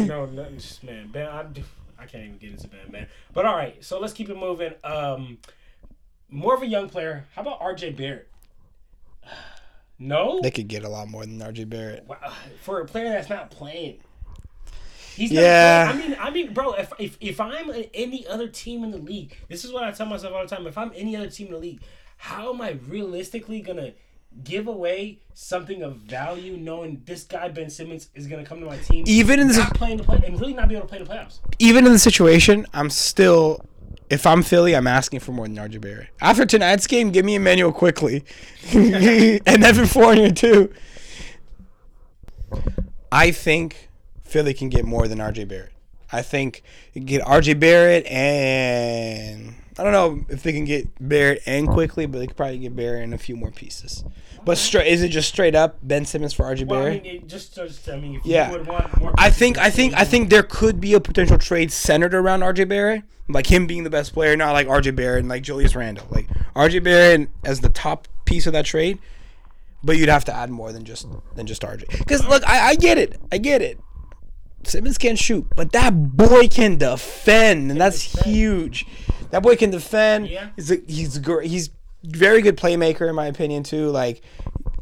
no, 0.05 0.25
no 0.27 0.47
man. 0.83 1.09
Ben, 1.11 1.27
I'm, 1.27 1.53
I 1.99 2.05
can't 2.05 2.23
even 2.23 2.37
get 2.37 2.51
into 2.51 2.67
Ben, 2.69 2.89
man. 2.91 3.07
But 3.33 3.45
all 3.45 3.55
right, 3.57 3.83
so 3.83 3.99
let's 3.99 4.13
keep 4.13 4.29
it 4.29 4.37
moving. 4.37 4.73
Um, 4.85 5.39
more 6.29 6.55
of 6.55 6.61
a 6.61 6.67
young 6.67 6.89
player. 6.89 7.25
How 7.35 7.41
about 7.41 7.59
R.J. 7.61 7.91
Barrett? 7.91 8.27
No, 9.99 10.41
They 10.43 10.51
could 10.51 10.67
get 10.67 10.83
a 10.83 10.89
lot 10.89 11.07
more 11.07 11.25
than 11.25 11.39
RJ 11.39 11.67
Barrett. 11.69 12.05
Wow, 12.05 12.17
for 12.61 12.81
a 12.81 12.85
player 12.85 13.09
that's 13.09 13.29
not 13.31 13.49
playing. 13.49 13.97
He's 15.15 15.31
Yeah. 15.31 15.91
Playing. 15.91 16.03
I 16.03 16.07
mean, 16.07 16.17
I 16.19 16.29
mean, 16.29 16.53
bro. 16.53 16.73
If, 16.73 16.93
if 16.99 17.17
if 17.19 17.41
I'm 17.41 17.71
any 17.95 18.27
other 18.27 18.47
team 18.47 18.83
in 18.83 18.91
the 18.91 18.99
league, 18.99 19.35
this 19.49 19.65
is 19.65 19.71
what 19.71 19.83
I 19.83 19.89
tell 19.89 20.05
myself 20.05 20.35
all 20.35 20.43
the 20.43 20.55
time. 20.55 20.67
If 20.67 20.77
I'm 20.77 20.91
any 20.95 21.15
other 21.15 21.31
team 21.31 21.47
in 21.47 21.53
the 21.53 21.59
league, 21.59 21.81
how 22.17 22.53
am 22.53 22.61
I 22.61 22.73
realistically 22.87 23.59
gonna 23.61 23.93
give 24.43 24.67
away 24.67 25.19
something 25.33 25.81
of 25.83 25.97
value, 25.97 26.57
knowing 26.57 27.01
this 27.05 27.23
guy 27.23 27.47
Ben 27.49 27.69
Simmons 27.69 28.09
is 28.15 28.27
gonna 28.27 28.45
come 28.45 28.59
to 28.59 28.65
my 28.65 28.77
team, 28.77 29.03
Even 29.07 29.39
in 29.39 29.47
the 29.47 29.53
not 29.57 29.73
playing 29.75 29.97
the 29.97 30.03
play, 30.03 30.21
and 30.25 30.39
really 30.39 30.53
not 30.53 30.67
be 30.69 30.75
able 30.75 30.87
to 30.87 30.89
play 30.89 31.03
the 31.03 31.09
playoffs? 31.09 31.39
even 31.59 31.85
in 31.85 31.91
the 31.93 31.99
situation, 31.99 32.65
I'm 32.73 32.89
still. 32.89 33.63
If 34.09 34.25
I'm 34.25 34.41
Philly, 34.41 34.73
I'm 34.73 34.87
asking 34.87 35.19
for 35.19 35.33
more 35.33 35.47
than 35.49 35.57
RJ 35.57 35.81
Barrett. 35.81 36.07
After 36.21 36.45
tonight's 36.45 36.87
game, 36.87 37.11
give 37.11 37.25
me 37.25 37.35
Immanuel 37.35 37.73
Quickley, 37.73 38.23
and 38.73 39.63
Evan 39.63 39.85
Fournier 39.85 40.31
too. 40.31 40.71
I 43.11 43.31
think 43.31 43.89
Philly 44.23 44.53
can 44.53 44.69
get 44.69 44.85
more 44.85 45.07
than 45.07 45.17
RJ 45.19 45.47
Barrett. 45.49 45.73
I 46.11 46.21
think 46.21 46.63
get 46.93 47.21
RJ 47.23 47.59
Barrett 47.59 48.05
and 48.05 49.55
I 49.79 49.83
don't 49.83 49.91
know 49.91 50.25
if 50.29 50.43
they 50.43 50.51
can 50.53 50.65
get 50.65 50.87
Barrett 50.99 51.41
and 51.45 51.67
Quickley, 51.67 52.05
but 52.07 52.19
they 52.19 52.27
could 52.27 52.35
probably 52.37 52.57
get 52.57 52.75
Barrett 52.75 53.03
and 53.03 53.13
a 53.13 53.17
few 53.17 53.35
more 53.35 53.51
pieces. 53.51 54.03
But 54.43 54.57
straight 54.57 54.87
is 54.87 55.03
it 55.03 55.09
just 55.09 55.27
straight 55.29 55.55
up 55.55 55.77
Ben 55.83 56.05
Simmons 56.05 56.33
for 56.33 56.43
RJ 56.45 56.65
Well, 56.67 56.79
I 56.79 56.83
Barrett? 56.83 57.03
mean, 57.03 57.15
it 57.17 57.27
just, 57.27 57.53
just 57.55 57.87
I 57.89 57.99
mean, 57.99 58.15
if 58.15 58.25
Yeah. 58.25 58.47
you 58.51 58.57
would 58.57 58.67
want 58.67 58.99
more. 59.01 59.13
I 59.17 59.29
think 59.29 59.57
I 59.57 59.69
think 59.69 59.93
I 59.95 60.03
think 60.03 60.29
there 60.29 60.43
could 60.43 60.79
be 60.79 60.93
a 60.93 60.99
potential 60.99 61.37
trade 61.37 61.71
centered 61.71 62.13
around 62.13 62.41
RJ 62.41 62.67
Barrett, 62.67 63.03
like 63.27 63.51
him 63.51 63.67
being 63.67 63.83
the 63.83 63.89
best 63.89 64.13
player, 64.13 64.35
not 64.37 64.53
like 64.53 64.67
RJ 64.67 64.95
Barrett 64.95 65.19
and 65.19 65.29
like 65.29 65.43
Julius 65.43 65.75
Randle, 65.75 66.07
like 66.11 66.27
RJ 66.55 66.83
Barrett 66.83 67.29
as 67.43 67.59
the 67.59 67.69
top 67.69 68.07
piece 68.25 68.47
of 68.47 68.53
that 68.53 68.65
trade. 68.65 68.99
But 69.83 69.97
you'd 69.97 70.09
have 70.09 70.25
to 70.25 70.33
add 70.35 70.49
more 70.49 70.71
than 70.71 70.85
just 70.85 71.05
than 71.35 71.45
just 71.45 71.61
RJ. 71.61 71.99
Because 71.99 72.25
look, 72.25 72.43
I, 72.47 72.69
I 72.69 72.75
get 72.75 72.97
it, 72.97 73.19
I 73.31 73.37
get 73.37 73.61
it. 73.61 73.79
Simmons 74.67 74.97
can't 74.97 75.17
shoot, 75.17 75.47
but 75.55 75.71
that 75.71 76.15
boy 76.15 76.47
can 76.47 76.77
defend, 76.77 77.71
and 77.71 77.79
that's 77.79 78.01
huge. 78.01 78.85
That 79.31 79.43
boy 79.43 79.55
can 79.55 79.71
defend. 79.71 80.27
Yeah. 80.27 80.49
He's 80.55 80.71
a, 80.71 80.75
he's 80.87 81.17
great. 81.19 81.49
He's 81.49 81.69
very 82.03 82.41
good 82.41 82.57
playmaker 82.57 83.09
in 83.09 83.15
my 83.15 83.25
opinion 83.27 83.63
too. 83.63 83.89
Like 83.89 84.21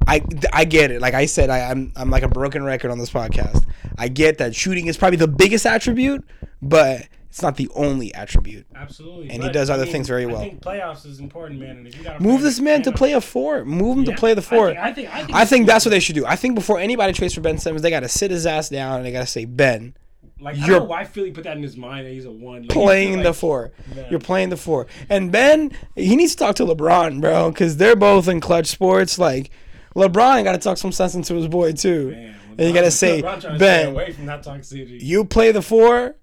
I, 0.08 0.24
I 0.54 0.65
get 0.65 0.91
it. 0.91 1.02
Like 1.02 1.13
I 1.13 1.26
said, 1.26 1.50
I, 1.50 1.69
I'm 1.71 1.91
I'm 1.95 2.10
like 2.10 2.24
a 2.24 2.28
broken 2.28 2.63
record 2.63 2.91
on 2.91 3.00
this 3.00 3.10
podcast. 3.10 3.65
I 3.98 4.08
get 4.08 4.38
that 4.39 4.56
shooting 4.56 4.88
is 4.88 4.98
probably 4.98 5.17
the 5.17 5.28
biggest 5.28 5.65
attribute, 5.65 6.24
but 6.62 7.08
it's 7.36 7.41
not 7.41 7.58
the 7.58 7.69
only 7.76 8.13
attribute. 8.15 8.65
Absolutely. 8.74 9.30
And 9.30 9.43
he 9.43 9.50
does 9.50 9.69
I 9.69 9.74
other 9.74 9.84
mean, 9.84 9.91
things 9.91 10.08
very 10.08 10.26
well. 10.26 10.38
I 10.38 10.48
think 10.52 10.62
playoffs 10.62 11.06
is 11.06 11.19
important, 11.19 11.60
man. 11.60 11.76
And 11.80 11.86
if 11.88 12.02
you 12.02 12.10
Move 12.21 12.41
this 12.41 12.62
man 12.62 12.82
to 12.84 12.93
play 12.93 13.12
a 13.12 13.19
four. 13.19 13.65
Move 13.65 13.98
him 13.98 14.04
Yeah, 14.06 14.13
to 14.15 14.17
play 14.17 14.34
the 14.36 14.39
I 14.39 14.43
four. 14.45 14.67
think- 14.67 14.80
I 14.80 14.93
think- 14.93 15.10
I 15.10 15.17
think 15.17 15.36
I 15.36 15.43
think 15.45 15.62
it's- 15.63 15.74
that's 15.76 15.86
what 15.86 15.89
they 15.91 16.00
should 16.00 16.15
do. 16.15 16.26
I 16.26 16.38
think 16.38 16.56
before 16.56 16.80
anybody 16.80 17.12
trades 17.12 17.34
for 17.34 17.41
Ben 17.41 17.58
Simmons, 17.58 17.82
they 17.82 17.89
got 17.89 18.00
to 18.00 18.08
sit 18.08 18.32
his 18.32 18.45
ass 18.45 18.69
down 18.69 18.95
and 19.00 19.06
they 19.06 19.12
got 19.12 19.19
to 19.19 19.28
say, 19.28 19.43
Ben, 19.43 19.95
Like 20.39 20.56
I 20.56 20.60
You're- 20.60 20.69
don't 20.71 20.80
know 20.84 20.86
why 20.86 21.04
Philly 21.04 21.32
put 21.32 21.43
that 21.43 21.58
in 21.58 21.63
his 21.63 21.76
mind 21.76 22.06
that 22.08 22.12
he's 22.13 22.24
a 22.24 22.32
one. 22.32 22.62
Like, 22.62 22.69
playing 22.69 23.15
like, 23.15 23.24
the 23.24 23.34
four. 23.34 23.71
Man. 23.93 24.06
You're 24.10 24.19
playing 24.21 24.48
the 24.50 24.58
four. 24.58 24.88
And 25.10 25.30
Ben, 25.30 25.74
he 25.98 26.15
needs 26.15 26.36
to 26.36 26.38
talk 26.45 26.56
to 26.56 26.63
LeBron, 26.65 27.19
bro, 27.19 27.52
because 27.52 27.76
they're 27.76 27.98
both 27.98 28.30
in 28.30 28.39
Klutch 28.39 28.67
Sports. 28.67 29.19
Like, 29.19 29.50
LeBron 29.93 30.45
got 30.45 30.54
to 30.54 30.58
talk 30.58 30.78
some 30.78 30.93
sense 30.93 31.15
into 31.15 31.34
his 31.36 31.50
boy, 31.50 31.74
too. 31.74 32.12
Man, 32.12 32.36
and 32.58 32.67
you 32.67 32.74
got 32.74 32.82
to 32.86 32.91
say, 32.91 33.21
LeBron 33.21 33.24
trying 33.24 33.39
to 33.41 33.48
stay 33.50 33.58
Ben, 33.58 33.88
away 33.89 34.12
from 34.13 34.26
that 34.28 34.43
toxicity. 34.43 35.02
you 35.02 35.26
play 35.26 35.52
the 35.52 35.62
four 35.62 36.15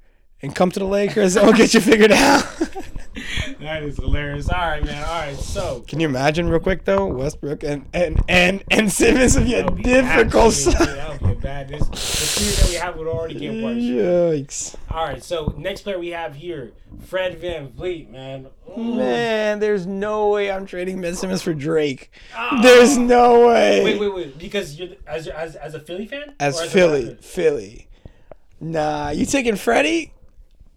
and 0.43 0.55
come 0.55 0.71
to 0.71 0.79
the 0.81 0.87
Lakers 0.87 1.37
and 1.37 1.47
we'll 1.47 1.57
get 1.57 1.75
you 1.75 1.81
figured 1.81 2.13
out. 2.13 2.45
That 3.61 3.83
is 3.83 3.97
hilarious. 3.97 4.49
All 4.49 4.59
right, 4.59 4.83
man. 4.83 5.05
All 5.05 5.21
right, 5.21 5.37
so 5.37 5.85
Can 5.87 6.01
you 6.01 6.09
imagine 6.09 6.49
real 6.49 6.61
quick 6.61 6.85
though, 6.85 7.07
Westbrook 7.07 7.63
and 7.63 7.87
and 7.93 8.19
and 8.29 8.65
and 8.71 8.91
Simmons 8.91 9.37
would 9.37 9.47
be 9.47 9.55
a 9.55 9.69
difficult. 9.71 10.55
That 10.55 11.19
would 11.21 11.29
be 11.29 11.33
a 11.33 11.41
bad. 11.41 11.69
This 11.69 11.87
the 11.89 11.97
series 11.97 12.59
that 12.59 12.69
we 12.71 12.75
have 12.77 12.97
would 12.97 13.07
already 13.07 13.35
get 13.35 13.63
worse. 13.63 13.77
Yikes! 13.77 14.75
All 14.91 15.05
right, 15.07 15.23
so 15.23 15.55
next 15.59 15.83
player 15.83 15.99
we 15.99 16.09
have 16.09 16.35
here, 16.35 16.73
Fred 17.05 17.41
VanVleet, 17.41 18.11
man. 18.11 18.49
Ooh. 18.77 18.95
Man, 18.97 19.61
there's 19.61 19.87
no 19.87 20.31
way 20.31 20.51
I'm 20.51 20.65
trading 20.67 21.01
Ben 21.01 21.15
Simmons 21.15 21.43
for 21.43 21.53
Drake. 21.53 22.11
Ah. 22.35 22.61
There's 22.63 22.97
no 22.97 23.47
way. 23.47 23.85
Wait, 23.85 24.01
wait, 24.01 24.15
wait. 24.15 24.39
Because 24.39 24.79
you're 24.79 24.97
as 25.07 25.29
as 25.29 25.55
as 25.55 25.75
a 25.75 25.81
Philly 25.81 26.07
fan. 26.07 26.35
As 26.41 26.59
Or 26.59 26.65
a 26.65 26.67
Philly, 26.67 27.17
Philly. 27.21 27.89
Nah, 28.59 29.11
you 29.11 29.27
taking 29.27 29.57
Freddie? 29.57 30.15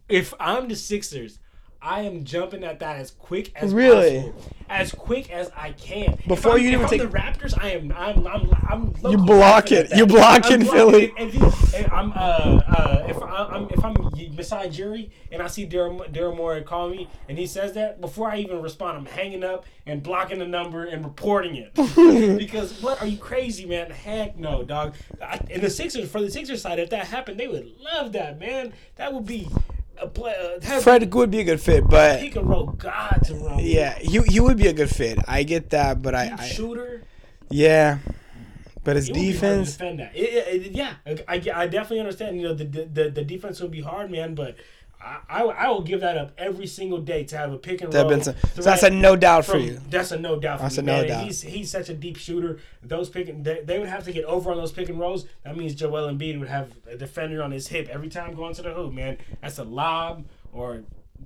If 0.08 0.34
I'm 0.40 0.68
the 0.68 0.76
Sixers, 0.76 1.40
I 1.82 2.02
am 2.02 2.24
jumping 2.24 2.64
at 2.64 2.80
that 2.80 2.98
as 2.98 3.12
quick 3.12 3.52
as 3.56 3.74
Really? 3.74 4.22
possible. 4.32 4.52
As 4.68 4.92
quick 4.92 5.32
as 5.32 5.52
I 5.56 5.72
can. 5.74 6.18
Before 6.28 6.58
you 6.58 6.70
I'm, 6.70 6.74
even 6.74 6.84
if 6.86 6.90
take- 6.90 7.02
I'm 7.02 7.12
the 7.12 7.18
Raptors, 7.18 7.54
I 7.64 7.70
am. 7.72 7.92
I'm. 7.96 8.26
I'm. 8.26 8.50
I'm. 8.68 8.94
You 9.12 9.18
block 9.18 9.72
it. 9.72 9.96
You 9.96 10.08
block 10.08 10.46
I'm 10.46 10.62
it, 10.62 10.66
blocking 10.66 10.66
Philly. 10.66 11.04
it. 11.16 11.36
If, 11.36 11.74
if 11.76 11.94
I'm. 11.94 12.12
Uh. 12.14 12.16
Uh. 12.16 13.06
If 13.08 13.22
I'm. 13.22 13.68
If 13.70 13.86
I'm 13.86 13.94
Masai 14.36 14.70
Ujiri 14.70 15.12
and 15.32 15.42
I 15.44 15.48
see 15.48 15.68
Daryl 15.68 16.12
Daryl 16.12 16.36
Morey 16.36 16.64
call 16.64 16.90
me 16.90 17.08
and 17.30 17.38
he 17.38 17.46
says 17.46 17.74
that 17.74 18.02
before 18.02 18.32
I 18.32 18.38
even 18.38 18.62
respond, 18.62 18.98
I'm 18.98 19.06
hanging 19.06 19.44
up 19.44 19.66
and 19.86 20.02
blocking 20.02 20.40
the 20.40 20.48
number 20.48 20.86
and 20.86 21.06
reporting 21.06 21.56
it. 21.56 21.74
because 22.40 22.82
what 22.82 23.00
are 23.02 23.08
you 23.08 23.18
crazy, 23.18 23.66
man? 23.68 23.92
Heck 23.92 24.36
no, 24.38 24.64
dog. 24.64 24.96
I, 25.22 25.40
and 25.52 25.62
the 25.62 25.70
Sixers 25.70 26.10
for 26.10 26.22
the 26.22 26.32
Sixers 26.32 26.62
side, 26.64 26.80
if 26.80 26.90
that 26.90 27.06
happened, 27.08 27.40
they 27.40 27.48
would 27.48 27.72
love 27.80 28.14
that, 28.14 28.40
man. 28.40 28.74
That 28.96 29.14
would 29.14 29.26
be 29.28 29.48
a 30.00 30.08
play. 30.08 30.34
Uh, 30.66 30.80
Fred 30.82 31.14
would 31.14 31.32
be 31.32 31.40
a 31.40 31.44
good 31.44 31.62
fit, 31.62 31.88
but 31.88 32.20
he 32.22 32.30
could 32.30 32.46
roll 32.46 32.66
God 32.68 33.20
to 33.26 33.36
run. 33.36 33.60
yeah, 33.60 33.98
he 34.00 34.20
he 34.24 34.40
would 34.40 34.58
be 34.58 34.68
a 34.68 34.74
good 34.74 34.90
fit. 34.90 35.18
I 35.28 35.44
get 35.44 35.70
that, 35.72 36.02
but 36.02 36.14
I, 36.16 36.34
I 36.38 36.48
shooter. 36.48 37.04
yeah, 37.50 38.00
but 38.84 38.96
his 38.96 39.10
It 39.10 39.14
would 39.14 39.20
be 39.22 39.26
hard 39.26 39.34
to 39.34 39.40
defense. 39.40 39.72
defend 39.78 40.00
that. 40.00 40.16
It- 40.16 40.66
it- 40.66 40.72
yeah, 40.74 40.94
I, 41.28 41.42
I 41.54 41.68
definitely 41.68 42.00
understand. 42.00 42.38
You 42.38 42.48
know, 42.50 42.54
the, 42.54 42.66
the 42.66 43.10
the 43.10 43.24
defense 43.24 43.60
would 43.62 43.72
be 43.72 43.82
hard, 43.82 44.12
man. 44.12 44.36
But 44.36 44.56
I, 45.06 45.20
I, 45.30 45.42
I 45.44 45.70
will 45.70 45.84
give 45.84 46.02
that 46.02 46.18
up 46.18 46.32
every 46.38 46.66
single 46.66 47.00
day 47.00 47.24
to 47.26 47.38
have 47.38 47.54
a 47.54 47.58
pick 47.58 47.82
and 47.82 47.94
roll. 47.94 48.10
Benson. 48.10 48.36
So 48.56 48.64
that's 48.64 48.82
a 48.82 48.90
no 48.90 49.16
doubt 49.16 49.46
for 49.46 49.58
you. 49.58 49.80
That's 49.90 50.12
a 50.12 50.18
no 50.18 50.40
doubt. 50.40 50.58
For 50.58 50.64
That's 50.64 50.78
me, 50.78 50.84
a 50.84 50.86
no 50.86 50.94
man. 50.94 51.08
Doubt. 51.08 51.24
He's 51.26 51.42
he's 51.44 51.72
such 51.72 51.90
a 51.90 51.94
deep 51.94 52.18
shooter. 52.18 52.60
Those 52.82 53.10
pick 53.10 53.30
and 53.30 53.46
they, 53.46 53.62
they 53.64 53.78
would 53.78 53.88
have 53.90 54.04
to 54.06 54.12
get 54.12 54.26
over 54.26 54.52
on 54.52 54.58
those 54.58 54.72
pick 54.72 54.90
and 54.90 55.00
rolls. 55.00 55.26
That 55.44 55.56
means 55.56 55.76
Joel 55.76 56.12
Embiid 56.12 56.40
would 56.40 56.50
have 56.50 56.72
a 56.90 56.98
defender 56.98 57.44
on 57.44 57.52
his 57.52 57.68
hip 57.68 57.88
every 57.90 58.10
time 58.10 58.34
going 58.34 58.56
to 58.56 58.64
the 58.64 58.74
hoop. 58.74 58.94
Man, 58.94 59.18
that's 59.42 59.60
a 59.60 59.64
lob 59.64 60.26
or 60.52 60.84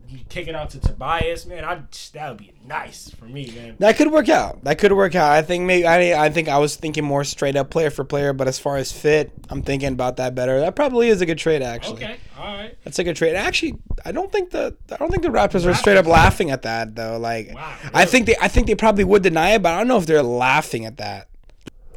you 0.08 0.20
kick 0.28 0.48
it 0.48 0.56
out 0.56 0.72
to 0.72 0.80
Tobias. 0.80 1.46
Man, 1.46 1.64
I 1.64 1.82
that 2.14 2.30
would 2.30 2.38
be 2.38 2.52
nice 2.66 3.10
for 3.12 3.26
me, 3.26 3.52
man. 3.56 3.76
That 3.80 3.96
could 3.96 4.12
work 4.12 4.28
out. 4.28 4.64
That 4.64 4.80
could 4.80 4.92
work 4.92 5.16
out. 5.16 5.32
I 5.32 5.42
think 5.42 5.66
maybe 5.66 5.86
I, 5.86 6.26
I 6.26 6.30
think 6.30 6.48
I 6.48 6.58
was 6.58 6.76
thinking 6.76 7.04
more 7.04 7.24
straight 7.24 7.56
up 7.56 7.70
player 7.70 7.90
for 7.90 8.04
player, 8.04 8.34
but 8.34 8.48
as 8.48 8.58
far 8.58 8.78
as 8.78 8.92
fit, 8.92 9.32
I'm 9.50 9.62
thinking 9.62 9.94
about 9.94 10.18
that 10.18 10.34
better. 10.34 10.60
That 10.60 10.76
probably 10.76 11.10
is 11.10 11.22
a 11.22 11.26
good 11.26 11.38
trade 11.38 11.62
actually. 11.62 12.04
Okay, 12.04 12.18
all 12.38 12.56
right. 12.56 12.78
That's 12.84 12.98
a 12.98 13.04
good 13.04 13.16
trade. 13.16 13.36
Actually, 13.36 13.78
I 14.04 14.12
don't 14.12 14.32
think 14.32 14.50
the 14.50 14.76
I 14.92 14.98
don't 14.98 15.12
think 15.12 15.24
the 15.24 15.30
Raptors 15.30 15.66
are 15.66 15.76
straight 15.76 15.98
up 15.98 16.08
laughing 16.08 16.50
at 16.50 16.64
that 16.64 16.96
though. 16.96 17.18
Like 17.18 17.54
Wow, 17.54 17.78
I 17.94 18.06
think 18.06 18.26
they 18.26 18.36
I 18.42 18.48
think 18.48 18.68
they 18.68 18.76
probably 18.76 19.04
would 19.04 19.22
deny 19.22 19.52
it, 19.52 19.62
but 19.62 19.74
I 19.74 19.78
don't 19.78 19.88
know 19.88 19.98
if 19.98 20.06
they're 20.06 20.24
laughing 20.24 20.86
at 20.86 20.98
that. 20.98 21.28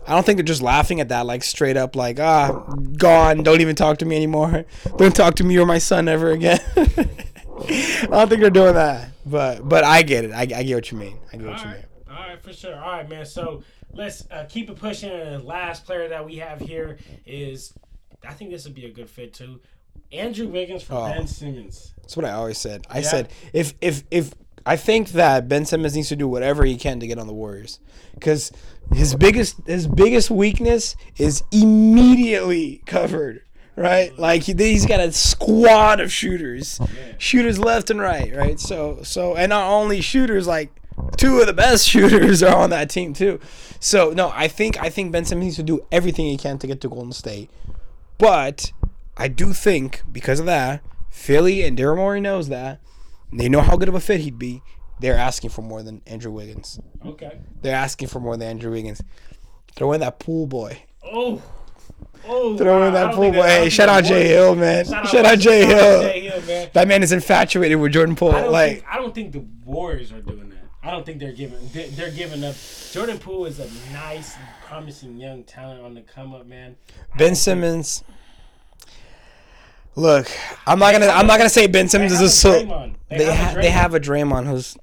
I 0.06 0.14
don't 0.14 0.26
think 0.26 0.36
they're 0.36 0.44
just 0.44 0.62
laughing 0.62 1.00
at 1.00 1.10
that, 1.10 1.26
like 1.26 1.44
straight 1.44 1.76
up, 1.76 1.94
like 1.94 2.18
ah, 2.18 2.50
gone. 2.98 3.42
Don't 3.42 3.60
even 3.60 3.76
talk 3.76 3.98
to 3.98 4.04
me 4.04 4.16
anymore. 4.16 4.64
Don't 4.96 5.14
talk 5.14 5.36
to 5.36 5.44
me 5.44 5.56
or 5.58 5.64
my 5.64 5.78
son 5.78 6.08
ever 6.08 6.32
again. 6.32 6.60
I 7.58 8.06
don't 8.10 8.28
think 8.28 8.40
they're 8.40 8.50
doing 8.50 8.74
that, 8.74 9.10
but 9.26 9.68
but 9.68 9.84
I 9.84 10.02
get 10.02 10.24
it. 10.24 10.32
I, 10.32 10.42
I 10.42 10.62
get 10.62 10.74
what 10.74 10.90
you 10.90 10.98
mean. 10.98 11.18
I 11.32 11.36
get 11.36 11.46
what 11.46 11.54
All 11.58 11.60
you 11.60 11.66
right, 11.66 11.76
mean. 11.76 12.16
all 12.16 12.28
right, 12.28 12.42
for 12.42 12.52
sure. 12.52 12.74
All 12.74 12.92
right, 12.92 13.08
man. 13.08 13.24
So 13.26 13.62
let's 13.92 14.24
uh, 14.30 14.46
keep 14.48 14.70
it 14.70 14.76
pushing. 14.76 15.10
And 15.10 15.42
the 15.42 15.46
last 15.46 15.84
player 15.84 16.08
that 16.08 16.24
we 16.24 16.36
have 16.36 16.60
here 16.60 16.98
is, 17.26 17.72
I 18.26 18.32
think 18.32 18.50
this 18.50 18.64
would 18.64 18.74
be 18.74 18.86
a 18.86 18.90
good 18.90 19.08
fit 19.10 19.34
too. 19.34 19.60
Andrew 20.12 20.46
Wiggins 20.48 20.82
for 20.82 20.94
Oh. 20.94 21.08
Ben 21.08 21.26
Simmons. 21.26 21.94
That's 22.00 22.16
what 22.16 22.24
I 22.26 22.32
always 22.32 22.58
said. 22.58 22.86
I 22.90 22.98
Yeah. 22.98 23.08
said 23.08 23.28
if 23.52 23.74
if 23.80 24.04
if 24.10 24.34
I 24.64 24.76
think 24.76 25.10
that 25.10 25.48
Ben 25.48 25.64
Simmons 25.64 25.94
needs 25.96 26.08
to 26.08 26.16
do 26.16 26.28
whatever 26.28 26.64
he 26.64 26.76
can 26.76 27.00
to 27.00 27.06
get 27.06 27.18
on 27.18 27.26
the 27.26 27.32
Warriors, 27.34 27.80
because 28.14 28.52
his 28.92 29.14
biggest 29.14 29.56
his 29.66 29.86
biggest 29.88 30.30
weakness 30.30 30.96
is 31.18 31.42
immediately 31.52 32.82
covered. 32.86 33.42
Right, 33.74 34.16
like 34.18 34.42
he, 34.42 34.52
he's 34.52 34.84
got 34.84 35.00
a 35.00 35.12
squad 35.12 36.00
of 36.00 36.12
shooters, 36.12 36.78
oh, 36.80 36.88
shooters 37.16 37.58
left 37.58 37.88
and 37.88 38.00
right. 38.00 38.34
Right, 38.34 38.60
so 38.60 39.00
so 39.02 39.34
and 39.34 39.48
not 39.48 39.70
only 39.70 40.02
shooters, 40.02 40.46
like 40.46 40.70
two 41.16 41.40
of 41.40 41.46
the 41.46 41.54
best 41.54 41.88
shooters 41.88 42.42
are 42.42 42.54
on 42.54 42.70
that 42.70 42.90
team 42.90 43.14
too. 43.14 43.40
So 43.80 44.10
no, 44.10 44.30
I 44.34 44.48
think 44.48 44.80
I 44.80 44.90
think 44.90 45.10
Ben 45.10 45.24
Simmons 45.24 45.44
needs 45.44 45.56
to 45.56 45.62
do 45.62 45.86
everything 45.90 46.26
he 46.26 46.36
can 46.36 46.58
to 46.58 46.66
get 46.66 46.82
to 46.82 46.88
Golden 46.88 47.12
State. 47.12 47.50
But 48.18 48.72
I 49.16 49.28
do 49.28 49.52
think 49.52 50.02
because 50.10 50.38
of 50.38 50.46
that, 50.46 50.82
Philly 51.10 51.62
and 51.62 51.76
Daryl 51.76 51.96
Morey 51.96 52.20
knows 52.20 52.48
that. 52.48 52.80
They 53.32 53.48
know 53.48 53.62
how 53.62 53.76
good 53.76 53.88
of 53.88 53.94
a 53.94 54.00
fit 54.00 54.20
he'd 54.20 54.38
be. 54.38 54.62
They're 55.00 55.16
asking 55.16 55.50
for 55.50 55.62
more 55.62 55.82
than 55.82 56.02
Andrew 56.06 56.30
Wiggins. 56.30 56.78
Okay. 57.04 57.40
They're 57.62 57.74
asking 57.74 58.08
for 58.08 58.20
more 58.20 58.36
than 58.36 58.48
Andrew 58.48 58.70
Wiggins. 58.70 59.02
Throw 59.74 59.92
in 59.92 60.00
that 60.00 60.18
pool 60.20 60.46
boy. 60.46 60.82
Oh. 61.02 61.42
Oh. 62.26 62.56
Throw 62.56 62.80
wow, 62.80 62.90
that 62.90 63.14
pool 63.14 63.22
think 63.24 63.34
boy. 63.36 63.42
that- 63.42 63.48
I 63.50 63.54
don't 63.56 63.62
Hey, 63.64 63.70
shout 63.70 63.88
out 63.88 64.04
Jay. 64.04 64.28
Hill, 64.28 64.54
man. 64.54 64.84
Shout 64.84 65.08
Shout 65.08 65.24
out 65.26 65.38
Jay 65.38 65.62
out 65.64 65.68
Hill. 65.68 66.02
Jay 66.02 66.20
Hill, 66.20 66.42
man. 66.42 66.70
That 66.72 66.88
man 66.88 67.02
is 67.02 67.12
infatuated 67.12 67.78
with 67.80 67.92
Jordan 67.92 68.14
Poole. 68.16 68.32
I 68.32 68.42
don't 68.42 68.52
Like 68.52 68.72
think 68.74 68.84
I 68.88 68.96
don't 68.96 69.14
think 69.14 69.32
the 69.32 69.44
Warriors 69.64 70.12
are 70.12 70.20
doing 70.20 70.48
that. 70.50 70.58
I 70.84 70.90
don't 70.90 71.04
think 71.06 71.18
they're 71.20 71.32
giving 71.32 71.58
they're, 71.72 71.88
they're 71.88 72.10
giving 72.10 72.42
up. 72.44 72.54
Jordan 72.92 73.18
Poole 73.18 73.46
is 73.46 73.58
a 73.60 73.68
nice, 73.92 74.34
promising 74.66 75.16
young 75.18 75.44
talent 75.44 75.82
on 75.82 75.94
the 75.94 76.00
come 76.02 76.34
up, 76.34 76.46
man. 76.46 76.76
Ben 77.16 77.34
Simmons. 77.34 78.02
Look, 79.94 80.30
I'm 80.66 80.78
not 80.78 80.92
gonna. 80.92 81.06
I'm 81.08 81.26
not 81.26 81.36
gonna 81.38 81.50
say 81.50 81.66
Ben 81.66 81.88
Simmons 81.88 82.12
is 82.12 82.20
a 82.20 82.30
so. 82.30 82.92
They 83.10 83.24
have 83.26 83.54
They 83.56 83.70
have 83.70 83.94
a 83.94 84.00
Draymond 84.00 84.46
who's. 84.46 84.76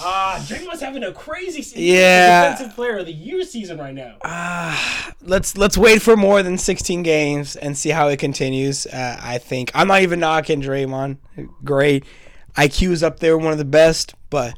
Ah, 0.00 0.44
Draymond's 0.48 0.80
having 0.80 1.02
a 1.04 1.12
crazy 1.12 1.62
season. 1.62 1.82
Yeah. 1.82 2.50
defensive 2.52 2.74
player 2.74 2.98
of 2.98 3.06
the 3.06 3.12
year 3.12 3.42
season 3.44 3.78
right 3.78 3.94
now. 3.94 4.16
Ah, 4.24 5.12
let's 5.22 5.56
let's 5.56 5.76
wait 5.78 6.02
for 6.02 6.16
more 6.16 6.42
than 6.42 6.58
16 6.58 7.02
games 7.02 7.56
and 7.56 7.76
see 7.76 7.90
how 7.90 8.08
it 8.08 8.18
continues. 8.18 8.86
Uh, 8.86 9.18
I 9.22 9.38
think 9.38 9.70
I'm 9.74 9.88
not 9.88 10.02
even 10.02 10.20
knocking 10.20 10.62
Draymond. 10.62 11.18
Great, 11.64 12.04
IQ 12.56 12.90
is 12.90 13.02
up 13.02 13.20
there, 13.20 13.36
one 13.38 13.52
of 13.52 13.58
the 13.58 13.64
best. 13.64 14.14
But 14.30 14.54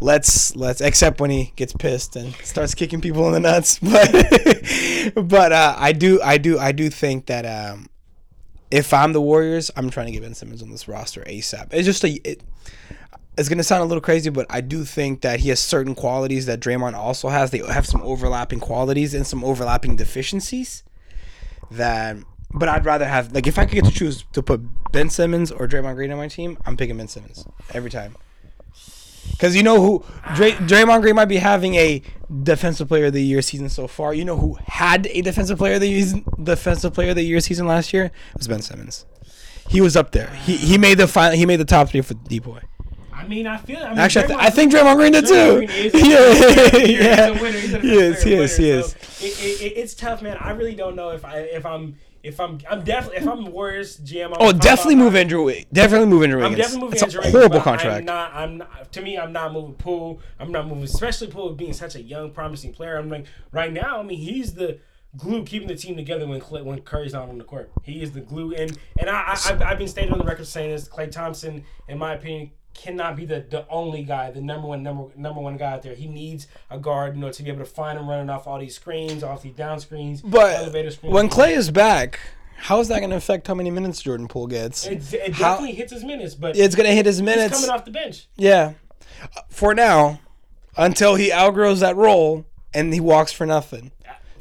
let's 0.00 0.54
let's 0.54 0.80
except 0.80 1.20
when 1.20 1.30
he 1.30 1.52
gets 1.56 1.72
pissed 1.72 2.16
and 2.16 2.34
starts 2.36 2.74
kicking 2.74 3.00
people 3.00 3.26
in 3.26 3.32
the 3.32 3.40
nuts. 3.40 3.80
But 5.14 5.28
but 5.28 5.52
uh, 5.52 5.74
I 5.78 5.92
do 5.92 6.20
I 6.20 6.38
do 6.38 6.58
I 6.58 6.72
do 6.72 6.90
think 6.90 7.26
that 7.26 7.46
um, 7.46 7.88
if 8.70 8.92
I'm 8.92 9.12
the 9.12 9.20
Warriors, 9.20 9.70
I'm 9.76 9.90
trying 9.90 10.06
to 10.06 10.12
get 10.12 10.22
Ben 10.22 10.34
Simmons 10.34 10.62
on 10.62 10.70
this 10.70 10.88
roster 10.88 11.22
ASAP. 11.22 11.68
It's 11.72 11.86
just 11.86 12.04
a. 12.04 12.10
It, 12.28 12.42
it's 13.38 13.48
gonna 13.48 13.62
sound 13.62 13.82
a 13.82 13.86
little 13.86 14.00
crazy, 14.00 14.30
but 14.30 14.46
I 14.50 14.60
do 14.60 14.84
think 14.84 15.20
that 15.20 15.40
he 15.40 15.48
has 15.50 15.60
certain 15.60 15.94
qualities 15.94 16.46
that 16.46 16.58
Draymond 16.58 16.94
also 16.94 17.28
has. 17.28 17.52
They 17.52 17.58
have 17.58 17.86
some 17.86 18.02
overlapping 18.02 18.58
qualities 18.58 19.14
and 19.14 19.26
some 19.26 19.44
overlapping 19.44 19.96
deficiencies. 19.96 20.82
That, 21.70 22.16
but 22.52 22.68
I'd 22.68 22.84
rather 22.84 23.04
have 23.04 23.32
like 23.32 23.46
if 23.46 23.58
I 23.58 23.64
could 23.64 23.74
get 23.74 23.84
to 23.84 23.92
choose 23.92 24.24
to 24.32 24.42
put 24.42 24.60
Ben 24.90 25.08
Simmons 25.08 25.52
or 25.52 25.68
Draymond 25.68 25.94
Green 25.94 26.10
on 26.10 26.18
my 26.18 26.28
team, 26.28 26.58
I'm 26.66 26.76
picking 26.76 26.96
Ben 26.96 27.06
Simmons 27.06 27.46
every 27.72 27.90
time. 27.90 28.16
Because 29.30 29.54
you 29.54 29.62
know 29.62 29.80
who 29.80 30.04
Dray, 30.34 30.52
Draymond 30.52 31.02
Green 31.02 31.14
might 31.14 31.26
be 31.26 31.36
having 31.36 31.76
a 31.76 32.02
defensive 32.42 32.88
player 32.88 33.06
of 33.06 33.12
the 33.12 33.22
year 33.22 33.40
season 33.42 33.68
so 33.68 33.86
far. 33.86 34.14
You 34.14 34.24
know 34.24 34.36
who 34.36 34.58
had 34.66 35.06
a 35.08 35.20
defensive 35.20 35.58
player 35.58 35.74
of 35.74 35.80
the 35.80 35.88
year, 35.88 36.22
defensive 36.42 36.92
player 36.92 37.10
of 37.10 37.16
the 37.16 37.22
year 37.22 37.38
season 37.38 37.68
last 37.68 37.92
year? 37.92 38.06
It 38.06 38.38
was 38.38 38.48
Ben 38.48 38.62
Simmons. 38.62 39.04
He 39.68 39.80
was 39.80 39.96
up 39.96 40.10
there. 40.10 40.30
He 40.30 40.56
he 40.56 40.78
made 40.78 40.98
the 40.98 41.06
final. 41.06 41.36
He 41.36 41.46
made 41.46 41.60
the 41.60 41.64
top 41.64 41.90
three 41.90 42.00
for 42.00 42.14
D 42.14 42.40
boy. 42.40 42.62
I 43.18 43.26
mean, 43.26 43.46
I 43.46 43.56
feel. 43.56 43.78
I 43.78 43.88
mean, 43.90 43.98
Actually, 43.98 44.24
I, 44.24 44.26
th- 44.28 44.38
Draymond- 44.38 44.42
I 44.42 44.50
think 44.50 44.72
Draymond 44.72 44.96
Green 44.96 45.12
did 45.12 45.24
Draymond 45.24 45.28
too. 45.28 45.56
Green 45.56 45.70
is- 45.70 45.94
yeah, 45.94 46.80
He's 46.80 47.00
yeah. 47.00 47.26
a 47.26 47.32
winner. 47.42 47.58
He's 47.58 47.74
a 47.74 47.80
Yes, 47.82 48.22
player 48.22 48.36
yes, 48.42 48.58
winner. 48.58 48.68
yes. 48.70 48.90
So 48.90 49.26
it, 49.26 49.30
it, 49.44 49.62
it, 49.62 49.72
it's 49.78 49.94
tough, 49.94 50.22
man. 50.22 50.36
I 50.38 50.50
really 50.50 50.74
don't 50.74 50.94
know 50.96 51.10
if 51.10 51.24
I 51.24 51.38
if 51.40 51.66
I'm 51.66 51.96
if 52.22 52.38
I'm 52.40 52.58
I'm 52.70 52.82
definitely 52.84 53.18
if 53.18 53.26
I'm 53.28 53.46
Warriors 53.52 53.98
GM. 53.98 54.26
I'm 54.26 54.32
Oh, 54.40 54.46
I'm- 54.46 54.58
definitely 54.58 54.94
I'm- 54.94 55.04
move 55.04 55.16
Andrew. 55.16 55.52
Definitely 55.72 56.06
move 56.06 56.22
Andrew 56.22 56.42
I'm 56.44 56.50
Wiggins. 56.52 56.58
definitely 56.68 56.80
moving 56.86 56.94
It's 56.94 57.02
Andrew 57.02 57.20
a 57.20 57.22
Wiggins, 57.22 57.34
horrible 57.36 57.60
contract. 57.60 57.98
I'm 57.98 58.04
not. 58.04 58.34
I'm 58.34 58.58
not, 58.58 58.92
to 58.92 59.02
me. 59.02 59.18
I'm 59.18 59.32
not 59.32 59.52
moving 59.52 59.74
Poole. 59.74 60.20
I'm 60.38 60.52
not 60.52 60.66
moving, 60.68 60.84
especially 60.84 61.26
Poole 61.28 61.52
being 61.54 61.72
such 61.72 61.96
a 61.96 62.02
young, 62.02 62.30
promising 62.30 62.72
player. 62.72 62.96
I'm 62.98 63.08
like 63.08 63.26
right 63.52 63.72
now. 63.72 63.98
I 63.98 64.02
mean, 64.04 64.18
he's 64.18 64.54
the 64.54 64.78
glue 65.16 65.42
keeping 65.42 65.66
the 65.68 65.74
team 65.74 65.96
together 65.96 66.26
when 66.26 66.38
Klay, 66.40 66.62
when 66.62 66.80
Curry's 66.82 67.14
not 67.14 67.28
on 67.30 67.38
the 67.38 67.44
court. 67.44 67.72
He 67.82 68.02
is 68.02 68.12
the 68.12 68.20
glue, 68.20 68.54
and 68.54 68.76
and 69.00 69.08
I, 69.10 69.20
I 69.32 69.38
I've, 69.48 69.62
I've 69.62 69.78
been 69.78 69.88
stated 69.88 70.12
on 70.12 70.18
the 70.18 70.24
record 70.24 70.46
saying 70.46 70.70
this. 70.70 70.88
Klay 70.88 71.10
Thompson, 71.10 71.64
in 71.88 71.98
my 71.98 72.14
opinion. 72.14 72.50
Cannot 72.80 73.16
be 73.16 73.24
the, 73.24 73.40
the 73.40 73.66
only 73.68 74.02
guy, 74.04 74.30
the 74.30 74.40
number 74.40 74.68
one 74.68 74.82
number 74.82 75.08
number 75.16 75.40
one 75.40 75.56
guy 75.56 75.72
out 75.72 75.82
there. 75.82 75.94
He 75.94 76.06
needs 76.06 76.46
a 76.70 76.78
guard, 76.78 77.16
you 77.16 77.20
know, 77.20 77.30
to 77.32 77.42
be 77.42 77.50
able 77.50 77.58
to 77.60 77.64
find 77.64 77.98
him 77.98 78.08
running 78.08 78.30
off 78.30 78.46
all 78.46 78.58
these 78.60 78.76
screens, 78.76 79.22
off 79.24 79.42
these 79.42 79.54
down 79.54 79.80
screens, 79.80 80.22
elevator 80.24 80.88
But 80.88 80.92
screens. 80.94 81.12
when 81.14 81.28
Klay 81.28 81.56
is 81.56 81.70
back, 81.72 82.20
how 82.56 82.78
is 82.80 82.86
that 82.88 83.00
going 83.00 83.10
to 83.10 83.16
affect 83.16 83.46
how 83.48 83.54
many 83.54 83.70
minutes 83.70 84.00
Jordan 84.00 84.28
Poole 84.28 84.46
gets? 84.46 84.86
it, 84.86 85.12
it 85.12 85.32
how- 85.34 85.54
definitely 85.54 85.74
hits 85.74 85.92
his 85.92 86.04
minutes, 86.04 86.34
but 86.36 86.56
It's 86.56 86.76
going 86.76 86.88
to 86.88 86.94
hit 86.94 87.04
his 87.06 87.20
minutes. 87.20 87.42
he's 87.42 87.50
minutes. 87.50 87.60
coming 87.66 87.70
off 87.80 87.84
the 87.84 87.90
bench. 87.90 88.28
Yeah. 88.36 88.74
For 89.48 89.74
now, 89.74 90.20
until 90.76 91.16
he 91.16 91.32
outgrows 91.32 91.80
that 91.80 91.96
role 91.96 92.44
and 92.72 92.94
he 92.94 93.00
walks 93.00 93.32
for 93.32 93.44
nothing. 93.46 93.90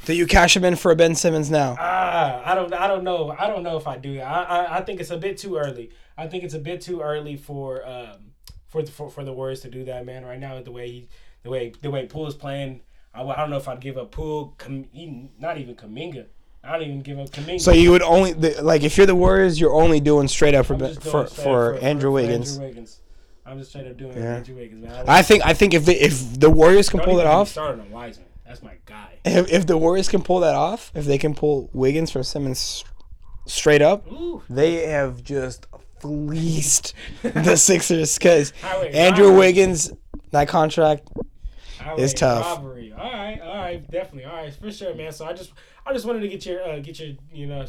Do 0.06 0.13
you 0.13 0.26
cash 0.28 0.56
him 0.56 0.63
in 0.63 0.76
for 0.78 0.91
a 0.91 0.95
Ben 0.95 1.15
Simmons 1.15 1.50
now? 1.52 1.76
Ah, 1.80 2.41
I 2.45 2.56
don't, 2.56 2.71
I 2.73 2.88
don't 2.88 3.04
know. 3.04 3.36
I 3.38 3.47
don't 3.47 3.63
know 3.63 3.76
if 3.78 3.88
I 3.88 3.97
do. 3.97 4.19
I, 4.21 4.43
I, 4.43 4.78
I 4.78 4.82
think 4.82 5.02
it's 5.02 5.10
a 5.12 5.17
bit 5.17 5.38
too 5.38 5.58
early. 5.58 5.89
I 6.17 6.28
think 6.28 6.43
it's 6.43 6.54
a 6.54 6.60
bit 6.60 6.80
too 6.82 7.02
early 7.02 7.36
for, 7.36 7.86
um, 7.86 8.27
for 8.67 8.82
the 8.82 8.91
for, 8.91 9.10
for 9.10 9.23
the 9.23 9.34
Warriors 9.34 9.62
to 9.62 9.69
do 9.69 9.86
that, 9.86 10.06
man. 10.06 10.25
Right 10.25 10.39
now, 10.39 10.62
the 10.62 10.71
way 10.71 10.89
he, 10.89 11.10
the 11.43 11.49
way 11.49 11.73
the 11.82 11.91
way 11.91 12.06
Poole 12.06 12.27
is 12.27 12.36
playing, 12.36 12.82
I, 13.13 13.23
I 13.23 13.36
don't 13.36 13.49
know 13.49 13.58
if 13.58 13.67
I'd 13.67 13.80
give 13.82 13.97
up 13.97 14.12
Poole. 14.12 14.56
Com, 14.58 14.86
not 15.39 15.58
even 15.58 15.75
Kuminga. 15.75 16.27
I 16.63 16.73
don't 16.73 16.82
even 16.82 17.01
give 17.01 17.19
up 17.19 17.30
Kuminga. 17.30 17.62
So 17.62 17.71
you 17.71 17.91
would 17.91 18.01
only 18.01 18.34
the, 18.34 18.62
like 18.62 18.84
if 18.84 18.97
you're 18.97 19.06
the 19.08 19.15
Warriors, 19.15 19.60
you're 19.60 19.73
only 19.73 19.99
doing 19.99 20.27
straight 20.27 20.56
up 20.56 20.65
for 20.65 20.73
I'm 20.73 20.80
Ben- 20.80 20.93
just 20.93 21.03
doing 21.03 21.27
for, 21.27 21.34
for, 21.34 21.75
Andrew 21.77 22.12
Wiggins. 22.12 22.53
Andrew 22.53 22.67
Wiggins. 22.67 23.01
I'm 23.45 23.60
just 23.60 23.69
straight 23.69 23.88
up 23.88 23.97
doing 23.97 24.17
Yeah. 24.17 24.36
Andrew 24.36 24.56
Wiggins, 24.56 24.84
man. 24.84 25.06
I 25.08 25.21
think 25.21 25.45
I 25.45 25.53
think 25.53 25.73
if 25.73 25.86
the, 25.86 25.93
if 25.93 26.39
the 26.39 26.49
Warriors 26.49 26.89
can 26.89 26.99
pull 26.99 27.19
it 27.19 27.21
even 27.21 27.25
get 27.25 27.30
me 27.30 27.36
off, 27.36 27.49
Started 27.49 27.82
on 27.82 27.91
Wiseman. 27.91 28.27
That's 28.45 28.63
my 28.63 28.73
guy. 28.86 29.19
if, 29.25 29.51
if 29.51 29.67
the 29.67 29.77
Warriors 29.77 30.08
can 30.10 30.21
pull 30.21 30.39
that 30.41 30.56
off, 30.56 30.91
if 30.95 31.06
they 31.06 31.17
can 31.17 31.34
pull 31.36 31.69
Wiggins 31.73 32.12
for 32.12 32.23
Simmons 32.23 32.84
straight 33.45 33.82
up, 33.82 34.10
Ooh. 34.12 34.41
they 34.49 34.88
have 34.88 35.23
just 35.23 35.67
fleeced 35.99 36.93
the 37.21 37.55
Sixers 37.55 38.17
because 38.17 38.53
Andrew 38.63 39.25
robbery. 39.25 39.39
Wiggins 39.39 39.91
that 40.31 40.47
contract 40.47 41.07
Highway 41.79 42.03
It's 42.03 42.13
tough. 42.13 42.45
Robbery. 42.45 42.93
All 42.93 43.12
right, 43.12 43.39
all 43.39 43.57
right, 43.57 43.91
definitely. 43.91 44.25
All 44.25 44.36
right, 44.36 44.53
for 44.53 44.71
sure, 44.71 44.93
man. 44.95 45.12
So 45.12 45.25
I 45.25 45.33
just, 45.33 45.53
I 45.86 45.93
just 45.93 46.05
wanted 46.05 46.21
to 46.21 46.27
get 46.27 46.45
your, 46.45 46.62
uh, 46.63 46.79
get 46.79 46.99
your, 46.99 47.15
you 47.31 47.47
know, 47.47 47.65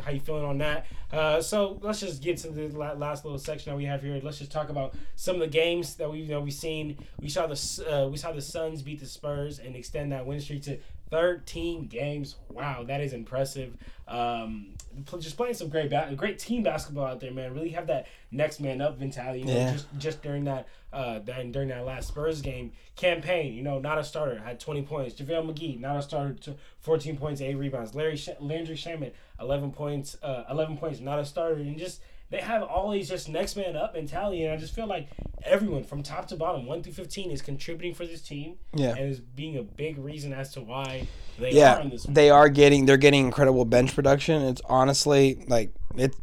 how 0.00 0.10
you 0.10 0.20
feeling 0.20 0.44
on 0.44 0.58
that. 0.58 0.86
Uh, 1.12 1.40
so 1.40 1.78
let's 1.80 2.00
just 2.00 2.22
get 2.22 2.38
to 2.38 2.48
the 2.48 2.68
last 2.76 3.24
little 3.24 3.38
section 3.38 3.70
that 3.70 3.76
we 3.76 3.84
have 3.84 4.02
here. 4.02 4.20
Let's 4.22 4.38
just 4.38 4.50
talk 4.50 4.68
about 4.68 4.94
some 5.14 5.36
of 5.36 5.40
the 5.40 5.46
games 5.46 5.94
that 5.96 6.10
we, 6.10 6.20
you 6.20 6.28
know, 6.28 6.40
we've 6.40 6.52
seen. 6.52 6.98
We 7.20 7.28
saw 7.28 7.46
the, 7.46 7.86
uh, 7.88 8.08
we 8.08 8.16
saw 8.16 8.32
the 8.32 8.42
Suns 8.42 8.82
beat 8.82 9.00
the 9.00 9.06
Spurs 9.06 9.58
and 9.58 9.76
extend 9.76 10.12
that 10.12 10.26
win 10.26 10.40
streak 10.40 10.62
to 10.62 10.78
13 11.12 11.86
games. 11.88 12.36
Wow, 12.48 12.84
that 12.84 13.02
is 13.02 13.12
impressive. 13.12 13.76
Um, 14.08 14.74
just 15.20 15.36
playing 15.36 15.52
some 15.54 15.68
great, 15.68 15.90
ba- 15.90 16.10
great 16.16 16.38
team 16.38 16.62
basketball 16.62 17.04
out 17.06 17.20
there, 17.20 17.30
man. 17.30 17.52
Really 17.54 17.68
have 17.70 17.86
that 17.88 18.06
next 18.30 18.60
man 18.60 18.80
up 18.80 18.98
mentality. 18.98 19.40
You 19.40 19.44
know, 19.44 19.52
Yeah. 19.54 19.72
just 19.72 19.86
just 19.98 20.22
during 20.22 20.44
that 20.44 20.66
uh 20.92 21.18
during, 21.20 21.52
during 21.52 21.68
that 21.68 21.84
last 21.84 22.08
Spurs 22.08 22.40
game 22.40 22.72
Cam 22.96 23.20
Payne, 23.20 23.52
you 23.54 23.62
know, 23.62 23.78
not 23.78 23.98
a 23.98 24.04
starter, 24.04 24.38
had 24.38 24.58
20 24.58 24.82
points. 24.82 25.14
JaVale 25.14 25.52
McGee, 25.54 25.78
not 25.78 25.96
a 25.98 26.02
starter, 26.02 26.34
14 26.80 27.16
points, 27.18 27.40
8 27.42 27.54
rebounds. 27.56 27.94
Larry 27.94 28.16
Sh- 28.16 28.30
Landry 28.40 28.74
Shamet, 28.76 29.12
11 29.38 29.70
points, 29.70 30.16
uh 30.22 30.44
11 30.50 30.78
points, 30.78 31.00
not 31.00 31.18
a 31.18 31.24
starter. 31.26 31.60
And 31.60 31.78
just 31.78 32.00
they 32.32 32.40
have 32.40 32.62
all 32.62 32.90
these 32.90 33.08
just 33.10 33.28
next 33.28 33.54
man 33.56 33.76
up 33.76 33.94
mentality 33.94 34.42
and 34.42 34.52
I 34.52 34.56
just 34.56 34.74
feel 34.74 34.86
like 34.86 35.06
everyone 35.44 35.84
from 35.84 36.02
top 36.02 36.26
to 36.28 36.36
bottom, 36.36 36.66
1 36.66 36.82
through 36.82 36.94
15 36.94 37.30
is 37.30 37.42
contributing 37.42 37.94
for 37.94 38.06
this 38.06 38.22
team 38.22 38.56
Yeah. 38.74 38.94
and 38.96 39.10
is 39.10 39.20
being 39.20 39.58
a 39.58 39.62
big 39.62 39.98
reason 39.98 40.32
as 40.32 40.52
to 40.54 40.62
why 40.62 41.06
they 41.38 41.50
are 41.50 41.54
yeah 41.54 41.80
in 41.80 41.90
this 41.90 42.04
they 42.04 42.30
are 42.30 42.48
getting 42.48 42.86
they're 42.86 42.96
getting 42.96 43.24
incredible 43.24 43.64
bench 43.64 43.94
production. 43.94 44.42
It's 44.42 44.62
honestly 44.68 45.44
like 45.46 45.70
it's 45.94 46.16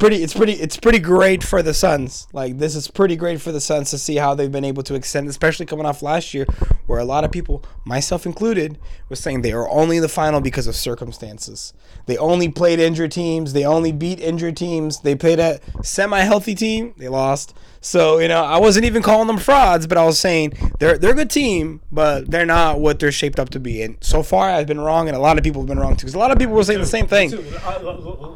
pretty 0.00 0.22
it's 0.22 0.34
pretty 0.34 0.54
it's 0.54 0.76
pretty 0.76 0.98
great 0.98 1.44
for 1.44 1.62
the 1.62 1.74
Suns. 1.74 2.26
Like 2.32 2.58
this 2.58 2.74
is 2.74 2.88
pretty 2.88 3.14
great 3.14 3.40
for 3.40 3.52
the 3.52 3.60
Suns 3.60 3.90
to 3.90 3.98
see 3.98 4.16
how 4.16 4.34
they've 4.34 4.50
been 4.50 4.64
able 4.64 4.82
to 4.84 4.94
extend, 4.94 5.28
especially 5.28 5.66
coming 5.66 5.86
off 5.86 6.02
last 6.02 6.34
year, 6.34 6.46
where 6.86 6.98
a 6.98 7.04
lot 7.04 7.22
of 7.22 7.30
people, 7.30 7.62
myself 7.84 8.26
included, 8.26 8.78
was 9.08 9.20
saying 9.20 9.42
they 9.42 9.52
are 9.52 9.68
only 9.68 9.98
in 9.98 10.02
the 10.02 10.08
final 10.08 10.40
because 10.40 10.66
of 10.66 10.74
circumstances. 10.74 11.72
They 12.06 12.16
only 12.16 12.48
played 12.48 12.80
injured 12.80 13.12
teams. 13.12 13.52
They 13.52 13.64
only 13.64 13.92
beat 13.92 14.18
injured 14.18 14.56
teams. 14.56 15.00
They 15.00 15.14
played 15.14 15.38
a 15.38 15.60
semi-healthy 15.82 16.54
team. 16.54 16.94
They 16.96 17.08
lost. 17.08 17.54
So 17.80 18.18
you 18.18 18.28
know, 18.28 18.44
I 18.44 18.58
wasn't 18.58 18.84
even 18.84 19.02
calling 19.02 19.26
them 19.26 19.38
frauds, 19.38 19.86
but 19.86 19.96
I 19.96 20.04
was 20.04 20.18
saying 20.18 20.52
they're 20.78 20.98
they're 20.98 21.12
a 21.12 21.14
good 21.14 21.30
team, 21.30 21.80
but 21.90 22.30
they're 22.30 22.46
not 22.46 22.80
what 22.80 22.98
they're 22.98 23.12
shaped 23.12 23.38
up 23.38 23.48
to 23.50 23.60
be. 23.60 23.82
And 23.82 23.96
so 24.00 24.22
far, 24.22 24.50
I've 24.50 24.66
been 24.66 24.80
wrong, 24.80 25.08
and 25.08 25.16
a 25.16 25.20
lot 25.20 25.38
of 25.38 25.44
people 25.44 25.62
have 25.62 25.68
been 25.68 25.78
wrong 25.78 25.96
too. 25.96 26.06
Because 26.06 26.14
a 26.14 26.18
lot 26.18 26.30
of 26.30 26.38
people 26.38 26.54
were 26.54 26.64
saying 26.64 26.80
the 26.80 26.86
same 26.86 27.06
thing. 27.06 27.30
Too. 27.30 27.44
Uh, 27.64 27.78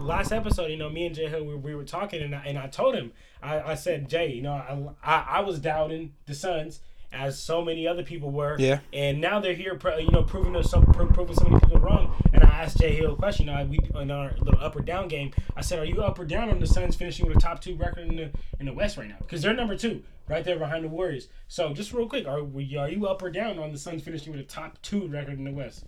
last 0.01 0.33
episode, 0.33 0.71
you 0.71 0.77
know, 0.77 0.89
me 0.89 1.07
and 1.07 1.15
Jay 1.15 1.29
Hill, 1.29 1.45
we, 1.45 1.55
we 1.57 1.75
were 1.75 1.85
talking, 1.85 2.23
and 2.23 2.35
I, 2.35 2.45
and 2.47 2.59
I 2.59 2.69
told 2.69 2.95
him, 2.95 3.13
I, 3.43 3.61
I 3.61 3.75
said, 3.75 4.09
Jay, 4.09 4.33
you 4.33 4.43
know, 4.43 4.53
I, 4.53 4.79
I, 5.03 5.25
I 5.39 5.41
was 5.41 5.59
doubting 5.59 6.15
the 6.27 6.35
Suns 6.35 6.81
as 7.15 7.39
so 7.39 7.65
many 7.65 7.87
other 7.87 8.03
people 8.03 8.31
were. 8.31 8.57
Yeah. 8.59 8.81
And 8.93 9.21
now 9.21 9.41
they're 9.41 9.55
here, 9.55 9.79
you 9.99 10.11
know, 10.11 10.23
proving 10.23 10.57
us 10.57 10.71
so 10.71 10.83
proving 10.83 11.37
so 11.37 11.45
many 11.45 11.61
people 11.61 11.81
wrong. 11.81 12.15
And 12.33 12.43
I 12.43 12.49
asked 12.49 12.79
Jay 12.79 12.95
Hill 12.95 13.13
a 13.13 13.17
question. 13.17 13.47
Know, 13.47 13.65
we 13.65 13.79
in 14.01 14.11
our 14.11 14.35
little 14.41 14.61
up 14.61 14.77
or 14.77 14.81
down 14.81 15.09
game. 15.09 15.33
I 15.57 15.61
said, 15.61 15.79
"Are 15.79 15.85
you 15.85 16.03
up 16.03 16.19
or 16.19 16.25
down 16.25 16.51
on 16.51 16.61
the 16.61 16.67
Suns 16.67 16.97
finishing 16.97 17.27
with 17.27 17.37
a 17.37 17.41
top 17.41 17.61
two 17.61 17.77
record 17.77 18.09
in 18.09 18.17
the 18.17 18.31
in 18.59 18.67
the 18.67 18.73
West 18.73 18.97
right 18.97 19.09
now? 19.09 19.17
Because 19.21 19.43
they're 19.43 19.55
number 19.55 19.77
two, 19.77 20.03
right 20.29 20.45
there 20.45 20.59
behind 20.59 20.85
the 20.85 20.89
Warriors. 20.89 21.29
So 21.49 21.73
just 21.73 21.93
real 21.93 22.09
quick, 22.09 22.27
are 22.27 22.43
we, 22.43 22.77
are 22.77 22.89
you 22.89 23.07
up 23.07 23.23
or 23.23 23.31
down 23.31 23.59
on 23.59 23.73
the 23.73 23.79
Suns 23.79 24.03
finishing 24.03 24.33
with 24.33 24.41
a 24.41 24.45
top 24.45 24.81
two 24.83 25.07
record 25.09 25.39
in 25.39 25.45
the 25.45 25.53
West? 25.53 25.85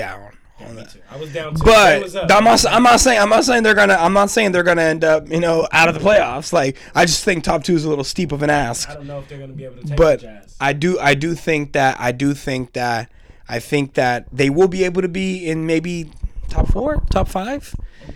Down 0.00 0.32
on 0.60 0.76
Me 0.76 0.82
that. 0.82 0.90
too. 0.90 1.00
I 1.10 1.16
was 1.16 1.32
down 1.32 1.54
too. 1.54 1.62
But. 1.64 2.14
Uh, 2.14 2.26
I'm 2.30 2.44
not, 2.44 2.64
I'm 2.66 2.82
not 2.82 3.00
saying 3.00 3.18
I'm 3.20 3.28
not 3.30 3.44
saying 3.44 3.62
they're 3.62 3.74
gonna 3.74 3.94
I'm 3.94 4.12
not 4.12 4.30
saying 4.30 4.52
they're 4.52 4.62
gonna 4.62 4.82
end 4.82 5.04
up 5.04 5.28
you 5.30 5.40
know 5.40 5.66
out 5.72 5.88
of 5.88 5.94
the 5.94 6.00
playoffs. 6.00 6.52
Like 6.52 6.76
I 6.94 7.04
just 7.06 7.24
think 7.24 7.44
top 7.44 7.64
two 7.64 7.74
is 7.74 7.84
a 7.84 7.88
little 7.88 8.04
steep 8.04 8.32
of 8.32 8.42
an 8.42 8.50
ask. 8.50 8.88
I 8.90 8.94
don't 8.94 9.06
know 9.06 9.18
if 9.20 9.28
they're 9.28 9.38
going 9.38 9.50
to 9.50 9.56
be 9.56 9.64
able 9.64 9.76
to 9.82 9.86
take 9.88 9.96
But 9.96 10.20
the 10.20 10.26
Jazz. 10.26 10.56
I 10.60 10.72
do 10.74 10.98
I 10.98 11.14
do 11.14 11.34
think 11.34 11.72
that 11.72 11.98
I 12.00 12.12
do 12.12 12.34
think 12.34 12.72
that 12.74 13.10
I 13.48 13.58
think 13.58 13.94
that 13.94 14.26
they 14.32 14.50
will 14.50 14.68
be 14.68 14.84
able 14.84 15.02
to 15.02 15.08
be 15.08 15.48
in 15.48 15.66
maybe 15.66 16.10
top 16.48 16.68
four, 16.68 17.02
top 17.10 17.28
five. 17.28 17.74
Oh, 18.06 18.14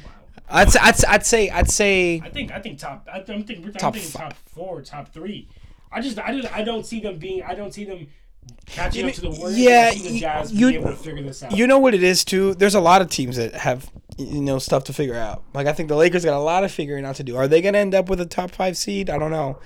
I'd 0.50 0.70
say 0.70 0.78
I'd, 0.82 0.96
say- 0.96 1.08
I'd 1.08 1.26
say 1.26 1.50
I'd 1.50 1.70
say 1.70 2.20
I 2.22 2.28
think 2.28 2.52
I 2.52 2.60
think 2.60 2.78
top. 2.78 3.08
I, 3.12 3.18
I'm 3.18 3.24
thinking, 3.44 3.64
I'm 3.64 3.72
Top 3.72 3.94
thinking 3.94 4.12
top 4.12 4.34
four, 4.52 4.82
top 4.82 5.08
three. 5.08 5.48
I 5.90 6.00
just 6.02 6.18
I 6.18 6.38
just 6.38 6.54
I 6.54 6.62
don't 6.62 6.84
see 6.84 7.00
them 7.00 7.18
being. 7.18 7.42
I 7.42 7.54
don't 7.54 7.72
see 7.72 7.84
them 7.84 8.08
catching 8.66 9.02
You 9.04 9.08
up 9.08 9.14
to 9.14 9.20
the 9.22 9.30
Warriors. 9.30 9.58
yeah, 9.58 9.90
the 9.92 10.18
Jazz 10.20 10.52
you- 10.52 10.68
able 10.70 10.90
to 10.90 10.96
figure 10.96 11.22
this 11.22 11.42
out. 11.42 11.52
you 11.52 11.66
know 11.66 11.78
what 11.78 11.94
it 11.94 12.02
is 12.02 12.24
too. 12.24 12.54
There's 12.54 12.74
a 12.74 12.80
lot 12.80 13.02
of 13.02 13.10
teams 13.10 13.36
that 13.36 13.54
have 13.54 13.90
you 14.18 14.40
know 14.40 14.58
stuff 14.58 14.84
to 14.84 14.92
figure 14.92 15.16
out. 15.16 15.42
Like 15.54 15.66
I 15.66 15.72
think 15.72 15.88
the 15.88 15.96
Lakers 15.96 16.24
got 16.24 16.36
a 16.36 16.40
lot 16.40 16.64
of 16.64 16.70
figuring 16.72 17.04
out 17.04 17.16
to 17.16 17.24
do. 17.24 17.36
Are 17.36 17.48
they 17.48 17.60
gonna 17.60 17.78
end 17.78 17.94
up 17.94 18.08
with 18.08 18.20
a 18.20 18.26
top 18.26 18.50
five 18.52 18.76
seed? 18.76 19.10
I 19.10 19.18
don't 19.18 19.30
know. 19.30 19.58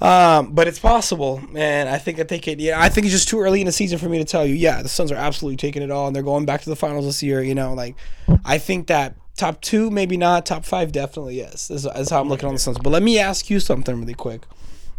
Um, 0.00 0.52
but 0.52 0.68
it's 0.68 0.78
possible, 0.78 1.42
and 1.56 1.88
I 1.88 1.98
think 1.98 2.18
that 2.18 2.28
they 2.28 2.38
could. 2.38 2.60
Yeah, 2.60 2.80
I 2.80 2.88
think 2.88 3.04
it's 3.06 3.12
just 3.14 3.26
too 3.28 3.40
early 3.40 3.60
in 3.60 3.66
the 3.66 3.72
season 3.72 3.98
for 3.98 4.08
me 4.08 4.18
to 4.18 4.24
tell 4.24 4.46
you. 4.46 4.54
Yeah, 4.54 4.80
the 4.80 4.88
Suns 4.88 5.10
are 5.10 5.16
absolutely 5.16 5.56
taking 5.56 5.82
it 5.82 5.90
all, 5.90 6.06
and 6.06 6.14
they're 6.14 6.22
going 6.22 6.46
back 6.46 6.60
to 6.62 6.70
the 6.70 6.76
finals 6.76 7.04
this 7.04 7.20
year. 7.20 7.42
You 7.42 7.56
know, 7.56 7.74
like 7.74 7.96
I 8.44 8.58
think 8.58 8.86
that 8.86 9.16
top 9.36 9.60
two, 9.60 9.90
maybe 9.90 10.16
not. 10.16 10.46
Top 10.46 10.64
five, 10.64 10.92
definitely 10.92 11.36
yes. 11.36 11.68
Is, 11.68 11.84
is 11.84 12.10
how 12.10 12.20
I'm 12.20 12.28
looking 12.28 12.46
on 12.46 12.54
the 12.54 12.60
Suns. 12.60 12.78
But 12.78 12.90
let 12.90 13.02
me 13.02 13.18
ask 13.18 13.50
you 13.50 13.58
something 13.58 13.98
really 13.98 14.14
quick, 14.14 14.42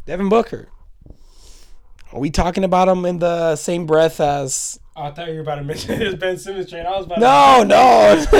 Devin 0.06 0.28
Booker. 0.28 0.68
Are 2.12 2.20
we 2.20 2.32
talking 2.32 2.64
about 2.64 2.88
him 2.88 3.06
in 3.06 3.20
the 3.20 3.56
same 3.56 3.86
breath 3.86 4.20
as? 4.20 4.80
Oh, 4.96 5.04
I 5.04 5.12
thought 5.12 5.28
you 5.28 5.36
were 5.36 5.42
about 5.42 5.56
to 5.56 5.64
mention 5.64 6.00
his 6.00 6.16
Ben 6.16 6.38
Simmons 6.38 6.70
trade. 6.70 6.86
I 6.86 6.98
was 6.98 7.06
about 7.06 7.20
No, 7.20 7.60
to 7.62 7.68
no. 7.68 8.38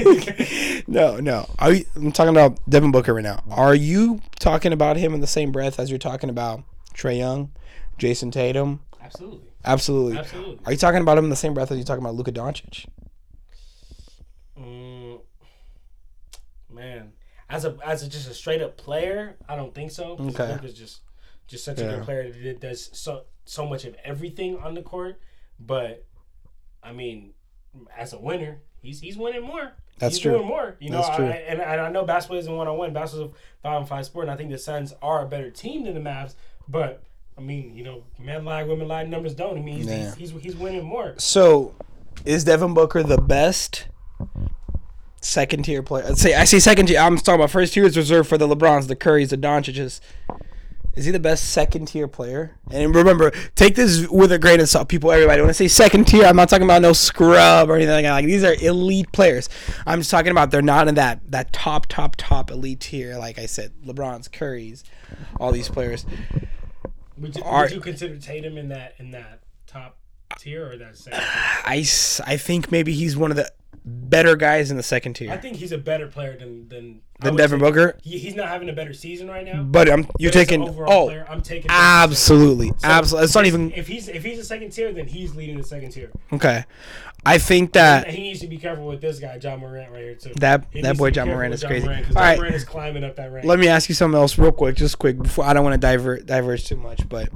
no, 0.88 1.20
no. 1.20 1.50
Are 1.58 1.74
you, 1.74 1.86
I'm 1.96 2.12
talking 2.12 2.30
about 2.30 2.60
Devin 2.70 2.92
Booker 2.92 3.14
right 3.14 3.24
now. 3.24 3.42
Are 3.50 3.74
you 3.74 4.22
talking 4.40 4.74
about 4.74 4.98
him 4.98 5.14
in 5.14 5.22
the 5.22 5.28
same 5.28 5.52
breath 5.52 5.80
as 5.80 5.90
you're 5.90 5.98
talking 6.00 6.30
about 6.30 6.64
Trae 6.94 7.18
Young, 7.18 7.52
Jayson 7.98 8.32
Tatum? 8.32 8.82
Absolutely. 9.02 9.48
Absolutely. 9.66 10.18
Absolutely. 10.18 10.60
Are 10.66 10.72
you 10.74 10.78
talking 10.78 11.02
about 11.02 11.18
him 11.18 11.24
in 11.24 11.30
the 11.30 11.36
same 11.38 11.54
breath 11.54 11.72
as 11.72 11.78
you're 11.78 11.86
talking 11.86 12.04
about 12.04 12.16
Luka 12.16 12.32
Doncic? 12.34 12.86
Mm, 14.60 15.22
man, 16.70 17.13
as 17.54 17.66
a 17.66 17.78
as 17.86 18.04
a, 18.04 18.10
just 18.10 18.30
a 18.30 18.34
straight 18.34 18.62
up 18.62 18.78
player, 18.78 19.38
I 19.48 19.56
don't 19.56 19.74
think 19.74 19.92
so. 19.92 20.18
Okay. 20.20 20.54
Luka's 20.54 20.74
just 20.74 21.02
just 21.48 21.64
such 21.64 21.80
a 21.80 21.84
good 21.84 22.04
player 22.04 22.32
that 22.44 22.60
does 22.60 22.90
so 22.94 23.26
so 23.46 23.68
much 23.68 23.86
of 23.86 23.96
everything 24.04 24.58
on 24.58 24.74
the 24.74 24.82
court. 24.82 25.20
But 25.60 26.06
I 26.82 26.92
mean, 26.94 27.34
as 27.96 28.14
a 28.14 28.20
winner, 28.20 28.62
he's 28.82 29.00
he's 29.02 29.18
winning 29.18 29.44
more. 29.44 29.74
That's 30.00 30.16
he's 30.16 30.24
true. 30.24 30.32
Doing 30.34 30.48
more, 30.48 30.76
you 30.80 30.90
know. 30.90 31.02
That's 31.02 31.16
true. 31.16 31.28
I, 31.28 31.30
and, 31.48 31.62
and 31.62 31.80
I 31.80 31.90
know 31.90 32.04
basketball 32.04 32.40
isn't 32.40 32.56
one 32.56 32.68
on 32.68 32.78
one. 32.78 32.92
Basketball 32.94 33.28
is 33.28 33.34
a 33.34 33.62
five 33.62 33.82
on 33.82 33.86
five 33.86 34.06
sport, 34.06 34.26
and 34.26 34.32
I 34.32 34.36
think 34.36 34.50
the 34.50 34.58
Suns 34.58 34.94
are 35.04 35.24
a 35.24 35.28
better 35.28 35.52
team 35.52 35.84
than 35.84 35.94
the 35.94 36.00
Mavs. 36.00 36.34
But 36.68 37.04
I 37.38 37.42
mean, 37.42 37.76
you 37.76 37.84
know, 37.84 38.04
men 38.18 38.46
lie, 38.46 38.64
women 38.64 38.88
lie, 38.88 39.04
numbers 39.04 39.36
don't. 39.36 39.58
I 39.58 39.62
mean, 39.62 39.78
he's, 39.78 39.86
Yeah. 39.86 40.16
he's, 40.16 40.32
he's 40.32 40.42
he's 40.42 40.56
winning 40.56 40.84
more. 40.86 41.14
So, 41.20 41.76
is 42.26 42.44
Devin 42.44 42.74
Booker 42.74 43.04
the 43.04 43.22
best 43.22 43.88
second 45.24 45.64
tier 45.64 45.82
player? 45.84 46.06
I 46.08 46.14
say 46.14 46.34
I 46.36 46.44
say 46.44 46.60
second 46.60 46.88
tier. 46.88 47.00
I'm 47.00 47.18
talking 47.18 47.36
about 47.36 47.52
first 47.52 47.74
tier 47.74 47.86
is 47.86 47.98
reserved 47.98 48.30
for 48.30 48.38
the 48.38 48.48
LeBrons, 48.48 48.88
the 48.88 48.96
Currys, 48.96 49.30
the 49.30 49.38
Doncic's. 49.38 50.02
Is 50.96 51.06
he 51.06 51.12
the 51.12 51.20
best 51.20 51.46
second 51.50 51.88
tier 51.88 52.08
player? 52.08 52.56
And 52.70 52.94
remember, 52.94 53.32
take 53.56 53.74
this 53.74 54.08
with 54.10 54.32
a 54.32 54.38
grain 54.38 54.60
of 54.60 54.70
salt, 54.70 54.90
people. 54.90 55.12
Everybody, 55.12 55.42
when 55.42 55.50
I 55.50 55.54
say 55.54 55.68
second 55.68 56.06
tier, 56.06 56.24
I'm 56.24 56.36
not 56.36 56.50
talking 56.50 56.66
about 56.66 56.84
no 56.84 56.94
scrub 56.94 57.68
or 57.68 57.76
anything 57.76 57.96
like 57.96 58.04
that. 58.04 58.12
Like 58.12 58.26
these 58.26 58.44
are 58.44 58.54
elite 58.62 59.12
players. 59.12 59.50
I'm 59.88 60.02
just 60.02 60.12
talking 60.12 60.30
about 60.30 60.52
they're 60.52 60.62
not 60.62 60.88
in 60.88 60.94
that 60.96 61.22
that 61.32 61.52
top, 61.52 61.88
top, 61.88 62.16
top 62.16 62.52
elite 62.52 62.82
tier. 62.82 63.18
Like 63.18 63.40
I 63.40 63.48
said, 63.48 63.72
LeBron's, 63.84 64.28
Curry's, 64.28 64.84
all 65.40 65.52
these 65.52 65.68
players. 65.68 66.06
Would 67.18 67.38
you, 67.38 67.44
Are- 67.44 67.64
would 67.64 67.72
you 67.72 67.82
consider 67.82 68.18
Tatum 68.18 68.58
in 68.60 68.70
that 68.70 68.94
in 69.00 69.12
that 69.12 69.40
top 69.66 69.98
tier 70.38 70.72
or 70.72 70.78
that 70.78 70.96
second? 70.96 71.20
tier? 71.20 71.28
I, 71.66 71.78
I 72.28 72.38
think 72.38 72.72
maybe 72.72 72.94
he's 72.94 73.18
one 73.18 73.32
of 73.32 73.38
the 73.38 73.52
better 73.86 74.36
guys 74.38 74.72
in 74.72 74.78
the 74.78 74.84
second 74.84 75.14
tier 75.14 75.30
I 75.32 75.38
think 75.38 75.58
he's 75.58 75.72
a 75.74 75.78
better 75.78 76.08
player 76.08 76.38
than 76.38 76.70
than 76.70 77.02
than 77.20 77.36
Devin 77.36 77.60
Booker. 77.60 77.98
He, 78.02 78.18
he's 78.18 78.36
not 78.36 78.48
having 78.48 78.70
a 78.70 78.74
better 78.74 78.94
season 78.94 79.28
right 79.30 79.46
now. 79.46 79.62
But 79.64 79.90
I'm 79.90 80.08
you're 80.20 80.32
but 80.32 80.38
taking 80.38 80.62
overall 80.62 81.04
oh 81.04 81.06
player, 81.08 81.26
I'm 81.30 81.42
taking 81.42 81.70
absolutely 81.70 82.70
So 82.70 82.76
absolutely. 82.84 83.26
It's 83.26 83.36
not 83.36 83.46
even 83.46 83.72
if 83.74 83.88
he's 83.88 84.08
if 84.08 84.24
he's 84.24 84.40
a 84.40 84.44
second 84.46 84.72
tier, 84.72 84.92
then 84.94 85.08
he's 85.08 85.36
leading 85.36 85.58
the 85.58 85.64
second 85.64 85.92
tier. 85.92 86.12
okay. 86.32 86.64
I 87.26 87.38
think 87.38 87.72
that 87.74 88.08
And 88.08 88.16
he 88.16 88.24
needs 88.24 88.42
to 88.42 88.48
be 88.48 88.58
careful 88.58 88.86
with 88.86 89.00
this 89.00 89.18
guy, 89.20 89.40
Ja 89.42 89.56
Morant, 89.56 89.92
right 89.92 90.02
here 90.04 90.16
too. 90.16 90.32
that 90.40 90.66
He 90.72 90.82
that 90.82 90.98
boy 90.98 91.10
Ja 91.14 91.26
Morant 91.26 91.54
is 91.54 91.62
John 91.62 91.70
crazy. 91.70 91.86
Moran, 91.86 92.04
'cause 92.04 92.16
All 92.16 92.24
John 92.36 92.40
right, 92.42 92.54
is 92.54 92.64
climbing 92.66 93.04
up 93.06 93.16
that 93.18 93.32
rank. 93.32 93.46
let 93.46 93.60
me 93.60 93.68
ask 93.70 93.88
you 93.90 93.96
something 93.96 94.20
else 94.20 94.38
real 94.38 94.52
quick, 94.52 94.76
just 94.76 94.98
quick 95.00 95.22
before 95.22 95.46
I 95.46 95.54
don't 95.54 95.64
want 95.64 95.74
to 95.74 95.88
divert 95.88 96.26
diverge 96.26 96.66
too 96.66 96.76
much. 96.78 97.08
But 97.08 97.30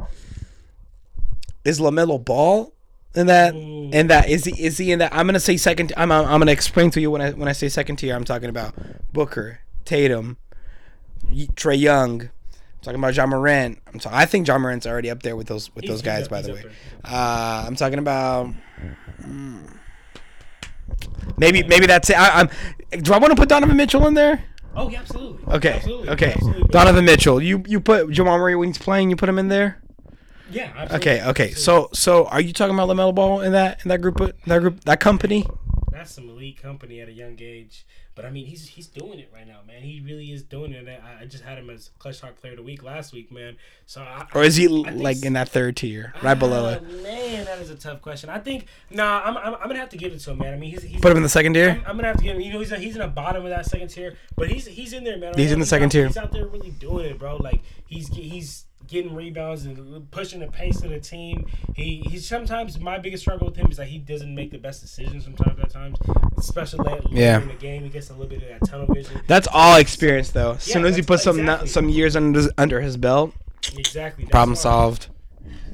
is 1.63 1.79
LaMelo 1.79 2.23
Ball 2.23 2.73
in 3.17 3.27
that? 3.27 3.53
Ooh. 3.55 3.89
In 3.91 4.07
that 4.07 4.29
is 4.29 4.45
he 4.45 4.63
is 4.63 4.77
he 4.77 4.91
in 4.91 4.99
that? 4.99 5.13
I'm 5.13 5.25
gonna 5.27 5.39
say 5.39 5.57
second. 5.57 5.93
I'm 5.97 6.11
I'm, 6.11 6.25
I'm 6.25 6.39
gonna 6.39 6.51
explain 6.51 6.91
to 6.91 7.01
you 7.01 7.09
when 7.11 7.21
I 7.21 7.31
when 7.31 7.47
I 7.47 7.53
say 7.53 7.69
second 7.69 7.97
tier. 7.97 8.15
I'm 8.15 8.23
talking 8.25 8.49
about 8.49 8.73
Booker, 9.13 9.59
Tatum, 9.85 10.37
Trae 11.29 11.79
Young. 11.79 12.23
I'm 12.23 12.29
talking 12.81 12.99
about 12.99 13.15
Ja 13.15 13.25
Morant. 13.25 13.79
I'm 13.91 13.99
ta- 13.99 14.09
I 14.13 14.25
think 14.25 14.47
Ja 14.47 14.57
Morant's 14.57 14.85
already 14.85 15.09
up 15.09 15.23
there 15.23 15.35
with 15.35 15.47
those 15.47 15.73
with 15.75 15.85
those 15.85 15.99
he's 15.99 16.01
guys. 16.03 16.23
up- 16.25 16.29
by 16.29 16.41
the 16.41 16.53
way, 16.53 16.63
uh, 17.05 17.63
I'm 17.67 17.75
talking 17.75 17.99
about. 17.99 18.53
hmm. 19.23 19.57
Maybe 21.37 21.63
maybe 21.63 21.85
that's 21.85 22.09
it. 22.09 22.17
I, 22.19 22.41
I'm. 22.41 22.49
Do 23.01 23.13
I 23.13 23.17
want 23.19 23.31
to 23.31 23.35
put 23.35 23.49
Donovan 23.49 23.77
Mitchell 23.77 24.07
in 24.07 24.13
there? 24.13 24.43
Oh, 24.75 24.89
yeah, 24.89 24.99
absolutely. 24.99 25.53
Okay. 25.55 25.73
Absolutely. 25.73 26.09
Okay. 26.09 26.31
Absolutely. 26.33 26.63
Donovan 26.69 27.05
Mitchell. 27.05 27.41
You 27.41 27.63
you 27.67 27.79
put 27.79 28.09
Jamal 28.11 28.37
Murray 28.37 28.55
when 28.55 28.69
he's 28.69 28.77
playing. 28.77 29.09
You 29.09 29.15
put 29.15 29.27
him 29.29 29.39
in 29.39 29.47
there. 29.47 29.81
Yeah. 30.51 30.71
Absolutely. 30.75 31.11
Okay. 31.11 31.29
Okay. 31.29 31.51
So 31.53 31.89
so 31.93 32.25
are 32.25 32.41
you 32.41 32.53
talking 32.53 32.73
about 32.75 32.89
LaMelo 32.89 33.13
Ball 33.13 33.41
in 33.41 33.51
that 33.53 33.79
in 33.83 33.89
that 33.89 34.01
group 34.01 34.19
of- 34.19 34.33
that 34.45 34.59
group 34.59 34.83
that 34.85 34.99
company? 34.99 35.45
that's 35.91 36.13
some 36.13 36.29
elite 36.29 36.61
company 36.61 37.01
at 37.01 37.09
a 37.09 37.11
young 37.11 37.35
age. 37.41 37.83
But 38.13 38.25
I 38.25 38.29
mean, 38.31 38.45
he's 38.47 38.67
he's 38.67 38.87
doing 38.87 39.19
it 39.19 39.29
right 39.33 39.47
now, 39.47 39.59
man. 39.67 39.81
He 39.83 39.99
really 40.03 40.31
is 40.31 40.41
doing 40.43 40.71
it. 40.73 40.87
I, 40.87 41.21
I 41.21 41.25
just 41.25 41.43
had 41.43 41.57
him 41.59 41.69
as 41.69 41.91
Clutch 41.99 42.19
Talk 42.19 42.35
Player 42.39 42.53
of 42.53 42.57
the 42.57 42.63
Week 42.63 42.81
last 42.83 43.13
week, 43.13 43.31
man. 43.31 43.57
So 43.85 44.01
I, 44.01 44.25
Or 44.33 44.43
is 44.43 44.55
he 44.55 44.65
I 44.65 44.89
like 44.91 45.23
in 45.23 45.33
that 45.33 45.49
third 45.49 45.75
tier, 45.77 46.13
right 46.23 46.33
below 46.33 46.65
Ah, 46.65 46.69
it? 46.73 47.03
Man, 47.03 47.45
that 47.45 47.59
is 47.59 47.69
a 47.69 47.75
tough 47.75 48.01
question. 48.01 48.29
I 48.31 48.39
think 48.39 48.65
nah, 48.89 49.21
I'm, 49.23 49.37
I'm, 49.37 49.53
I'm 49.55 49.67
gonna 49.67 49.77
have 49.79 49.89
to 49.89 49.97
give 49.97 50.13
it 50.13 50.19
to 50.19 50.31
him, 50.31 50.39
man. 50.39 50.53
I 50.53 50.57
mean, 50.57 50.71
he's, 50.71 50.81
he's 50.81 50.99
Put 51.01 51.11
him 51.11 51.17
in 51.17 51.23
the 51.23 51.29
second 51.29 51.53
tier. 51.53 51.69
I'm, 51.69 51.77
I'm 51.91 51.95
gonna 51.95 52.07
have 52.07 52.17
to 52.17 52.23
give 52.23 52.35
him. 52.35 52.41
You 52.41 52.53
know, 52.53 52.59
he's 52.59 52.71
he's 52.75 52.95
in 52.95 53.01
the 53.01 53.07
bottom 53.07 53.43
of 53.43 53.49
that 53.49 53.65
second 53.67 53.89
tier, 53.89 54.15
but 54.35 54.49
he's 54.49 54.65
he's 54.65 54.93
in 54.93 55.03
there, 55.03 55.17
man. 55.17 55.33
He's 55.35 55.51
in 55.51 55.59
the 55.59 55.65
second 55.65 55.85
out, 55.87 55.91
tier. 55.91 56.07
He's 56.07 56.17
out 56.17 56.31
there 56.31 56.47
really 56.47 56.71
doing 56.71 57.05
it, 57.05 57.19
bro. 57.19 57.37
Like 57.37 57.61
he's 57.87 58.07
he's 58.09 58.65
getting 58.87 59.13
rebounds 59.15 59.65
and 59.65 60.09
pushing 60.11 60.39
the 60.39 60.47
pace 60.47 60.81
of 60.83 60.89
the 60.91 60.99
team. 60.99 61.45
He 61.75 62.03
he 62.09 62.19
sometimes 62.19 62.79
my 62.79 62.97
biggest 62.99 63.23
struggle 63.23 63.47
with 63.47 63.55
him 63.57 63.69
is 63.71 63.77
that 63.77 63.87
he 63.87 63.97
doesn't 63.97 64.33
make 64.33 64.51
the 64.51 64.57
best 64.57 64.81
decisions 64.81 65.23
sometimes 65.25 65.59
at 65.59 65.69
times, 65.71 65.97
especially 66.37 66.89
late, 66.91 67.01
Yeah. 67.09 67.41
in 67.41 67.47
the 67.47 67.53
game. 67.55 67.83
He 67.83 67.89
gets 67.89 68.09
a 68.09 68.13
little 68.13 68.27
bit 68.27 68.43
of 68.43 68.47
that 68.59 68.69
tunnel 68.69 68.87
vision. 68.93 69.19
That's 69.27 69.47
all 69.51 69.77
experience 69.77 70.29
though. 70.31 70.53
As 70.53 70.63
soon 70.63 70.85
as 70.85 70.95
you 70.97 71.03
that's- 71.03 71.05
put 71.05 71.19
some 71.21 71.39
exactly. 71.39 71.67
some 71.69 71.89
years 71.89 72.15
under 72.15 72.39
his- 72.39 72.51
under 72.57 72.81
his 72.81 72.97
belt, 72.97 73.33
Exactly. 73.77 74.23
That's 74.25 74.31
problem 74.31 74.51
why- 74.51 74.61
solved. 74.61 75.07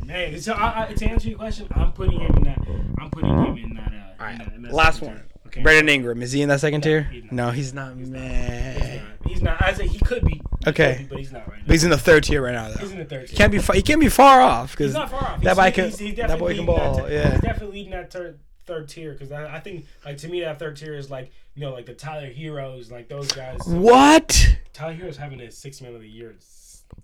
Man, 0.06 0.40
so 0.42 0.54
I, 0.54 0.88
I, 0.90 0.94
to 0.94 1.06
answer 1.06 1.30
your 1.30 1.38
question, 1.38 1.68
I'm 1.72 1.92
putting 1.94 2.20
him 2.20 2.32
in 2.38 2.44
that. 2.44 2.60
I'm 3.00 3.10
putting 3.10 3.30
him 3.30 3.58
in 3.58 3.74
that. 3.76 3.94
Uh, 4.20 4.24
All 4.24 4.30
in 4.32 4.38
that, 4.40 4.54
in 4.54 4.62
that 4.64 4.74
Last 4.74 5.02
one. 5.02 5.14
tier. 5.16 5.26
Okay. 5.48 5.62
Brandon 5.62 5.88
Ingram 5.90 6.22
is 6.22 6.32
he 6.34 6.42
in 6.42 6.50
that 6.50 6.60
second 6.60 6.82
tier? 6.82 7.04
he's. 7.04 7.32
No, 7.32 7.52
he's 7.52 7.74
not. 7.74 7.96
He's 7.96 8.10
man. 8.10 8.98
not. 9.22 9.32
He's 9.32 9.42
not. 9.42 9.62
I 9.62 9.74
say 9.74 9.88
he 9.88 10.00
could 10.00 10.26
be. 10.26 10.42
Okay. 10.68 10.98
be, 11.00 11.04
but 11.06 11.18
he's 11.20 11.32
not 11.32 11.48
right 11.48 11.58
now. 11.60 11.64
But 11.68 11.74
he's 11.74 11.84
in 11.84 11.90
the 11.90 11.98
third 11.98 12.24
tier 12.24 12.42
right 12.42 12.54
now 12.54 12.70
though. 12.70 12.80
He's 12.80 12.92
in 12.92 13.00
the 13.00 13.06
third. 13.06 13.28
tier. 13.28 13.38
can't 13.38 13.52
be 13.52 13.60
far, 13.60 13.76
he 13.76 13.82
can't 13.82 14.00
be 14.02 14.10
far 14.10 14.42
off 14.42 14.72
because 14.72 14.88
He's 14.88 14.94
not 14.96 15.10
far 15.12 15.22
off. 15.22 15.42
that 15.42 15.44
He's- 15.44 15.56
boy 15.58 15.72
can 15.72 15.84
he's- 15.86 16.00
he's 16.00 16.16
that 16.16 16.40
boy 16.40 16.56
can 16.56 16.66
ball. 16.66 16.98
that- 16.98 17.12
Yeah. 17.12 17.32
he's 17.32 17.42
definitely 17.42 17.78
leading 17.78 17.92
that 17.92 18.12
third 18.12 18.40
third 18.66 18.88
tier 18.88 19.12
because 19.12 19.32
I, 19.32 19.56
I 19.56 19.60
think 19.60 19.86
like 20.06 20.18
to 20.20 20.28
me 20.30 20.40
that 20.42 20.58
third 20.58 20.78
tier 20.78 20.94
is 20.96 21.10
like 21.12 21.32
you 21.54 21.62
know 21.62 21.72
like 21.74 21.86
the 21.86 21.94
Tyler 21.94 22.32
Herros 22.34 22.90
like 22.92 23.10
those 23.10 23.32
guys. 23.32 23.60
What? 23.68 24.58
Tyler 24.72 24.94
Herro's 24.96 25.18
having 25.18 25.42
a 25.42 25.52
six 25.52 25.82
man 25.82 25.94
of 25.96 26.02
the 26.02 26.08
year. 26.08 26.36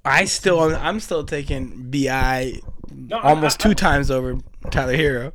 I 0.06 0.26
still 0.26 0.60
I'm 0.76 1.00
still 1.02 1.24
taking 1.26 1.90
Bi 1.92 2.54
No, 2.94 3.18
I- 3.18 3.30
almost 3.30 3.60
I- 3.60 3.70
two 3.70 3.76
times 3.76 4.10
over 4.10 4.38
Tyler 4.72 4.96
Herro. 4.96 5.32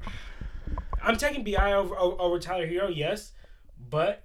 I'm 1.02 1.16
taking 1.18 1.44
Bi 1.44 1.72
over, 1.74 1.94
over 1.98 2.16
over 2.20 2.38
Tyler 2.38 2.66
Herro, 2.66 2.88
yes, 2.94 3.32
but 3.90 4.24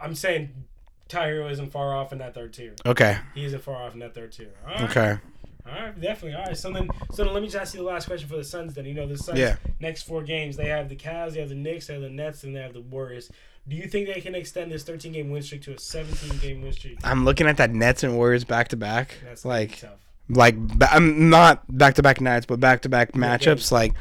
I'm 0.00 0.16
saying 0.16 0.64
Herro 1.12 1.50
isn't 1.50 1.70
far 1.70 1.94
off 1.94 2.12
in 2.12 2.18
that 2.18 2.34
third 2.34 2.52
tier. 2.52 2.74
Okay. 2.84 3.18
He 3.34 3.44
isn't 3.44 3.62
far 3.62 3.82
off 3.82 3.94
in 3.94 4.00
that 4.00 4.14
third 4.14 4.32
tier. 4.32 4.50
Right. 4.66 4.82
Okay. 4.82 5.18
All 5.64 5.72
right, 5.72 6.00
definitely. 6.00 6.34
All 6.36 6.44
right, 6.44 6.56
so 6.56 6.72
then, 6.72 6.88
so 7.12 7.22
then 7.24 7.32
let 7.32 7.40
me 7.40 7.46
just 7.48 7.56
ask 7.60 7.74
you 7.74 7.80
the 7.80 7.86
last 7.86 8.06
question 8.06 8.28
for 8.28 8.36
the 8.36 8.42
Suns. 8.42 8.74
Then 8.74 8.84
you 8.84 8.94
know 8.94 9.06
the 9.06 9.16
Suns. 9.16 9.38
Yeah. 9.38 9.56
Next 9.78 10.02
four 10.02 10.22
games, 10.22 10.56
they 10.56 10.66
have 10.66 10.88
the 10.88 10.96
Cavs, 10.96 11.34
they 11.34 11.40
have 11.40 11.50
the 11.50 11.54
Knicks, 11.54 11.86
they 11.86 11.92
have 11.94 12.02
the 12.02 12.10
Nets, 12.10 12.42
and 12.42 12.56
they 12.56 12.60
have 12.60 12.72
the 12.72 12.80
Warriors. 12.80 13.30
Do 13.68 13.76
you 13.76 13.86
think 13.86 14.08
they 14.12 14.20
can 14.20 14.34
extend 14.34 14.72
this 14.72 14.82
13 14.82 15.12
game 15.12 15.30
win 15.30 15.40
streak 15.42 15.62
to 15.62 15.74
a 15.74 15.78
17 15.78 16.38
game 16.40 16.62
win 16.62 16.72
streak? 16.72 16.98
I'm 17.04 17.24
looking 17.24 17.46
at 17.46 17.58
that 17.58 17.70
Nets 17.70 18.02
and 18.02 18.16
Warriors 18.16 18.42
back 18.42 18.68
to 18.68 18.76
back. 18.76 19.14
That's 19.24 19.44
Like 19.44 19.78
tough. 19.78 19.90
like 20.28 20.56
I'm 20.90 20.96
um, 21.10 21.30
not 21.30 21.62
back 21.68 21.94
to 21.94 22.02
back 22.02 22.20
nights, 22.20 22.44
but 22.46 22.58
back 22.58 22.82
to 22.82 22.88
back 22.88 23.12
matchups. 23.12 23.70
Like 23.70 23.94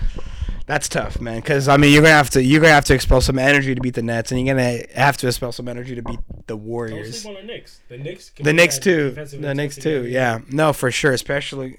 that's 0.66 0.88
tough, 0.88 1.20
man. 1.20 1.40
Because 1.42 1.68
I 1.68 1.78
mean, 1.78 1.94
you're 1.94 2.02
gonna 2.02 2.14
have 2.14 2.30
to 2.32 2.44
you're 2.44 2.62
gonna 2.62 2.74
have 2.74 2.86
to 2.86 2.94
expel 2.94 3.22
some 3.22 3.40
energy 3.40 3.76
to 3.76 3.82
beat 3.82 3.96
the 3.96 4.02
Nets, 4.02 4.32
and 4.32 4.40
you're 4.40 4.56
gonna 4.56 4.84
have 4.96 5.18
to 5.18 5.28
expel 5.28 5.52
some 5.52 5.68
energy 5.68 5.96
to 5.96 6.02
beat 6.02 6.20
the 6.48 6.56
Don't 6.56 6.64
Warriors. 6.64 7.22
sleep 7.22 7.38
on 7.38 7.42
the 7.42 7.48
Knicks. 7.54 7.80
The 7.90 7.98
Knicks. 7.98 8.32
The 8.40 8.54
Knicks 8.54 8.80
too. 8.80 9.12
The 9.12 9.54
Knicks 9.54 9.76
too. 9.76 10.06
Yeah. 10.08 10.40
No, 10.50 10.74
for 10.74 10.92
sure. 10.92 11.14
Especially 11.14 11.78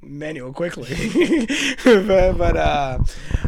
Manuel 0.00 0.52
Quickley. 0.52 0.88
but 1.84 2.38
but 2.38 2.56
uh, 2.56 2.98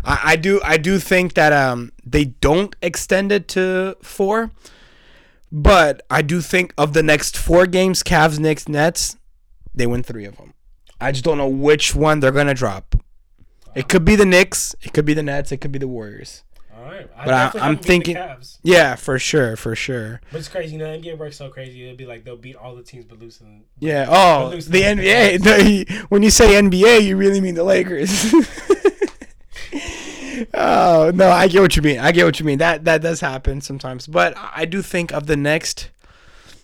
I, 0.05 0.21
I 0.25 0.37
do 0.37 0.61
I 0.65 0.77
do 0.77 0.99
think 0.99 1.35
that 1.35 1.53
um 1.53 1.93
they 2.05 2.25
don't 2.25 2.75
extend 2.83 3.33
it 3.33 3.49
to 3.49 3.97
four. 4.03 4.51
But 5.53 6.03
I 6.11 6.23
do 6.23 6.41
think 6.41 6.75
of 6.77 6.93
the 6.93 7.05
next 7.05 7.37
four 7.37 7.67
games, 7.67 8.03
Cavs, 8.03 8.39
Knicks, 8.39 8.69
Nets, 8.69 9.17
they 9.75 9.87
win 9.87 10.03
three 10.03 10.25
of 10.25 10.37
them. 10.37 10.55
I 11.01 11.13
just 11.13 11.25
don't 11.25 11.39
know 11.39 11.49
which 11.49 11.95
one 11.95 12.21
they're 12.21 12.33
gonna 12.33 12.53
drop. 12.55 12.97
It 13.77 13.89
could 13.89 14.05
be 14.05 14.17
the 14.17 14.27
Knicks, 14.27 14.75
it 14.83 14.93
could 14.93 15.05
be 15.05 15.15
the 15.15 15.23
Nets, 15.23 15.53
it 15.53 15.59
could 15.59 15.73
be 15.73 15.79
the 15.79 15.89
Warriors. 15.89 16.43
All 16.77 16.85
right. 16.85 17.09
But 17.17 17.35
I- 17.35 17.45
definitely 17.45 17.61
I'm 17.61 17.61
have 17.61 17.61
them 17.61 17.75
beat 17.77 17.83
the 17.83 17.87
thinking-. 17.87 18.17
Yeah, 18.63 18.95
for 18.97 19.19
sure, 19.19 19.57
for 19.57 19.75
sure. 19.75 20.21
But 20.31 20.39
it's 20.39 20.49
crazy. 20.49 20.73
You 20.73 20.79
know, 20.79 20.87
NBA 20.87 21.19
works 21.19 21.37
so 21.37 21.49
crazy. 21.49 21.85
It'll 21.85 21.97
be 21.97 22.07
like 22.07 22.25
they'll 22.25 22.37
beat 22.37 22.57
all 22.57 22.75
the 22.75 22.83
teams 22.83 23.05
but 23.05 23.19
lose 23.19 23.39
them. 23.39 23.65
Yeah. 23.79 24.07
Oh, 24.09 24.51
the 24.51 24.71
the 24.71 24.83
NBA. 24.83 25.43
The, 25.43 26.05
when 26.09 26.23
you 26.23 26.31
say 26.31 26.61
NBA, 26.61 27.03
you 27.03 27.17
really 27.17 27.41
mean 27.41 27.55
the 27.55 27.65
Lakers. 27.65 28.35
oh 30.55 31.11
no, 31.15 31.31
I 31.31 31.49
get 31.49 31.63
what 31.63 31.77
you 31.77 31.83
mean. 31.83 31.99
I 31.99 32.13
get 32.13 32.25
what 32.25 32.39
you 32.39 32.47
mean. 32.47 32.59
That 32.59 32.85
that 32.85 33.03
does 33.03 33.21
happen 33.21 33.61
sometimes. 33.61 34.07
But 34.07 34.35
I 34.37 34.65
do 34.65 34.83
think 34.83 35.13
of 35.13 35.27
the 35.27 35.37
next. 35.37 35.91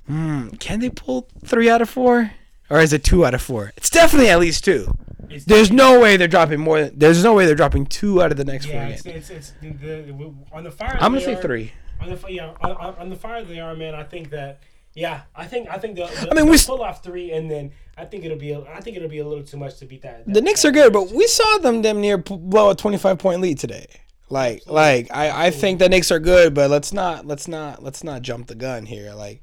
Hmm, 0.07 0.49
can 0.59 0.81
they 0.81 0.91
pull 0.91 1.29
three 1.45 1.71
out 1.71 1.81
of 1.81 1.89
four? 1.89 2.33
Or 2.73 2.81
is 2.81 2.95
it 2.95 3.05
two 3.05 3.27
out 3.27 3.35
of 3.35 3.43
four? 3.43 3.73
It's 3.77 3.91
definitely 3.91 4.31
at 4.31 4.41
least 4.41 4.65
two. 4.65 4.97
It's 5.29 5.45
There's 5.45 5.71
no 5.71 6.01
way 6.01 6.17
they're 6.17 6.27
dropping 6.27 6.61
more. 6.61 6.81
Than, 6.81 6.99
there's 6.99 7.23
no 7.23 7.35
way 7.35 7.45
they're 7.45 7.55
dropping 7.55 7.87
two 7.87 8.23
out 8.23 8.31
of 8.31 8.39
the 8.39 8.47
next 8.47 8.67
yeah, 8.67 8.87
four 8.87 8.93
it's, 8.95 9.03
games. 9.03 9.31
it's, 9.31 9.53
it's 9.61 9.77
the, 9.81 10.35
on 10.53 10.65
the 10.65 10.71
fire. 10.71 10.97
I'm 10.99 11.13
gonna 11.13 11.21
say 11.21 11.35
are- 11.35 11.43
three. 11.43 11.73
On 12.01 12.09
the 12.09 12.19
yeah, 12.29 12.55
on, 12.63 12.95
on 12.97 13.11
the 13.11 13.17
fire 13.17 13.45
they 13.45 13.61
are, 13.61 13.77
man. 13.77 13.95
I 13.95 14.03
think 14.03 14.31
that 14.31 14.63
yeah, 14.95 15.23
I 15.37 15.47
think 15.47 15.69
I 15.69 15.79
think 15.79 15.97
they'll, 15.97 16.09
they'll, 16.09 16.31
I 16.31 16.35
mean, 16.35 16.49
we 16.49 16.59
pull 16.59 16.83
off 16.83 17.05
three, 17.05 17.31
and 17.31 17.51
then 17.51 17.73
I 17.97 18.07
think 18.07 18.25
it'll 18.25 18.39
be 18.39 18.53
a, 18.53 18.63
I 18.63 18.81
think 18.81 18.97
it'll 18.97 19.09
be 19.09 19.19
a 19.19 19.27
little 19.27 19.45
too 19.45 19.59
much 19.59 19.79
to 19.79 19.85
beat 19.85 20.03
that. 20.03 20.25
The 20.27 20.41
Knicks 20.41 20.65
are 20.65 20.73
good, 20.73 20.93
but 20.93 21.13
we 21.13 21.27
saw 21.27 21.59
them 21.59 21.83
damn 21.83 22.01
near 22.01 22.19
blow 22.19 22.71
a 22.71 22.75
25 22.75 23.19
point 23.19 23.41
lead 23.43 23.59
today. 23.59 23.87
Like, 24.31 24.63
like 24.67 25.09
I, 25.13 25.49
I 25.49 25.51
think 25.51 25.79
the 25.79 25.91
Knicks 25.91 26.11
are 26.11 26.19
good, 26.19 26.55
but 26.55 26.71
let's 26.71 26.93
not, 26.93 27.27
let's 27.27 27.47
not, 27.47 27.83
let's 27.83 28.03
not 28.03 28.23
jump 28.23 28.47
the 28.47 28.55
gun 28.55 28.87
here. 28.87 29.13
Like, 29.13 29.43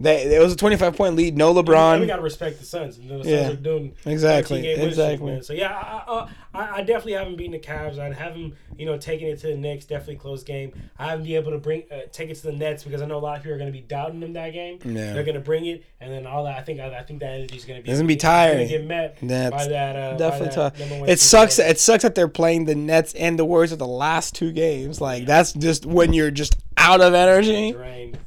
they, 0.00 0.34
it 0.34 0.40
was 0.42 0.52
a 0.52 0.56
25 0.56 0.96
point 0.96 1.16
lead, 1.16 1.36
no 1.36 1.54
LeBron. 1.54 2.00
we 2.00 2.04
LeBron. 2.04 2.06
gotta 2.08 2.22
respect 2.22 2.58
the 2.58 2.66
Suns. 2.66 2.98
You 2.98 3.08
know, 3.10 3.18
the 3.18 3.24
Suns 3.24 3.32
Yeah. 3.32 3.50
are 3.50 3.56
doing 3.56 3.94
Exactly, 4.06 4.58
13 4.58 4.62
game 4.62 4.80
win 4.84 4.92
streak, 4.92 5.08
exactly. 5.10 5.42
So 5.42 5.52
yeah, 5.52 5.72
I, 5.72 6.02
I, 6.12 6.28
I, 6.54 6.76
I 6.76 6.78
definitely 6.82 7.12
haven't 7.12 7.36
beaten 7.36 7.52
the 7.52 7.58
Cavs. 7.58 7.98
I 7.98 8.12
haven't, 8.12 8.54
you 8.78 8.86
know, 8.86 8.96
taken 8.96 9.28
it 9.28 9.40
to 9.40 9.48
the 9.48 9.56
Knicks. 9.56 9.84
Definitely 9.84 10.16
close 10.16 10.42
game. 10.42 10.72
I 10.98 11.06
haven't 11.06 11.24
been 11.24 11.34
able 11.34 11.52
to 11.52 11.58
bring 11.58 11.84
uh, 11.90 12.02
take 12.12 12.30
it 12.30 12.36
to 12.36 12.42
the 12.42 12.52
Nets 12.52 12.84
because 12.84 13.02
I 13.02 13.06
know 13.06 13.16
a 13.16 13.18
lot 13.18 13.36
of 13.36 13.42
people 13.42 13.54
are 13.54 13.58
going 13.58 13.72
to 13.72 13.78
be 13.78 13.84
doubting 13.84 14.20
them 14.20 14.32
that 14.34 14.50
game. 14.50 14.78
Yeah. 14.84 15.12
They're 15.12 15.24
going 15.24 15.34
to 15.34 15.40
bring 15.40 15.66
it, 15.66 15.84
and 16.00 16.12
then 16.12 16.26
all 16.26 16.44
that. 16.44 16.56
I 16.56 16.62
think 16.62 16.80
I, 16.80 16.98
I 16.98 17.02
think 17.02 17.20
that 17.20 17.32
energy 17.32 17.56
is 17.56 17.64
going 17.64 17.80
to 17.80 17.84
be 17.84 17.90
It's 17.90 17.98
gonna 17.98 18.08
be 18.08 18.16
gonna 18.16 18.48
tiring. 18.48 18.68
Get 18.68 18.86
met 18.86 19.18
That's 19.22 19.50
by 19.50 19.68
that. 19.68 19.96
Uh, 19.96 20.16
Definitely 20.16 20.48
by 20.48 20.54
that 20.54 20.76
tough. 20.78 21.08
It 21.08 21.20
sucks. 21.20 21.58
It 21.58 21.78
sucks 21.78 22.02
that 22.02 22.14
they're 22.14 22.28
playing 22.28 22.66
the 22.66 22.74
Nets 22.74 23.14
and 23.14 23.38
the 23.38 23.44
Warriors 23.44 23.72
at 23.72 23.78
the 23.78 23.86
last 23.86 24.34
two 24.34 24.52
games. 24.52 25.00
Like 25.00 25.26
that's 25.26 25.52
just 25.52 25.84
when 25.86 26.12
you're 26.12 26.30
just 26.30 26.56
out 26.76 27.00
of 27.00 27.14
energy. 27.14 27.76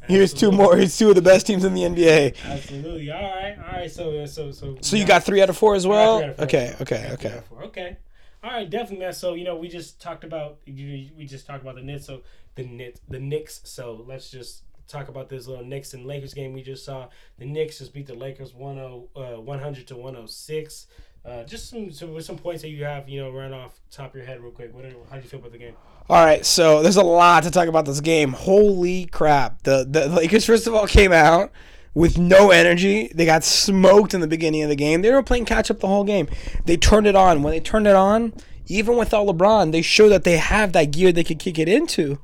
Here's 0.08 0.34
two 0.34 0.52
more. 0.52 0.76
Here's 0.76 0.98
two 0.98 1.10
of 1.10 1.16
the 1.16 1.22
best 1.22 1.48
teams 1.48 1.64
in 1.66 1.74
the 1.74 1.82
NBA. 1.84 2.36
Absolutely. 2.46 3.12
All 3.12 3.22
right. 3.22 3.58
All 3.58 3.74
right. 3.74 3.92
So 3.92 4.26
so 4.26 4.52
so. 4.52 4.78
So 4.82 4.96
you 4.96 5.06
got 5.06 5.24
three 5.24 5.42
out 5.42 5.50
of 5.50 5.58
four 5.58 5.76
as 5.76 5.86
well. 5.86 6.20
three 6.20 6.26
out 6.26 6.30
of 6.32 6.38
four. 6.38 6.46
Okay. 6.46 6.76
Okay. 6.82 7.10
Okay. 7.14 7.30
out 7.30 7.38
of 7.38 7.46
four. 7.46 7.64
Okay. 7.64 7.98
All 8.44 8.52
right, 8.52 8.70
definitely, 8.70 9.06
man. 9.06 9.14
So 9.14 9.34
you 9.34 9.44
know, 9.44 9.56
we 9.56 9.68
just 9.68 10.02
talked 10.02 10.24
about 10.24 10.60
we 10.66 11.26
just 11.28 11.48
talked 11.48 11.62
about 11.62 11.76
the 11.76 11.82
Knicks. 11.82 12.06
So 12.06 12.22
the 12.56 12.64
Knicks, 12.64 13.00
the 13.08 13.20
Knicks. 13.20 13.62
So 13.64 14.06
let's 14.08 14.30
just 14.30 14.64
talk 14.88 15.10
about 15.10 15.30
this 15.30 15.48
little 15.48 15.66
Knicks 15.66 15.94
and 15.94 16.06
Lakers 16.06 16.34
game 16.34 16.54
we 16.54 16.62
just 16.62 16.86
saw. 16.86 17.10
The 17.38 17.46
Knicks 17.46 17.80
just 17.80 17.94
beat 17.94 18.08
the 18.08 18.14
Lakers 18.14 18.52
10, 18.52 18.78
uh, 19.16 19.42
100 19.42 19.88
to 19.88 19.96
106. 19.96 20.88
Uh, 21.26 21.44
just 21.44 21.70
some, 21.70 22.14
with 22.14 22.24
some 22.24 22.38
points 22.38 22.62
that 22.62 22.70
you 22.70 22.86
have, 22.86 23.10
you 23.10 23.22
know, 23.22 23.32
run 23.32 23.54
off 23.54 23.82
top 23.92 24.12
of 24.12 24.16
your 24.16 24.26
head 24.26 24.40
real 24.40 24.52
quick. 24.52 24.74
What 24.74 24.86
how 24.86 25.18
do 25.18 25.22
you 25.22 25.28
feel 25.28 25.40
about 25.40 25.52
the 25.52 25.58
game? 25.58 25.76
All 26.10 26.24
right, 26.24 26.46
so 26.46 26.82
there's 26.82 26.96
a 26.96 27.04
lot 27.04 27.44
to 27.44 27.52
talk 27.52 27.68
about 27.68 27.86
this 27.86 28.00
game. 28.00 28.32
Holy 28.32 29.06
crap! 29.08 29.64
The 29.64 29.86
the 29.90 30.08
Lakers 30.08 30.46
first 30.46 30.68
of 30.68 30.74
all 30.74 30.88
came 30.88 31.12
out 31.12 31.52
with 31.98 32.16
no 32.20 32.52
energy. 32.52 33.10
They 33.16 33.26
got 33.26 33.44
smoked 33.44 34.14
in 34.14 34.22
the 34.22 34.28
beginning 34.28 34.62
of 34.62 34.70
the 34.70 34.76
game. 34.76 35.02
They 35.02 35.12
were 35.12 35.24
playing 35.24 35.46
catch 35.46 35.72
up 35.72 35.80
the 35.80 35.88
whole 35.88 36.04
game. 36.04 36.28
They 36.66 36.78
turned 36.78 37.08
it 37.08 37.16
on. 37.16 37.42
When 37.42 37.52
they 37.52 37.60
turned 37.60 37.88
it 37.88 37.96
on, 37.96 38.34
even 38.68 38.98
without 38.98 39.26
LeBron, 39.26 39.72
they 39.72 39.82
showed 39.82 40.10
that 40.10 40.24
they 40.24 40.38
have 40.38 40.74
that 40.74 40.92
gear 40.92 41.12
they 41.12 41.24
could 41.24 41.40
kick 41.40 41.58
it 41.58 41.68
into. 41.68 42.20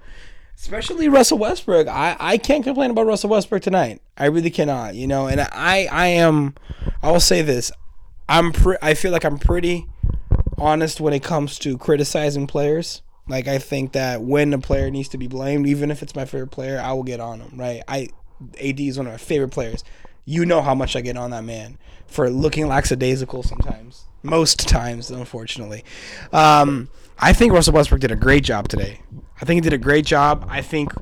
Especially 0.56 1.10
Russell 1.10 1.40
Westbrook. 1.40 1.88
I, 1.88 2.16
I 2.20 2.38
can't 2.38 2.64
complain 2.64 2.92
about 2.92 3.08
Russell 3.08 3.32
Westbrook 3.32 3.64
tonight. 3.64 4.00
I 4.16 4.28
really 4.28 4.52
cannot. 4.52 4.94
You 4.94 5.08
know, 5.08 5.26
and 5.26 5.42
I 5.42 5.88
I 5.92 6.08
am. 6.08 6.54
I 7.02 7.12
will 7.12 7.20
say 7.20 7.42
this. 7.42 7.72
I'm 8.30 8.52
pre- 8.52 8.78
I 8.80 8.94
feel 8.94 9.12
like 9.12 9.26
I'm 9.26 9.40
pretty 9.40 9.88
honest 10.60 11.02
when 11.02 11.14
it 11.14 11.24
comes 11.24 11.58
to 11.60 11.80
criticizing 11.80 12.46
players. 12.46 13.02
Like 13.28 13.48
I 13.48 13.58
think 13.58 13.94
that 13.94 14.22
when 14.22 14.54
a 14.54 14.60
player 14.60 14.92
needs 14.92 15.10
to 15.10 15.18
be 15.18 15.26
blamed, 15.26 15.66
even 15.66 15.90
if 15.90 16.04
it's 16.04 16.16
my 16.16 16.26
favorite 16.26 16.52
player, 16.52 16.80
I 16.80 16.94
will 16.94 17.04
get 17.04 17.20
on 17.20 17.40
them. 17.40 17.54
Right? 17.56 17.82
I 17.88 18.10
AD 18.60 18.80
is 18.80 18.98
one 18.98 19.08
of 19.08 19.14
my 19.14 19.18
favorite 19.18 19.50
players. 19.50 19.84
You 20.26 20.46
know 20.46 20.62
how 20.62 20.74
much 20.74 20.96
I 20.96 21.02
get 21.02 21.18
on 21.18 21.32
that 21.32 21.44
man 21.44 21.78
for 22.08 22.30
looking 22.30 22.68
lackadaisical 22.68 23.44
sometimes. 23.44 24.06
Most 24.22 24.68
times, 24.68 25.12
unfortunately. 25.12 25.84
Um, 26.32 26.90
I 27.20 27.34
think 27.34 27.54
Russell 27.54 27.74
Westbrook 27.74 28.02
did 28.02 28.12
a 28.12 28.16
great 28.16 28.44
job 28.44 28.68
today. 28.68 29.02
I 29.42 29.46
think 29.46 29.58
he 29.58 29.62
did 29.62 29.74
a 29.74 29.78
great 29.78 30.06
job. 30.06 30.46
I 30.50 30.62
think 30.62 30.94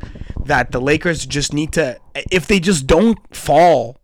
that 0.45 0.71
the 0.71 0.81
Lakers 0.81 1.25
just 1.25 1.53
need 1.53 1.71
to, 1.73 1.99
if 2.31 2.47
they 2.47 2.59
just 2.59 2.87
don't 2.87 3.19
fall 3.35 3.97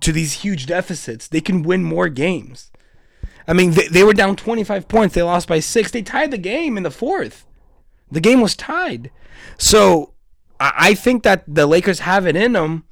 to 0.00 0.12
these 0.12 0.34
huge 0.34 0.66
deficits, 0.66 1.28
they 1.28 1.40
can 1.40 1.62
win 1.62 1.82
more 1.82 2.08
games. 2.08 2.70
I 3.48 3.52
mean, 3.52 3.72
they, 3.72 3.88
they 3.88 4.04
were 4.04 4.12
down 4.12 4.36
25 4.36 4.88
points. 4.88 5.14
They 5.14 5.22
lost 5.22 5.48
by 5.48 5.60
six. 5.60 5.90
They 5.90 6.02
tied 6.02 6.30
the 6.30 6.38
game 6.38 6.76
in 6.76 6.82
the 6.82 6.90
fourth. 6.90 7.46
The 8.10 8.20
game 8.20 8.40
was 8.40 8.56
tied. 8.56 9.10
So 9.58 10.12
I, 10.60 10.72
I 10.76 10.94
think 10.94 11.22
that 11.22 11.44
the 11.46 11.66
Lakers 11.66 12.00
have 12.00 12.26
it 12.26 12.36
in 12.36 12.52
them. 12.52 12.84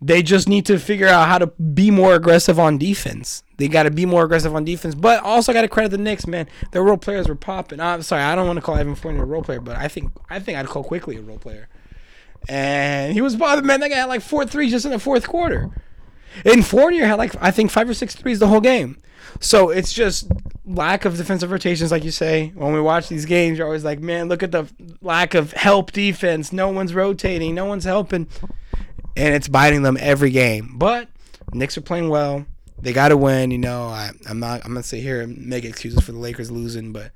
They 0.00 0.22
just 0.22 0.48
need 0.48 0.66
to 0.66 0.78
figure 0.80 1.06
out 1.06 1.28
how 1.28 1.38
to 1.38 1.46
be 1.46 1.92
more 1.92 2.14
aggressive 2.14 2.58
on 2.58 2.76
defense. 2.76 3.44
They 3.56 3.68
got 3.68 3.84
to 3.84 3.90
be 3.92 4.04
more 4.04 4.24
aggressive 4.24 4.52
on 4.52 4.64
defense, 4.64 4.96
but 4.96 5.22
also 5.22 5.52
got 5.52 5.62
to 5.62 5.68
credit 5.68 5.90
the 5.90 5.98
Knicks, 5.98 6.26
man. 6.26 6.48
Their 6.72 6.82
role 6.82 6.96
players 6.96 7.28
were 7.28 7.36
popping. 7.36 7.78
I'm 7.78 8.02
sorry, 8.02 8.22
I 8.22 8.34
don't 8.34 8.48
want 8.48 8.56
to 8.56 8.62
call 8.62 8.76
Evan 8.76 8.96
Fournier 8.96 9.22
a 9.22 9.26
role 9.26 9.42
player, 9.42 9.60
but 9.60 9.76
I 9.76 9.86
think 9.86 10.10
I 10.28 10.40
think 10.40 10.58
I'd 10.58 10.66
call 10.66 10.82
Quickley 10.82 11.16
a 11.18 11.22
role 11.22 11.38
player. 11.38 11.68
And 12.48 13.12
he 13.12 13.20
was 13.20 13.36
bothered, 13.36 13.64
man. 13.64 13.78
That 13.78 13.90
guy 13.90 13.96
had 13.96 14.06
like 14.06 14.22
four 14.22 14.44
threes 14.44 14.72
just 14.72 14.84
in 14.84 14.90
the 14.90 14.98
fourth 14.98 15.28
quarter. 15.28 15.70
And 16.44 16.66
Fournier 16.66 17.06
had 17.06 17.18
like 17.18 17.34
I 17.40 17.52
think 17.52 17.70
five 17.70 17.88
or 17.88 17.94
six 17.94 18.16
threes 18.16 18.40
the 18.40 18.48
whole 18.48 18.60
game. 18.60 19.00
So 19.40 19.70
it's 19.70 19.92
just 19.92 20.28
lack 20.64 21.04
of 21.04 21.16
defensive 21.16 21.50
rotations, 21.50 21.90
like 21.90 22.04
you 22.04 22.10
say. 22.10 22.52
When 22.54 22.72
we 22.72 22.80
watch 22.80 23.08
these 23.08 23.24
games, 23.24 23.58
you're 23.58 23.66
always 23.66 23.84
like, 23.84 24.00
man, 24.00 24.28
look 24.28 24.42
at 24.42 24.52
the 24.52 24.70
lack 25.00 25.34
of 25.34 25.52
help 25.52 25.92
defense. 25.92 26.52
No 26.52 26.68
one's 26.68 26.94
rotating. 26.94 27.54
No 27.54 27.64
one's 27.64 27.84
helping, 27.84 28.28
and 29.16 29.34
it's 29.34 29.48
biting 29.48 29.82
them 29.82 29.96
every 30.00 30.30
game. 30.30 30.74
But 30.76 31.08
Knicks 31.52 31.76
are 31.76 31.82
playing 31.82 32.08
well. 32.08 32.46
They 32.80 32.92
got 32.92 33.08
to 33.08 33.16
win. 33.16 33.50
You 33.50 33.58
know, 33.58 33.84
I, 33.84 34.10
I'm 34.28 34.40
not. 34.40 34.64
I'm 34.64 34.72
gonna 34.72 34.82
sit 34.82 35.02
here 35.02 35.20
and 35.20 35.46
make 35.46 35.64
excuses 35.64 36.00
for 36.00 36.12
the 36.12 36.18
Lakers 36.18 36.50
losing, 36.50 36.92
but 36.92 37.12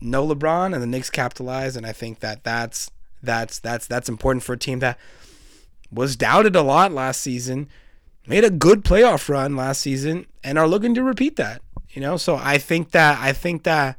no 0.00 0.26
LeBron 0.26 0.74
and 0.74 0.82
the 0.82 0.86
Knicks 0.86 1.10
capitalize, 1.10 1.76
and 1.76 1.86
I 1.86 1.92
think 1.92 2.20
that 2.20 2.44
that's 2.44 2.90
that's 3.22 3.58
that's 3.58 3.86
that's 3.86 4.08
important 4.08 4.42
for 4.42 4.52
a 4.52 4.58
team 4.58 4.80
that 4.80 4.98
was 5.90 6.16
doubted 6.16 6.56
a 6.56 6.62
lot 6.62 6.92
last 6.92 7.20
season 7.20 7.68
made 8.26 8.44
a 8.44 8.50
good 8.50 8.84
playoff 8.84 9.28
run 9.28 9.56
last 9.56 9.80
season 9.80 10.26
and 10.42 10.58
are 10.58 10.68
looking 10.68 10.94
to 10.94 11.02
repeat 11.02 11.36
that. 11.36 11.62
You 11.96 12.02
know, 12.02 12.18
so 12.18 12.36
I 12.36 12.58
think 12.58 12.90
that 12.90 13.18
I 13.22 13.32
think 13.32 13.62
that 13.62 13.98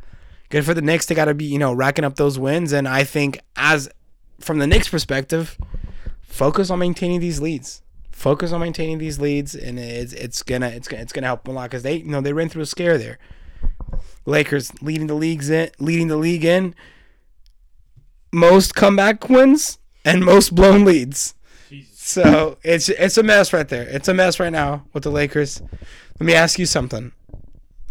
good 0.50 0.64
for 0.64 0.76
the 0.76 0.84
Knicks. 0.84 1.08
They 1.08 1.16
got 1.16 1.26
to 1.26 1.34
be 1.34 1.46
you 1.46 1.58
know 1.58 1.74
racking 1.74 2.06
up 2.06 2.16
those 2.16 2.38
wins, 2.38 2.72
and 2.72 2.88
I 2.88 3.04
think 3.04 3.40
as 3.56 3.90
from 4.40 4.60
the 4.60 4.68
Knicks' 4.68 4.88
perspective, 4.88 5.58
focus 6.22 6.70
on 6.70 6.78
maintaining 6.78 7.22
these 7.22 7.42
leads. 7.42 7.82
Focus 8.12 8.52
on 8.52 8.62
maintaining 8.62 9.00
these 9.00 9.20
leads, 9.20 9.56
and 9.56 9.80
it's 9.80 10.14
it's 10.14 10.44
gonna 10.44 10.68
it's 10.68 10.88
gonna 10.88 11.02
it's 11.02 11.12
gonna 11.12 11.26
help 11.26 11.44
them 11.44 11.56
a 11.56 11.56
lot 11.56 11.72
because 11.72 11.82
they 11.82 11.96
you 11.96 12.06
know 12.06 12.22
they 12.22 12.34
ran 12.34 12.50
through 12.50 12.62
a 12.62 12.68
scare 12.68 13.00
there. 13.00 13.18
Lakers 14.28 14.72
leading 14.80 15.08
the 15.08 15.16
leagues 15.16 15.50
in 15.50 15.72
leading 15.80 16.08
the 16.08 16.18
league 16.18 16.46
in 16.46 16.76
most 18.32 18.76
comeback 18.76 19.28
wins 19.28 19.80
and 20.06 20.24
most 20.24 20.54
blown 20.54 20.86
leads. 20.86 21.34
Jesus. 21.68 21.98
So 21.98 22.60
it's 22.62 22.90
it's 22.90 23.18
a 23.18 23.24
mess 23.24 23.54
right 23.54 23.68
there. 23.68 23.88
It's 23.90 24.08
a 24.08 24.14
mess 24.14 24.40
right 24.40 24.52
now 24.54 24.86
with 24.94 25.02
the 25.02 25.10
Lakers. 25.10 25.64
Let 26.20 26.28
me 26.28 26.36
ask 26.36 26.60
you 26.60 26.68
something. 26.68 27.12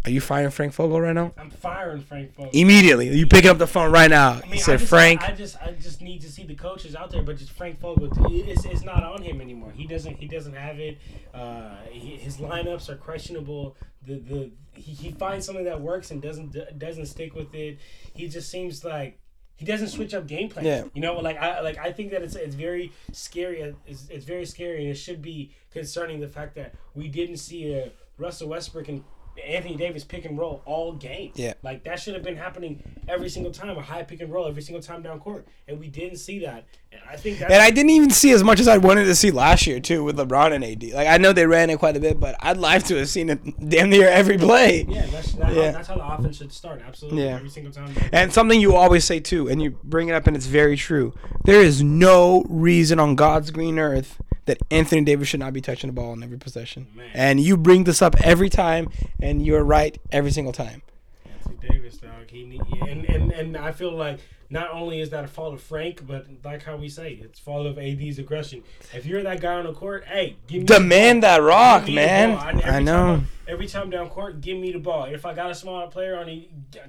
Are 0.07 0.09
you 0.09 0.21
firing 0.21 0.51
Frank 0.51 0.73
Vogel 0.73 1.01
right 1.01 1.13
now? 1.13 1.33
I'm 1.37 1.49
firing 1.49 2.01
Frank 2.01 2.33
Vogel. 2.33 2.51
Immediately. 2.53 3.09
You 3.09 3.27
picking 3.27 3.51
up 3.51 3.57
the 3.57 3.67
phone 3.67 3.91
right 3.91 4.09
now. 4.09 4.35
I 4.35 4.41
mean, 4.43 4.51
you 4.51 4.53
I 4.53 4.59
said 4.59 4.79
just, 4.79 4.89
Frank. 4.89 5.21
I 5.21 5.33
just, 5.33 5.61
I 5.61 5.71
just 5.71 6.01
need 6.01 6.21
to 6.21 6.31
see 6.31 6.45
the 6.45 6.55
coaches 6.55 6.95
out 6.95 7.11
there, 7.11 7.23
but 7.23 7.35
just 7.35 7.51
Frank 7.51 7.77
Vogel, 7.81 8.09
it's, 8.29 8.63
it's 8.63 8.85
not 8.85 9.03
on 9.03 9.21
him 9.21 9.41
anymore. 9.41 9.73
He 9.75 9.85
doesn't, 9.85 10.15
he 10.15 10.25
doesn't 10.29 10.53
have 10.53 10.79
it. 10.79 10.97
Uh, 11.33 11.75
he, 11.91 12.15
his 12.15 12.37
lineups 12.37 12.87
are 12.87 12.95
questionable. 12.95 13.75
The, 14.05 14.19
the, 14.19 14.51
he, 14.75 14.93
he 14.93 15.11
finds 15.11 15.45
something 15.45 15.65
that 15.65 15.81
works 15.81 16.09
and 16.11 16.21
doesn't, 16.21 16.55
doesn't 16.79 17.07
stick 17.07 17.35
with 17.35 17.53
it. 17.53 17.77
He 18.13 18.29
just 18.29 18.49
seems 18.49 18.85
like 18.85 19.19
he 19.57 19.65
doesn't 19.65 19.89
switch 19.89 20.13
up 20.13 20.25
game 20.25 20.47
plans. 20.47 20.67
Yeah. 20.67 20.83
You 20.93 21.01
know, 21.01 21.15
like 21.15 21.35
I, 21.35 21.59
like 21.59 21.77
I 21.79 21.91
think 21.91 22.11
that 22.11 22.21
it's, 22.21 22.35
it's 22.35 22.55
very 22.55 22.93
scary. 23.11 23.75
It's, 23.85 24.07
it's 24.07 24.23
very 24.23 24.45
scary, 24.45 24.83
and 24.83 24.89
it 24.89 24.95
should 24.95 25.21
be 25.21 25.51
concerning 25.69 26.21
the 26.21 26.29
fact 26.29 26.55
that 26.55 26.75
we 26.93 27.09
didn't 27.09 27.37
see 27.37 27.73
a 27.73 27.91
Russell 28.17 28.47
Westbrook 28.47 28.87
and 28.87 29.03
Anthony 29.45 29.75
Davis 29.75 30.03
pick 30.03 30.25
and 30.25 30.37
roll 30.37 30.61
all 30.65 30.93
game. 30.93 31.31
Yeah. 31.35 31.53
Like 31.63 31.83
that 31.83 31.99
should 31.99 32.13
have 32.15 32.23
been 32.23 32.35
happening 32.37 32.81
every 33.07 33.29
single 33.29 33.51
time, 33.51 33.77
a 33.77 33.81
high 33.81 34.03
pick 34.03 34.21
and 34.21 34.31
roll 34.31 34.47
every 34.47 34.61
single 34.61 34.81
time 34.81 35.01
down 35.01 35.19
court, 35.19 35.47
and 35.67 35.79
we 35.79 35.87
didn't 35.87 36.17
see 36.17 36.39
that. 36.39 36.65
And 36.91 37.01
I 37.09 37.15
think 37.17 37.39
that's 37.39 37.51
and 37.51 37.61
I 37.61 37.69
didn't 37.69 37.91
even 37.91 38.09
see 38.09 38.31
as 38.31 38.43
much 38.43 38.59
as 38.59 38.67
I 38.67 38.77
wanted 38.77 39.05
to 39.05 39.15
see 39.15 39.31
last 39.31 39.67
year 39.67 39.79
too 39.79 40.03
with 40.03 40.17
LeBron 40.17 40.53
and 40.53 40.63
AD. 40.63 40.83
Like 40.93 41.07
I 41.07 41.17
know 41.17 41.33
they 41.33 41.45
ran 41.45 41.69
it 41.69 41.79
quite 41.79 41.95
a 41.97 41.99
bit, 41.99 42.19
but 42.19 42.35
I'd 42.39 42.57
like 42.57 42.83
to 42.85 42.95
have 42.97 43.09
seen 43.09 43.29
it 43.29 43.69
damn 43.69 43.89
near 43.89 44.07
every 44.07 44.37
play. 44.37 44.85
yeah, 44.87 45.05
that's 45.07 45.35
not 45.35 45.53
Yeah. 45.53 45.65
How, 45.67 45.71
that's 45.71 45.87
how 45.87 45.95
the 45.95 46.05
offense 46.07 46.37
should 46.37 46.51
start. 46.53 46.81
Absolutely, 46.85 47.23
Yeah. 47.23 47.35
every 47.35 47.49
single 47.49 47.71
time. 47.73 47.93
And 48.11 48.31
something 48.33 48.59
you 48.59 48.75
always 48.75 49.05
say 49.05 49.19
too, 49.19 49.47
and 49.49 49.61
you 49.61 49.77
bring 49.83 50.07
it 50.09 50.13
up, 50.13 50.27
and 50.27 50.35
it's 50.35 50.45
very 50.47 50.75
true. 50.77 51.13
There 51.45 51.61
is 51.61 51.83
no 51.83 52.45
reason 52.49 52.99
on 52.99 53.15
God's 53.15 53.51
green 53.51 53.77
earth 53.79 54.19
that 54.47 54.57
Anthony 54.71 55.03
Davis 55.03 55.27
should 55.27 55.39
not 55.39 55.53
be 55.53 55.61
touching 55.61 55.89
the 55.89 55.93
ball 55.93 56.13
in 56.13 56.23
every 56.23 56.37
possession. 56.37 56.87
Man. 56.95 57.09
And 57.13 57.39
you 57.39 57.55
bring 57.55 57.83
this 57.83 58.01
up 58.01 58.19
every 58.21 58.49
time, 58.49 58.89
and 59.21 59.45
you're 59.45 59.63
right 59.63 59.97
every 60.11 60.31
single 60.31 60.53
time. 60.53 60.81
Anthony 61.25 61.57
Davis, 61.69 61.97
dog. 61.97 62.29
He 62.29 62.43
need, 62.45 62.61
and, 62.87 63.05
and 63.05 63.31
and 63.31 63.55
I 63.57 63.71
feel 63.71 63.91
like 63.95 64.19
not 64.49 64.71
only 64.71 65.01
is 65.01 65.09
that 65.11 65.23
a 65.23 65.27
fault 65.27 65.53
of 65.53 65.61
Frank, 65.61 66.05
but 66.07 66.25
like 66.43 66.63
how 66.63 66.77
we 66.77 66.89
say, 66.89 67.19
it's 67.21 67.39
fault 67.39 67.67
of 67.67 67.77
AD's 67.77 68.17
aggression. 68.19 68.63
If 68.93 69.05
you're 69.05 69.23
that 69.23 69.41
guy 69.41 69.55
on 69.55 69.65
the 69.65 69.73
court, 69.73 70.05
hey, 70.05 70.37
give 70.47 70.61
me 70.61 70.65
the 70.65 70.73
Demand 70.79 71.23
that 71.23 71.41
rock, 71.41 71.87
man. 71.87 72.31
And 72.31 72.61
I 72.63 72.79
know. 72.79 73.05
I'm- 73.05 73.27
every 73.47 73.67
time 73.67 73.89
down 73.89 74.09
court, 74.09 74.41
give 74.41 74.57
me 74.57 74.71
the 74.71 74.79
ball. 74.79 75.05
If 75.05 75.25
I 75.25 75.33
got 75.33 75.51
a 75.51 75.55
smaller 75.55 75.87
player 75.87 76.17
on, 76.17 76.25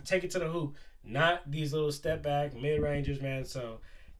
take 0.04 0.24
it 0.24 0.30
to 0.32 0.38
the 0.38 0.48
hoop. 0.48 0.76
Not 1.04 1.50
these 1.50 1.72
little 1.72 1.92
step 1.92 2.22
back 2.22 2.54
mid 2.54 2.80
rangers, 2.82 3.20
man. 3.20 3.44
So 3.44 3.78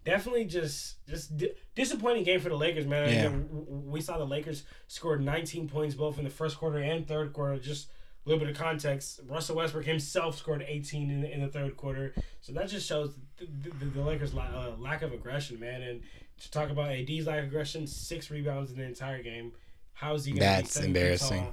definitely 0.09 0.47
just 0.47 1.05
just 1.07 1.37
di- 1.37 1.53
disappointing 1.75 2.25
game 2.25 2.41
for 2.41 2.49
the 2.49 2.57
Lakers, 2.57 2.87
man. 2.87 3.09
Yeah. 3.09 3.19
Again, 3.21 3.43
w- 3.49 3.65
w- 3.67 3.91
we 3.91 4.01
saw 4.01 4.17
the 4.17 4.25
Lakers 4.25 4.65
scored 4.87 5.23
19 5.23 5.69
points 5.69 5.95
both 5.95 6.19
in 6.19 6.25
the 6.25 6.31
first 6.31 6.57
quarter 6.57 6.79
and 6.79 7.07
third 7.07 7.33
quarter. 7.33 7.59
Just 7.59 7.89
a 8.25 8.29
little 8.29 8.45
bit 8.45 8.51
of 8.55 8.59
context. 8.61 9.21
Russell 9.29 9.57
Westbrook 9.57 9.85
himself 9.85 10.39
scored 10.39 10.65
18 10.67 11.11
in, 11.11 11.25
in 11.25 11.41
the 11.43 11.49
third 11.49 11.77
quarter. 11.77 12.15
So 12.41 12.53
that 12.55 12.69
just 12.69 12.87
shows 12.87 13.15
the, 13.37 13.47
the, 13.79 13.85
the 13.87 14.03
Lakers' 14.03 14.33
la- 14.35 14.45
uh, 14.45 14.73
lack 14.79 15.03
of 15.03 15.13
aggression, 15.13 15.61
man. 15.61 15.83
And 15.83 16.03
to 16.41 16.51
talk 16.51 16.71
about 16.71 16.91
AD's 16.91 17.27
lack 17.27 17.41
of 17.41 17.45
aggression, 17.45 17.87
six 17.87 18.31
rebounds 18.31 18.71
in 18.71 18.79
the 18.79 18.85
entire 18.85 19.23
game. 19.23 19.53
How 19.93 20.15
is 20.15 20.25
he 20.25 20.31
going 20.33 20.41
to 20.41 20.45
That's 20.47 20.77
embarrassing. 20.79 21.47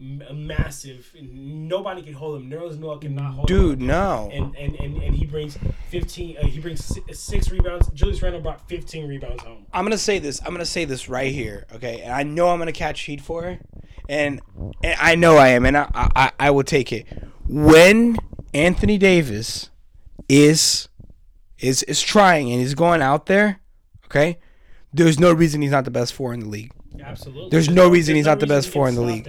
M- 0.00 0.46
massive. 0.46 1.14
Nobody 1.20 2.02
can 2.02 2.14
hold 2.14 2.40
him. 2.40 2.50
Nerlens 2.50 2.78
Noel 2.78 2.98
cannot 2.98 3.34
hold 3.34 3.50
him 3.50 3.56
Dude, 3.56 3.80
no. 3.80 4.30
and 4.32 4.54
and, 4.56 4.74
and, 4.76 5.02
and 5.02 5.14
he 5.14 5.26
brings 5.26 5.56
15 5.90 6.38
uh, 6.38 6.46
he 6.46 6.58
brings 6.58 6.84
si- 6.84 7.02
six 7.12 7.50
rebounds 7.50 7.88
Julius 7.90 8.20
Randle 8.20 8.40
brought 8.40 8.66
15 8.68 9.08
rebounds 9.08 9.42
home 9.42 9.66
I'm 9.72 9.84
gonna 9.84 9.98
say 9.98 10.18
this. 10.18 10.40
I'm 10.44 10.52
gonna 10.52 10.64
say 10.66 10.84
this 10.84 11.08
right 11.08 11.32
here, 11.32 11.66
okay? 11.74 12.00
And 12.02 12.12
I 12.12 12.24
know 12.24 12.48
I'm 12.48 12.58
gonna 12.58 12.72
catch 12.72 13.02
heat 13.02 13.20
for 13.20 13.44
it, 13.46 13.60
and, 14.08 14.40
and 14.82 14.96
I 15.00 15.14
know 15.14 15.36
I 15.36 15.48
am, 15.48 15.64
and 15.66 15.76
I, 15.76 15.88
I 15.94 16.32
I 16.40 16.50
will 16.50 16.64
take 16.64 16.92
it. 16.92 17.06
When 17.46 18.16
Anthony 18.54 18.98
Davis 18.98 19.70
is 20.28 20.88
is 21.58 21.82
is 21.84 22.02
trying 22.02 22.50
and 22.50 22.60
he's 22.60 22.74
going 22.74 23.02
out 23.02 23.26
there, 23.26 23.60
okay? 24.06 24.38
There's 24.92 25.20
no 25.20 25.32
reason 25.32 25.62
he's 25.62 25.70
not 25.70 25.84
the 25.84 25.90
best 25.90 26.12
four 26.12 26.34
in 26.34 26.40
the 26.40 26.48
league. 26.48 26.72
absolutely 27.02 27.50
There's 27.50 27.68
no 27.68 27.88
reason 27.88 28.14
there's 28.14 28.20
he's 28.20 28.26
not 28.26 28.40
the 28.40 28.46
best 28.46 28.68
four 28.68 28.88
in 28.88 28.94
the 28.94 29.00
league. 29.02 29.28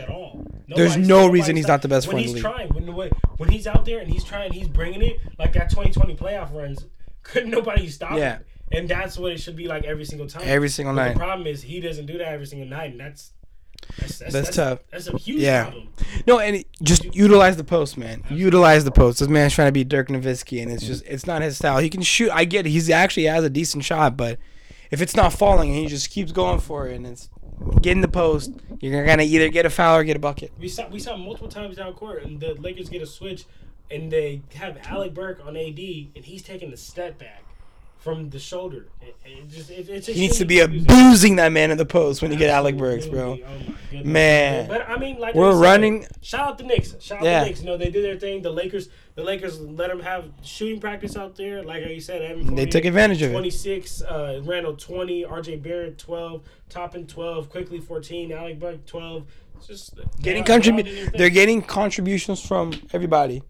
There's 0.75 0.97
no 0.97 1.27
reason 1.27 1.55
he's 1.55 1.67
not 1.67 1.81
the 1.81 1.87
best 1.87 2.07
when 2.07 2.17
in 2.17 2.23
he's 2.29 2.41
trying 2.41 2.69
when, 2.69 2.85
the 2.85 2.91
way, 2.91 3.09
when 3.37 3.49
he's 3.49 3.67
out 3.67 3.85
there 3.85 3.99
and 3.99 4.09
he's 4.11 4.23
trying 4.23 4.51
he's 4.51 4.67
bringing 4.67 5.01
it 5.01 5.17
like 5.39 5.53
that 5.53 5.69
2020 5.69 6.15
playoff 6.15 6.53
runs 6.53 6.85
couldn't 7.23 7.49
nobody 7.51 7.87
stop 7.89 8.17
Yeah. 8.17 8.37
him 8.37 8.43
and 8.71 8.89
that's 8.89 9.17
what 9.17 9.31
it 9.31 9.39
should 9.39 9.55
be 9.55 9.67
like 9.67 9.83
every 9.83 10.05
single 10.05 10.27
time 10.27 10.43
Every 10.45 10.69
single 10.69 10.93
But 10.95 11.03
night. 11.05 11.13
the 11.13 11.19
problem 11.19 11.47
is 11.47 11.61
he 11.61 11.79
doesn't 11.79 12.05
do 12.07 12.17
that 12.17 12.27
every 12.27 12.45
single 12.45 12.67
night 12.67 12.91
and 12.91 12.99
that's 12.99 13.31
that's, 13.99 14.17
that's, 14.19 14.33
That's 14.33 14.55
tough. 14.55 14.79
that's 14.91 15.07
a 15.07 15.17
huge 15.17 15.41
Yeah. 15.41 15.63
problem 15.63 15.89
No, 16.25 16.39
and 16.39 16.55
it- 16.57 16.67
just 16.81 17.03
utilize 17.13 17.57
the 17.57 17.63
post, 17.65 17.97
man. 17.97 18.23
Utilize 18.29 18.83
the 18.85 18.91
post. 18.91 19.19
This 19.19 19.27
man's 19.27 19.53
trying 19.53 19.67
to 19.67 19.71
be 19.73 19.83
Dirk 19.83 20.07
Nowitzki, 20.07 20.61
and 20.63 20.71
it's 20.71 20.85
just 20.85 21.03
it's 21.05 21.25
not 21.27 21.41
his 21.41 21.57
style. 21.57 21.79
He 21.79 21.89
can 21.89 22.01
shoot. 22.01 22.29
I 22.31 22.45
get 22.45 22.65
it. 22.65 22.69
He's 22.69 22.89
actually 22.89 23.23
has 23.25 23.43
a 23.43 23.49
decent 23.49 23.83
shot, 23.83 24.15
but 24.15 24.39
if 24.89 25.01
it's 25.01 25.15
not 25.17 25.33
falling 25.33 25.69
and 25.71 25.77
he 25.79 25.87
just 25.87 26.09
keeps 26.11 26.31
going 26.31 26.59
for 26.59 26.87
it 26.87 26.95
and 26.95 27.05
it's 27.07 27.29
getting 27.81 28.01
the 28.01 28.07
post, 28.07 28.51
you're 28.79 29.05
gonna 29.05 29.23
either 29.23 29.49
get 29.49 29.65
a 29.65 29.69
foul 29.69 29.97
or 29.97 30.03
get 30.03 30.15
a 30.15 30.19
bucket. 30.19 30.51
We 30.59 30.67
saw 30.67 30.87
we 30.87 30.99
saw 30.99 31.17
multiple 31.17 31.49
times 31.49 31.77
down 31.77 31.93
court, 31.93 32.23
and 32.23 32.39
the 32.39 32.53
Lakers 32.55 32.89
get 32.89 33.01
a 33.01 33.05
switch, 33.05 33.45
and 33.89 34.11
they 34.11 34.41
have 34.55 34.77
Alec 34.85 35.13
Burke 35.13 35.45
on 35.45 35.55
AD, 35.55 35.79
and 36.15 36.25
he's 36.25 36.43
taking 36.43 36.71
the 36.71 36.77
step 36.77 37.17
back 37.17 37.43
from 38.03 38.29
the 38.29 38.37
shoulder. 38.39 38.87
It, 39.01 39.15
it 39.25 39.49
just 39.49 39.69
it, 39.71 39.87
it's 39.89 40.07
He 40.07 40.19
needs 40.19 40.37
to 40.39 40.45
be 40.45 40.59
abusing 40.59 41.37
that 41.37 41.53
man 41.53 41.71
in 41.71 41.77
the 41.77 41.85
post 41.85 42.21
when 42.21 42.31
you 42.33 42.37
get 42.37 42.49
Alec 42.49 42.77
Burks, 42.77 43.05
bro. 43.05 43.39
Oh. 43.41 44.03
Man. 44.03 44.67
But 44.67 44.89
I 44.89 44.97
mean, 44.97 45.19
like 45.19 45.35
We're 45.35 45.55
running- 45.55 46.05
Shout 46.21 46.47
out 46.47 46.57
the 46.57 46.65
Knicks. 46.65 46.95
Shout 46.99 47.19
out 47.19 47.23
Yeah. 47.23 47.39
the 47.39 47.45
Knicks. 47.45 47.61
You 47.61 47.67
know 47.67 47.77
they 47.77 47.89
did 47.89 48.03
their 48.03 48.19
thing. 48.19 48.41
The 48.41 48.51
Lakers, 48.51 48.89
the 49.15 49.23
Lakers 49.23 49.61
let 49.61 49.89
them 49.89 50.01
have 50.01 50.25
shooting 50.43 50.81
practice 50.81 51.15
out 51.15 51.37
there. 51.37 51.63
Like 51.63 51.85
you 51.87 52.01
said, 52.01 52.21
Evan 52.21 52.55
They 52.55 52.65
took 52.65 52.83
advantage 52.83 53.21
of 53.21 53.29
it. 53.29 53.33
26, 53.33 54.01
uh, 54.01 54.41
Randle 54.43 54.75
20, 54.75 55.23
RJ 55.23 55.63
Barrett 55.63 55.97
12, 55.97 56.41
Toppin 56.69 57.07
12, 57.07 57.49
Quickley 57.49 57.79
14, 57.79 58.33
Alec 58.33 58.59
Burke 58.59 58.85
12. 58.85 59.25
It's 59.55 59.67
just 59.67 59.95
Getting 60.21 60.43
they're 60.43 60.55
all- 60.55 60.61
they're 60.61 60.73
all 60.73 60.79
contrib- 60.79 60.83
doing 60.83 60.95
their 60.95 61.05
thing. 61.05 61.17
They're 61.17 61.29
getting 61.29 61.61
contributions 61.61 62.45
from 62.45 62.73
everybody. 62.91 63.43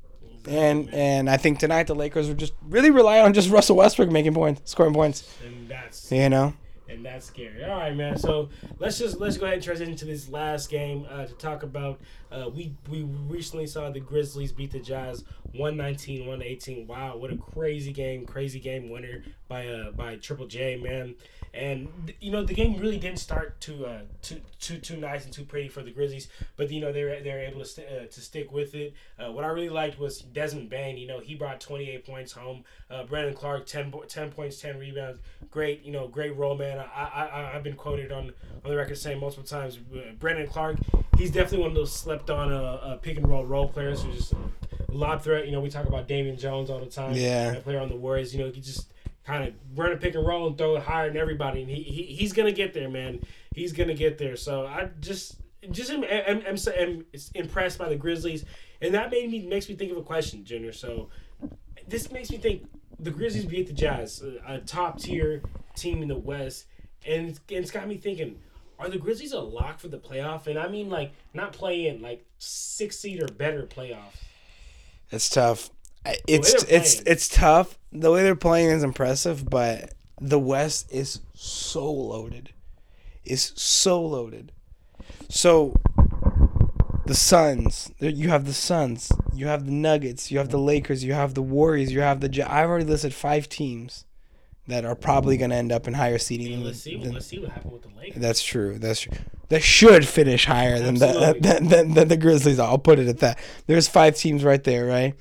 And 0.47 0.93
and 0.93 1.29
I 1.29 1.37
think 1.37 1.59
tonight 1.59 1.87
the 1.87 1.95
Lakers 1.95 2.29
are 2.29 2.33
just 2.33 2.53
really 2.67 2.91
relying 2.91 3.25
on 3.25 3.33
just 3.33 3.49
Russell 3.49 3.77
Westbrook 3.77 4.11
making 4.11 4.33
points, 4.33 4.61
scoring 4.69 4.93
points. 4.93 5.33
and 5.45 5.69
that's 5.69 6.11
You 6.11 6.29
know, 6.29 6.53
and 6.89 7.05
that's 7.05 7.25
scary. 7.25 7.63
All 7.63 7.77
right, 7.77 7.95
man. 7.95 8.17
So 8.17 8.49
let's 8.77 8.97
just 8.97 9.19
let's 9.19 9.37
go 9.37 9.45
ahead 9.45 9.55
and 9.55 9.63
transition 9.63 9.95
to 9.95 10.05
this 10.05 10.29
last 10.29 10.69
game 10.69 11.07
uh, 11.09 11.25
to 11.25 11.33
talk 11.35 11.63
about. 11.63 11.99
Uh, 12.31 12.49
we 12.49 12.75
we 12.89 13.03
recently 13.03 13.67
saw 13.67 13.89
the 13.89 13.99
Grizzlies 13.99 14.51
beat 14.51 14.71
the 14.71 14.79
Jazz 14.79 15.23
119 15.53 16.27
118. 16.27 16.87
Wow, 16.87 17.17
what 17.17 17.31
a 17.31 17.37
crazy 17.37 17.93
game! 17.93 18.25
Crazy 18.25 18.59
game 18.59 18.89
winner 18.89 19.23
by 19.47 19.67
uh 19.67 19.91
by 19.91 20.17
Triple 20.17 20.47
J, 20.47 20.75
man. 20.77 21.15
And 21.53 22.11
you 22.19 22.31
know 22.31 22.43
the 22.43 22.53
game 22.55 22.79
really 22.79 22.97
didn't 22.97 23.19
start 23.19 23.61
too 23.61 23.85
uh 23.85 23.99
too 24.23 24.41
too 24.59 24.77
too 24.79 24.97
nice 24.97 25.23
and 25.23 25.31
too 25.31 25.43
pretty 25.43 25.67
for 25.67 25.83
the 25.83 25.91
Grizzlies, 25.91 26.27
but 26.57 26.71
you 26.71 26.81
know 26.81 26.91
they 26.91 27.03
were 27.03 27.19
they 27.19 27.29
were 27.31 27.41
able 27.41 27.59
to 27.59 27.65
st- 27.65 27.87
uh, 27.87 28.05
to 28.07 28.21
stick 28.21 28.51
with 28.51 28.73
it. 28.73 28.93
Uh, 29.19 29.31
what 29.31 29.43
I 29.43 29.47
really 29.49 29.69
liked 29.69 29.99
was 29.99 30.19
Desmond 30.19 30.71
Bane. 30.71 30.97
You 30.97 31.07
know 31.07 31.19
he 31.19 31.35
brought 31.35 31.61
28 31.61 32.05
points 32.07 32.31
home. 32.31 32.63
Uh, 32.89 33.03
Brandon 33.03 33.35
Clarke 33.35 33.67
10, 33.67 33.91
po- 33.91 34.03
10 34.03 34.31
points, 34.31 34.59
10 34.61 34.79
rebounds. 34.79 35.19
Great, 35.51 35.83
you 35.83 35.91
know, 35.91 36.07
great 36.07 36.35
role 36.35 36.57
man. 36.57 36.79
I 36.79 37.03
I, 37.03 37.55
I've 37.55 37.63
been 37.63 37.75
quoted 37.75 38.11
on 38.11 38.33
on 38.63 38.71
the 38.71 38.75
record 38.75 38.97
saying 38.97 39.19
multiple 39.19 39.45
times. 39.45 39.77
Uh, 39.95 40.13
Brandon 40.19 40.47
Clarke, 40.47 40.77
he's 41.19 41.29
definitely 41.29 41.59
one 41.59 41.69
of 41.69 41.75
those 41.75 41.91
slept 41.91 42.31
on 42.31 42.51
uh, 42.51 42.57
uh, 42.61 42.97
pick 42.97 43.17
and 43.17 43.27
roll 43.27 43.45
role 43.45 43.67
players 43.69 44.01
who 44.01 44.11
just 44.11 44.33
a 44.33 44.37
lob 44.89 45.21
threat. 45.21 45.45
You 45.45 45.51
know 45.51 45.59
we 45.61 45.69
talk 45.69 45.85
about 45.85 46.07
Damian 46.07 46.37
Jones 46.37 46.71
all 46.71 46.79
the 46.79 46.87
time. 46.87 47.13
Yeah. 47.13 47.59
player 47.59 47.79
on 47.79 47.89
the 47.89 47.95
Warriors. 47.95 48.33
You 48.33 48.43
know 48.43 48.49
he 48.51 48.59
just 48.59 48.91
kind 49.25 49.47
of 49.47 49.53
run 49.77 49.91
a 49.91 49.97
pick 49.97 50.15
and 50.15 50.25
roll 50.25 50.47
and 50.47 50.57
throw 50.57 50.75
it 50.75 50.83
higher 50.83 51.07
than 51.07 51.17
everybody. 51.17 51.61
And 51.61 51.69
he, 51.69 51.81
he 51.81 52.03
he's 52.03 52.33
gonna 52.33 52.51
get 52.51 52.73
there, 52.73 52.89
man. 52.89 53.21
He's 53.55 53.73
gonna 53.73 53.93
get 53.93 54.17
there. 54.17 54.35
So 54.35 54.65
I 54.65 54.89
just 54.99 55.37
just 55.71 55.89
am, 55.91 56.03
am, 56.03 56.41
am, 56.45 56.57
am 56.77 57.05
impressed 57.35 57.77
by 57.77 57.89
the 57.89 57.95
Grizzlies, 57.95 58.45
and 58.81 58.93
that 58.93 59.11
made 59.11 59.29
me 59.31 59.45
makes 59.45 59.69
me 59.69 59.75
think 59.75 59.91
of 59.91 59.97
a 59.97 60.03
question, 60.03 60.43
Junior. 60.43 60.73
So 60.73 61.09
this 61.87 62.11
makes 62.11 62.29
me 62.31 62.37
think 62.37 62.67
the 62.99 63.11
Grizzlies 63.11 63.45
beat 63.45 63.67
the 63.67 63.73
Jazz, 63.73 64.23
a, 64.45 64.59
top 64.59 64.99
tier 64.99 65.41
team 65.75 66.01
in 66.01 66.07
the 66.07 66.17
West, 66.17 66.65
and 67.05 67.29
it's, 67.29 67.39
and 67.49 67.59
it's 67.59 67.71
got 67.71 67.87
me 67.87 67.97
thinking. 67.97 68.39
Are 68.79 68.89
the 68.89 68.97
Grizzlies 68.97 69.31
a 69.31 69.39
lock 69.39 69.79
for 69.79 69.87
the 69.87 69.99
playoff? 69.99 70.47
And 70.47 70.57
I 70.57 70.67
mean, 70.67 70.89
like, 70.89 71.13
not 71.33 71.53
play 71.53 71.87
in, 71.87 72.01
like, 72.01 72.25
six 72.39 72.99
seed 72.99 73.21
or 73.21 73.27
better 73.27 73.63
playoff. 73.65 74.15
It's 75.11 75.29
tough. 75.29 75.69
I- 76.05 76.17
It's 76.27 76.53
it's 76.69 76.99
it's 77.05 77.27
tough. 77.29 77.77
The 77.91 78.11
way 78.11 78.23
they're 78.23 78.35
playing 78.35 78.69
is 78.69 78.83
impressive, 78.83 79.49
but 79.49 79.93
the 80.19 80.39
West 80.39 80.91
is 80.91 81.19
so 81.33 81.91
loaded. 81.91 82.51
Is 83.25 83.53
so 83.55 84.01
loaded. 84.03 84.51
So 85.29 85.73
the 87.05 87.15
Suns, 87.15 87.91
you 87.99 88.29
have 88.29 88.45
the 88.45 88.53
Suns, 88.53 89.11
you 89.33 89.47
have 89.47 89.65
the 89.65 89.71
Nuggets, 89.71 90.31
you 90.31 90.37
have 90.39 90.49
the 90.49 90.57
Lakers, 90.57 91.03
you 91.03 91.13
have 91.13 91.33
the 91.33 91.41
Warriors, 91.41 91.91
you 91.91 92.01
have 92.01 92.19
the. 92.21 92.29
Ja- 92.31 92.47
I've 92.49 92.69
already 92.69 92.85
listed 92.85 93.13
five 93.13 93.47
teams 93.49 94.05
that 94.67 94.85
are 94.85 94.95
probably 94.95 95.35
going 95.37 95.49
to 95.49 95.55
end 95.57 95.71
up 95.73 95.87
in 95.87 95.93
higher 95.93 96.17
seeding. 96.17 96.47
And 96.47 96.55
than- 96.61 96.65
let's 96.67 96.79
see, 96.79 96.97
than- 96.97 97.13
let's 97.13 97.25
see 97.27 97.39
what 97.39 97.49
happened 97.51 97.73
with 97.73 97.81
the 97.83 97.89
Lakers. 97.97 98.21
that's 98.21 98.43
true. 98.43 98.77
That's 98.79 99.01
true. 99.01 99.17
That 99.49 99.61
should 99.61 100.07
finish 100.07 100.45
higher 100.45 100.79
than 100.79 100.95
the, 100.95 101.35
than, 101.41 101.67
than, 101.67 101.93
than 101.93 102.07
the 102.07 102.17
Grizzlies. 102.17 102.59
I'll 102.59 102.77
put 102.77 102.99
it 102.99 103.07
at 103.07 103.19
that. 103.19 103.37
There's 103.67 103.87
five 103.87 104.15
teams 104.15 104.43
right 104.43 104.63
there, 104.63 104.85
right? 104.85 105.13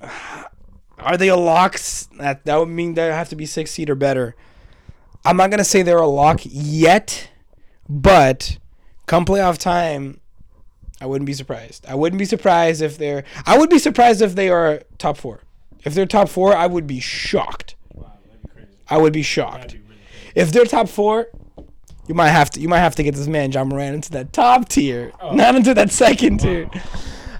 Are 0.98 1.16
they 1.16 1.28
a 1.28 1.36
lock? 1.36 1.78
That 2.18 2.44
that 2.44 2.56
would 2.58 2.68
mean 2.68 2.94
they 2.94 3.06
have 3.06 3.28
to 3.28 3.36
be 3.36 3.46
six 3.46 3.70
seed 3.70 3.90
or 3.90 3.94
better. 3.94 4.34
I'm 5.24 5.36
not 5.36 5.50
gonna 5.50 5.64
say 5.64 5.82
they're 5.82 5.98
a 5.98 6.06
lock 6.06 6.40
yet, 6.44 7.30
but 7.88 8.58
come 9.06 9.24
playoff 9.24 9.58
time, 9.58 10.20
I 11.00 11.06
wouldn't 11.06 11.26
be 11.26 11.34
surprised. 11.34 11.84
I 11.86 11.94
wouldn't 11.94 12.18
be 12.18 12.24
surprised 12.24 12.80
if 12.80 12.96
they're. 12.96 13.24
I 13.44 13.58
would 13.58 13.70
be 13.70 13.78
surprised 13.78 14.22
if 14.22 14.34
they 14.34 14.48
are 14.48 14.82
top 14.98 15.16
four. 15.16 15.42
If 15.84 15.94
they're 15.94 16.06
top 16.06 16.28
four, 16.28 16.56
I 16.56 16.66
would 16.66 16.86
be 16.86 17.00
shocked. 17.00 17.76
Wow, 17.92 18.12
that'd 18.26 18.42
be 18.42 18.48
crazy. 18.48 18.68
I 18.88 18.96
would 18.96 19.12
be 19.12 19.22
shocked 19.22 19.72
be 19.72 19.78
really 19.80 20.00
if 20.34 20.50
they're 20.52 20.64
top 20.64 20.88
four, 20.88 21.28
you 22.06 22.14
might 22.14 22.30
have 22.30 22.50
to 22.50 22.60
you 22.60 22.68
might 22.68 22.80
have 22.80 22.94
to 22.96 23.02
get 23.02 23.14
this 23.14 23.26
man 23.26 23.50
John 23.50 23.68
Moran 23.68 23.94
into 23.94 24.10
that 24.12 24.32
top 24.32 24.68
tier, 24.68 25.12
not 25.32 25.54
into 25.54 25.74
that 25.74 25.90
second 25.90 26.40
tier. 26.40 26.70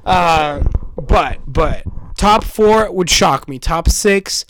Um, 0.04 0.70
but 0.96 1.38
but 1.46 1.84
top 2.16 2.44
four 2.44 2.90
would 2.90 3.10
shock 3.10 3.48
me. 3.48 3.58
Top 3.58 3.88
six 3.88 4.44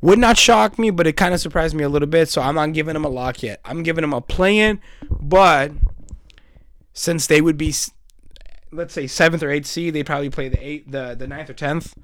would 0.00 0.18
not 0.18 0.36
shock 0.38 0.78
me, 0.78 0.90
but 0.90 1.06
it 1.06 1.14
kind 1.14 1.34
of 1.34 1.40
surprised 1.40 1.74
me 1.74 1.84
a 1.84 1.88
little 1.88 2.08
bit. 2.08 2.28
So 2.28 2.40
I'm 2.40 2.54
not 2.54 2.72
giving 2.72 2.94
them 2.94 3.04
a 3.04 3.08
lock 3.08 3.42
yet. 3.42 3.60
I'm 3.64 3.82
giving 3.82 4.02
them 4.02 4.12
a 4.12 4.20
play-in, 4.20 4.80
but 5.10 5.72
since 6.92 7.26
they 7.26 7.40
would 7.40 7.56
be, 7.56 7.74
let's 8.70 8.94
say 8.94 9.06
seventh 9.06 9.42
or 9.42 9.50
eighth 9.50 9.66
seed, 9.66 9.94
they 9.94 10.04
probably 10.04 10.30
play 10.30 10.48
the 10.48 10.64
eight, 10.64 10.90
the 10.90 11.14
the 11.14 11.26
ninth 11.26 11.50
or 11.50 11.54
tenth. 11.54 11.94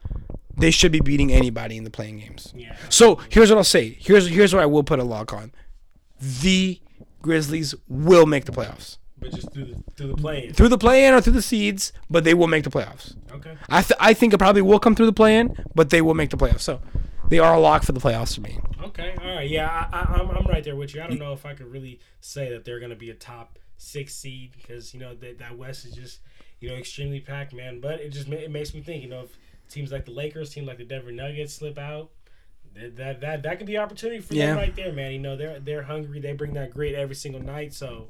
They 0.57 0.71
should 0.71 0.93
be 0.93 1.01
beating 1.01 1.33
anybody 1.33 1.77
in 1.77 1.83
the 1.83 1.91
playing 1.91 2.19
games. 2.21 2.53
Yeah. 2.55 2.77
So 2.89 3.19
here's 3.29 3.51
what 3.51 3.57
I'll 3.57 3.65
say. 3.65 3.97
Here's 3.99 4.29
here's 4.29 4.55
what 4.55 4.63
I 4.63 4.67
will 4.67 4.85
put 4.85 5.01
a 5.01 5.05
lock 5.05 5.33
on. 5.33 5.53
The 6.21 6.81
Grizzlies 7.23 7.75
will 7.89 8.27
make 8.27 8.45
the 8.45 8.53
playoffs. 8.53 8.99
But 9.25 9.35
just 9.35 9.53
through 9.55 9.65
the 9.65 9.83
through 9.97 10.09
the 10.09 10.17
play. 10.17 10.51
through 10.51 10.69
the 10.69 10.77
play-in 10.79 11.15
or 11.15 11.21
through 11.23 11.33
the 11.33 11.41
seeds, 11.43 11.93
but 12.11 12.25
they 12.25 12.35
will 12.35 12.47
make 12.47 12.65
the 12.65 12.71
playoffs. 12.71 13.17
Okay. 13.33 13.57
I 13.71 13.81
th- 13.83 13.97
I 13.99 14.13
think 14.13 14.35
it 14.35 14.39
probably 14.39 14.61
will 14.63 14.79
come 14.79 14.95
through 14.95 15.07
the 15.07 15.13
play-in, 15.15 15.57
but 15.75 15.89
they 15.91 16.03
will 16.03 16.13
make 16.15 16.29
the 16.29 16.37
playoffs. 16.37 16.61
So 16.61 16.81
they 17.31 17.39
are 17.39 17.55
a 17.55 17.59
lock 17.59 17.85
for 17.85 17.93
the 17.93 18.01
playoffs 18.01 18.35
for 18.35 18.43
me. 18.43 18.59
Okay. 18.83 19.15
All 19.21 19.35
right. 19.37 19.49
Yeah, 19.49 19.89
I, 19.93 19.99
I, 19.99 20.03
I'm 20.21 20.29
I'm 20.31 20.47
right 20.47 20.63
there 20.63 20.77
with 20.77 20.95
you. 20.95 21.01
I 21.01 21.07
don't 21.07 21.19
know 21.19 21.33
if 21.33 21.47
I 21.47 21.55
could 21.55 21.73
really 21.73 22.01
say 22.21 22.51
that 22.51 22.67
they're 22.67 22.81
gonna 22.81 22.95
be 22.97 23.09
a 23.11 23.15
top 23.15 23.59
six 23.79 24.15
seed 24.15 24.53
because 24.57 24.93
you 24.93 25.01
know 25.01 25.15
that 25.15 25.39
that 25.39 25.57
West 25.57 25.87
is 25.87 25.93
just 25.95 26.21
you 26.61 26.69
know 26.69 26.75
extremely 26.75 27.21
packed, 27.21 27.55
man. 27.55 27.81
But 27.81 28.01
it 28.01 28.11
just 28.11 28.29
it 28.29 28.51
makes 28.51 28.75
me 28.75 28.83
think. 28.83 29.03
You 29.03 29.09
know, 29.09 29.23
if 29.23 29.39
teams 29.71 29.91
like 29.91 30.05
the 30.05 30.11
Lakers, 30.13 30.51
teams 30.51 30.67
like 30.67 30.77
the 30.79 30.85
Denver 30.85 31.13
Nuggets 31.13 31.55
slip 31.55 31.79
out. 31.79 32.11
That, 32.75 32.97
that, 32.97 33.21
that, 33.21 33.43
that 33.45 33.59
could 33.59 33.69
be 33.69 33.77
an 33.77 33.83
opportunity 33.83 34.21
for 34.21 34.35
Yeah. 34.35 34.47
them 34.47 34.57
right 34.57 34.75
there, 34.75 34.93
man. 34.93 35.13
You 35.13 35.21
know 35.21 35.37
they're 35.37 35.61
they're 35.61 35.85
hungry. 35.85 36.19
They 36.21 36.33
bring 36.33 36.55
that 36.55 36.73
grit 36.73 36.95
every 36.95 37.15
single 37.15 37.41
night. 37.41 37.73
So 37.73 38.09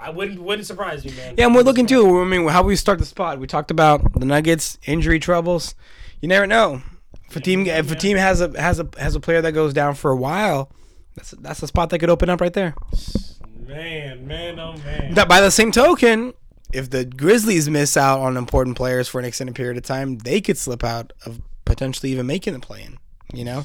I 0.00 0.10
wouldn't 0.10 0.40
wouldn't 0.40 0.66
surprise 0.66 1.04
you, 1.04 1.12
man. 1.12 1.34
Yeah, 1.36 1.46
and 1.46 1.54
we're 1.54 1.62
looking 1.62 1.86
too. 1.86 2.20
I 2.20 2.24
mean, 2.24 2.48
how 2.48 2.62
we 2.62 2.76
start 2.76 2.98
the 2.98 3.04
spot. 3.04 3.38
We 3.38 3.46
talked 3.46 3.70
about 3.70 4.18
the 4.18 4.24
Nuggets 4.24 4.78
injury 4.86 5.18
troubles. 5.18 5.74
You 6.20 6.28
never 6.28 6.46
know. 6.46 6.82
If 7.28 7.36
a 7.36 7.40
team 7.40 7.66
if 7.66 7.90
a 7.90 7.94
team 7.94 8.16
has 8.16 8.40
a 8.40 8.48
has 8.60 8.80
a 8.80 8.88
has 8.98 9.14
a 9.14 9.20
player 9.20 9.40
that 9.42 9.52
goes 9.52 9.72
down 9.72 9.94
for 9.94 10.10
a 10.10 10.16
while, 10.16 10.70
that's 11.14 11.30
that's 11.32 11.62
a 11.62 11.66
spot 11.66 11.90
that 11.90 11.98
could 11.98 12.10
open 12.10 12.28
up 12.28 12.40
right 12.40 12.52
there. 12.52 12.74
Man, 13.60 14.26
man, 14.26 14.58
oh 14.58 14.76
man. 14.78 15.14
That 15.14 15.28
by 15.28 15.40
the 15.40 15.50
same 15.50 15.70
token, 15.70 16.34
if 16.72 16.90
the 16.90 17.04
Grizzlies 17.04 17.68
miss 17.68 17.96
out 17.96 18.20
on 18.20 18.36
important 18.36 18.76
players 18.76 19.06
for 19.06 19.20
an 19.20 19.24
extended 19.24 19.54
period 19.54 19.76
of 19.76 19.84
time, 19.84 20.18
they 20.18 20.40
could 20.40 20.58
slip 20.58 20.82
out 20.82 21.12
of 21.24 21.40
potentially 21.64 22.10
even 22.10 22.26
making 22.26 22.54
the 22.54 22.60
play 22.60 22.82
in. 22.82 22.98
You 23.32 23.44
know, 23.44 23.64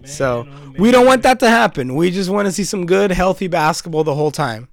Man, 0.00 0.06
so 0.06 0.48
oh, 0.48 0.72
we 0.78 0.90
don't 0.90 1.04
want 1.04 1.22
that 1.24 1.38
to 1.40 1.50
happen. 1.50 1.96
We 1.96 2.10
just 2.10 2.30
want 2.30 2.46
to 2.46 2.52
see 2.52 2.64
some 2.64 2.86
good, 2.86 3.10
healthy 3.10 3.46
basketball 3.46 4.04
the 4.04 4.14
whole 4.14 4.30
time. 4.30 4.68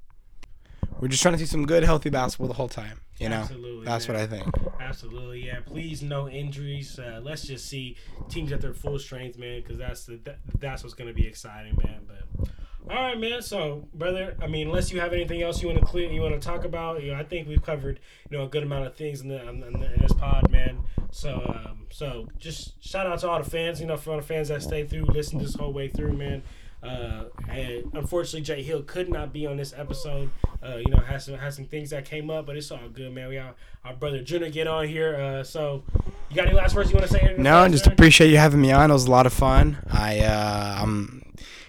We're 1.00 1.08
just 1.08 1.22
trying 1.22 1.36
to 1.36 1.40
see 1.40 1.46
some 1.46 1.66
good, 1.66 1.84
healthy 1.84 2.10
basketball 2.10 2.48
the 2.48 2.54
whole 2.54 2.68
time. 2.68 3.00
You 3.20 3.30
know, 3.30 3.38
Absolutely, 3.38 3.86
that's 3.86 4.08
man. 4.08 4.18
what 4.18 4.24
I 4.24 4.28
think. 4.28 4.56
Absolutely, 4.80 5.46
yeah. 5.46 5.60
Please, 5.66 6.02
no 6.02 6.30
injuries. 6.30 6.98
Uh, 7.00 7.20
let's 7.22 7.44
just 7.44 7.68
see 7.68 7.98
teams 8.30 8.52
at 8.52 8.62
their 8.62 8.74
full 8.74 8.98
strength, 8.98 9.38
man, 9.38 9.62
because 9.62 9.78
that's 9.78 10.06
the 10.06 10.20
that, 10.24 10.40
that's 10.60 10.84
what's 10.84 10.94
gonna 10.94 11.14
be 11.14 11.28
exciting, 11.28 11.78
man. 11.84 12.02
But 12.08 12.50
all 12.90 12.96
right, 12.96 13.20
man. 13.20 13.42
So, 13.42 13.88
brother, 13.94 14.36
I 14.42 14.48
mean, 14.48 14.68
unless 14.68 14.92
you 14.92 15.00
have 15.00 15.14
anything 15.14 15.42
else 15.42 15.62
you 15.62 15.68
want 15.68 15.80
to 15.80 15.86
clear, 15.86 16.10
you 16.10 16.22
want 16.22 16.34
to 16.34 16.46
talk 16.46 16.64
about, 16.64 17.04
you 17.04 17.12
know, 17.12 17.20
I 17.20 17.24
think 17.24 17.48
we've 17.48 17.62
covered, 17.62 18.00
you 18.30 18.38
know, 18.38 18.46
a 18.46 18.48
good 18.48 18.64
amount 18.64 18.88
of 18.88 18.96
things 18.96 19.22
in 19.22 19.28
the 19.28 19.48
in, 19.48 19.60
the, 19.60 19.68
in 19.68 20.02
this 20.02 20.14
pod, 20.14 20.50
man. 20.50 20.80
So, 21.12 21.36
um, 21.66 21.88
so 21.92 22.28
just 22.38 22.82
shout 22.84 23.06
out 23.06 23.20
to 23.20 23.30
all 23.30 23.44
the 23.44 23.50
fans, 23.50 23.80
you 23.82 23.88
know, 23.88 23.98
for 23.98 24.12
all 24.12 24.18
the 24.18 24.24
fans 24.24 24.48
that 24.48 24.64
stayed 24.64 24.90
through, 24.90 25.06
listened 25.06 25.42
this 25.42 25.56
whole 25.56 25.74
way 25.74 25.88
through, 25.88 26.14
man. 26.14 26.42
Uh, 26.82 27.26
and 27.50 27.92
unfortunately, 27.94 28.42
Jay 28.42 28.64
Hill 28.64 28.84
could 28.84 29.10
not 29.10 29.34
be 29.34 29.46
on 29.46 29.58
this 29.58 29.74
episode. 29.76 30.30
Uh, 30.64 30.78
you 30.78 30.90
know, 30.90 30.98
has 30.98 31.26
some 31.26 31.36
has 31.36 31.56
some 31.56 31.66
things 31.66 31.90
that 31.90 32.06
came 32.06 32.30
up, 32.30 32.46
but 32.46 32.56
it's 32.56 32.72
all 32.72 32.88
good, 32.94 33.14
man. 33.14 33.30
We 33.30 33.36
got 33.36 33.56
our 33.84 33.94
brother 33.94 34.22
Junior 34.22 34.50
get 34.50 34.68
on 34.68 34.88
here. 34.88 35.16
Uh, 35.16 35.44
so 35.44 35.84
you 36.30 36.36
got 36.36 36.48
any 36.48 36.56
last 36.56 36.76
words 36.76 36.90
you 36.90 36.96
want 36.96 37.08
to 37.08 37.14
say? 37.14 37.20
here 37.20 37.30
to 37.30 37.36
the 37.36 37.42
No, 37.42 37.62
fans, 37.62 37.74
just 37.74 37.88
appreciate 37.88 38.30
you 38.30 38.38
having 38.38 38.62
me 38.62 38.72
on. 38.72 38.90
It 38.90 38.94
was 38.94 39.06
a 39.06 39.12
lot 39.12 39.26
of 39.26 39.34
fun. 39.34 39.78
I 39.90 40.20
uh 40.20 40.78
I'm 40.82 41.24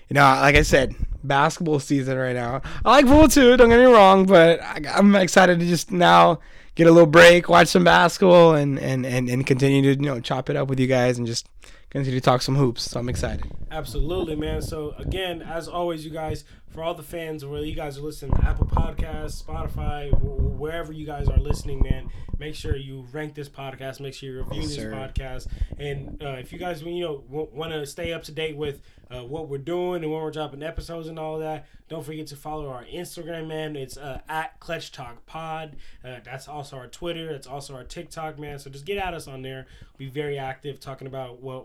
you 0.09 0.15
know, 0.15 0.23
like 0.23 0.57
I 0.57 0.63
said, 0.63 0.95
basketball 1.23 1.79
season 1.81 2.17
right 2.17 2.35
now. 2.35 2.63
I 2.85 2.91
like 2.91 3.07
football 3.07 3.29
too, 3.29 3.57
don't 3.57 3.69
get 3.69 3.79
me 3.79 3.85
wrong, 3.85 4.27
but 4.27 4.61
I, 4.63 4.83
I'm 4.95 5.15
excited 5.17 5.61
to 5.61 5.67
just 5.67 5.91
now 5.93 6.41
get 6.75 6.87
a 6.87 6.93
little 6.93 7.07
break, 7.09 7.49
watch 7.49 7.69
some 7.69 7.85
basketball 7.85 8.55
and 8.55 8.79
and 8.79 9.05
and, 9.05 9.29
and 9.29 9.47
continue 9.47 9.83
to, 9.83 10.01
you 10.01 10.07
know, 10.07 10.21
chop 10.21 10.51
it 10.51 10.57
up 10.57 10.69
with 10.69 10.79
you 10.81 10.87
guys 10.87 11.19
and 11.19 11.27
just 11.27 11.49
continue 11.91 12.21
to 12.21 12.25
talk 12.25 12.43
some 12.43 12.57
hoops. 12.57 12.83
So 12.91 13.01
I'm 13.01 13.09
excited. 13.09 13.45
Absolutely, 13.71 14.37
man. 14.37 14.63
So 14.63 14.95
again, 14.99 15.43
as 15.43 15.69
always, 15.69 16.05
you 16.05 16.11
guys, 16.11 16.45
for 16.71 16.83
all 16.83 16.95
the 16.95 17.03
fans, 17.03 17.45
whether 17.45 17.65
you 17.67 17.75
guys 17.75 17.99
are 17.99 18.03
listening 18.03 18.33
to 18.37 18.45
Apple 18.45 18.67
Podcasts, 18.67 19.43
Spotify, 19.43 20.11
wherever 20.23 20.93
you 20.93 21.05
guys 21.05 21.29
are 21.29 21.39
listening, 21.39 21.81
man, 21.83 22.09
make 22.39 22.55
sure 22.55 22.77
you 22.77 23.07
rank 23.13 23.35
this 23.35 23.49
podcast. 23.49 23.99
Make 24.01 24.15
sure 24.15 24.31
you 24.31 24.39
review 24.43 24.61
Yes, 24.61 24.69
this 24.69 24.77
sir. 24.77 24.93
podcast. 24.93 25.47
And 25.79 26.23
uh, 26.23 26.37
if 26.39 26.53
you 26.53 26.59
guys, 26.59 26.83
you 26.83 27.01
know, 27.01 27.25
want 27.29 27.73
to 27.73 27.85
stay 27.87 28.13
up 28.13 28.23
to 28.25 28.33
date 28.33 28.57
with 28.57 28.81
uh, 29.11 29.25
what 29.25 29.49
we're 29.49 29.59
doing 29.59 30.05
and 30.05 30.13
when 30.13 30.23
we're 30.23 30.31
dropping 30.31 30.63
episodes 30.63 31.09
and 31.09 31.19
all 31.19 31.39
that, 31.41 31.67
don't 31.89 32.05
forget 32.07 32.29
to 32.29 32.37
follow 32.37 32.69
our 32.69 32.85
Instagram, 32.85 33.49
man. 33.49 33.75
It's 33.75 33.97
uh, 33.97 34.21
at 34.29 34.61
Clutch 34.61 34.93
Talk 34.93 35.27
Pod. 35.27 35.75
Uh, 36.05 36.21
that's 36.23 36.47
also 36.47 36.77
our 36.77 36.87
Twitter. 36.87 37.31
It's 37.31 37.49
also 37.49 37.75
our 37.75 37.83
TikTok, 37.83 38.39
man. 38.39 38.61
So 38.61 38.71
just 38.71 38.85
get 38.85 38.99
at 38.99 39.13
us 39.13 39.27
on 39.27 39.43
there. 39.43 39.67
Be 39.99 40.09
very 40.09 40.39
active, 40.39 40.79
talking 40.79 41.09
about 41.09 41.43
what 41.43 41.65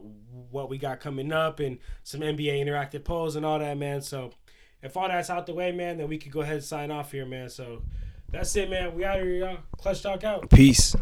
what 0.50 0.68
we 0.70 0.80
got 0.80 1.00
coming 1.00 1.32
up 1.32 1.60
and 1.60 1.78
some 2.04 2.22
NBA 2.22 2.66
interactive 2.66 3.04
polls 3.04 3.36
and 3.36 3.46
all 3.46 3.60
that, 3.60 3.78
man. 3.78 4.02
So 4.02 4.32
if 4.86 4.96
all 4.96 5.08
that's 5.08 5.30
out 5.30 5.46
the 5.48 5.54
way, 5.54 5.72
man, 5.72 5.98
then 5.98 6.08
we 6.08 6.18
could 6.18 6.32
go 6.32 6.42
ahead 6.42 6.56
and 6.56 6.64
sign 6.64 6.92
off 6.92 7.12
here, 7.12 7.26
man. 7.26 7.50
So 7.50 7.82
that's 8.32 8.56
it, 8.56 8.70
man. 8.70 8.96
We 8.96 9.04
out 9.04 9.18
here, 9.18 9.26
y'all. 9.26 9.58
Clutch 9.78 10.02
Talk 10.02 10.24
out. 10.24 10.50
Peace. 10.50 10.96